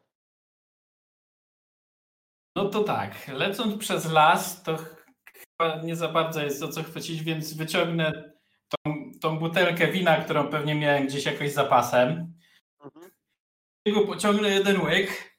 No 2.56 2.68
to 2.68 2.84
tak, 2.84 3.28
lecąc 3.28 3.76
przez 3.78 4.12
las, 4.12 4.62
to 4.62 4.76
ch- 4.76 5.06
chyba 5.32 5.82
nie 5.82 5.96
za 5.96 6.08
bardzo 6.08 6.42
jest 6.42 6.62
o 6.62 6.68
co 6.68 6.82
chwycić, 6.82 7.22
więc 7.22 7.54
wyciągnę 7.54 8.32
tą, 8.68 8.92
tą 9.20 9.38
butelkę 9.38 9.92
wina, 9.92 10.16
którą 10.16 10.48
pewnie 10.48 10.74
miałem 10.74 11.06
gdzieś 11.06 11.26
jakoś 11.26 11.52
zapasem. 11.52 12.34
Jego 13.84 14.06
pociągnę 14.06 14.48
jeden 14.48 14.80
łyk. 14.80 15.34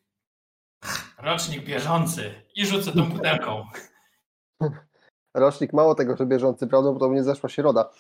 Rocznik 1.18 1.66
bieżący 1.66 2.34
i 2.56 2.66
rzucę 2.66 2.92
tą 2.92 3.10
butelką. 3.10 3.66
Rocznik 5.34 5.74
mało 5.74 5.96
tego, 5.96 6.18
że 6.18 6.26
bieżący, 6.26 6.68
prawdopodobnie 6.68 7.24
zeszła 7.24 7.50
środa. 7.50 7.92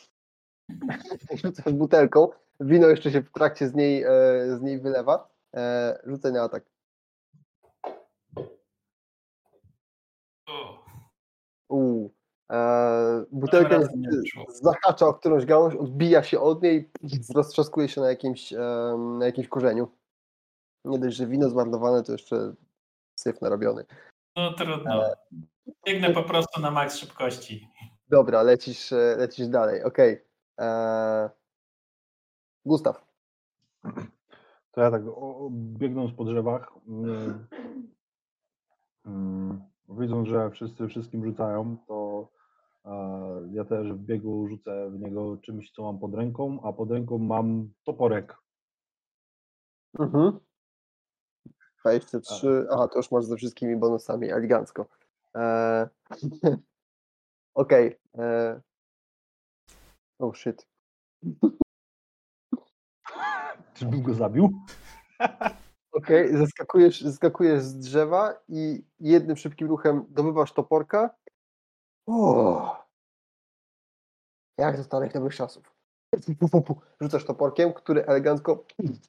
Rzucasz 1.43 1.73
butelką, 1.73 2.29
wino 2.59 2.87
jeszcze 2.87 3.11
się 3.11 3.21
w 3.21 3.31
trakcie 3.31 3.67
z 3.67 3.75
niej, 3.75 4.03
e, 4.03 4.09
z 4.57 4.61
niej 4.61 4.79
wylewa. 4.79 5.29
E, 5.55 5.99
Rzucaj 6.05 6.33
na 6.33 6.43
atak. 6.43 6.63
Uu. 11.69 12.13
E, 12.51 13.25
butelka 13.31 13.79
zahacza 14.49 15.07
o 15.07 15.13
którąś 15.13 15.45
gałąź, 15.45 15.75
odbija 15.75 16.23
się 16.23 16.39
od 16.39 16.63
niej 16.63 16.91
i 17.01 17.19
roztrzaskuje 17.35 17.89
się 17.89 18.01
na 18.01 18.09
jakimś, 18.09 18.51
na 19.19 19.25
jakimś 19.25 19.47
korzeniu. 19.47 19.91
Nie 20.85 20.99
dość, 20.99 21.17
że 21.17 21.27
wino 21.27 21.49
zmarnowane, 21.49 22.03
to 22.03 22.11
jeszcze 22.11 22.53
syf 23.15 23.41
narobiony. 23.41 23.85
No 24.35 24.53
trudno. 24.53 25.03
Biegnę 25.85 26.13
po 26.13 26.23
prostu 26.23 26.61
na 26.61 26.71
maks 26.71 26.97
szybkości. 26.97 27.67
Dobra, 28.09 28.41
lecisz, 28.41 28.91
e, 28.91 29.15
lecisz 29.17 29.47
dalej, 29.47 29.83
okej. 29.83 30.25
E, 30.59 31.29
Gustaw. 32.65 33.05
To 34.71 34.81
ja 34.81 34.91
tak 34.91 35.07
o, 35.07 35.45
o, 35.45 35.49
biegnąc 35.51 36.13
po 36.13 36.25
drzewach, 36.25 36.71
mm, 36.87 37.47
mm, 39.05 39.63
widząc, 39.89 40.27
że 40.27 40.49
wszyscy 40.51 40.87
wszystkim 40.87 41.25
rzucają, 41.25 41.77
to 41.87 42.27
e, 42.85 42.91
ja 43.51 43.65
też 43.65 43.93
w 43.93 43.97
biegu 43.97 44.47
rzucę 44.47 44.89
w 44.91 44.99
niego 44.99 45.37
czymś, 45.37 45.71
co 45.71 45.83
mam 45.83 45.99
pod 45.99 46.13
ręką, 46.13 46.59
a 46.63 46.73
pod 46.73 46.91
ręką 46.91 47.17
mam 47.17 47.69
toporek. 47.83 48.37
Mhm. 49.99 50.39
23. 51.85 52.67
Aha, 52.71 52.87
to 52.87 52.99
już 52.99 53.11
masz 53.11 53.25
ze 53.25 53.35
wszystkimi 53.35 53.75
bonusami, 53.75 54.31
elegancko. 54.31 54.85
E, 55.35 55.89
Okej. 57.55 57.99
e, 58.17 58.61
Oh 60.19 60.35
shit. 60.37 60.67
Czyżbym 63.73 64.01
go 64.03 64.13
zabił? 64.13 64.51
Okej, 65.91 66.37
zeskakujesz, 66.37 67.01
zeskakujesz 67.01 67.61
z 67.61 67.77
drzewa 67.77 68.33
i 68.47 68.83
jednym 68.99 69.37
szybkim 69.37 69.67
ruchem 69.67 70.05
dobywasz 70.09 70.53
toporka. 70.53 71.15
O! 72.07 72.85
Jak 74.57 74.79
starych 74.79 75.13
dobrych 75.13 75.35
czasów. 75.35 75.75
Rzucasz 77.01 77.25
toporkiem, 77.25 77.73
który 77.73 78.05
elegancko 78.05 78.65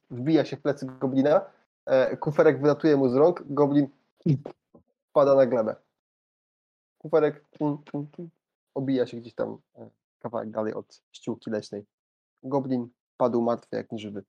wbija 0.09 0.45
się 0.45 0.57
w 0.57 0.61
plecy 0.61 0.85
goblina. 0.85 1.56
E, 1.87 2.17
kuferek 2.17 2.61
wylatuje 2.61 2.97
mu 2.97 3.09
z 3.09 3.15
rąk, 3.15 3.43
goblin 3.45 3.87
pada 5.13 5.35
na 5.35 5.45
glebę. 5.45 5.75
Kuferek 6.97 7.45
obija 8.75 9.07
się 9.07 9.17
gdzieś 9.17 9.35
tam 9.35 9.57
e, 9.75 9.89
kawałek 10.19 10.51
dalej 10.51 10.73
od 10.73 11.01
ściółki 11.11 11.49
leśnej. 11.49 11.85
Goblin 12.43 12.89
padł 13.17 13.41
martwy 13.41 13.75
jak 13.75 13.91
nieżywy. 13.91 14.23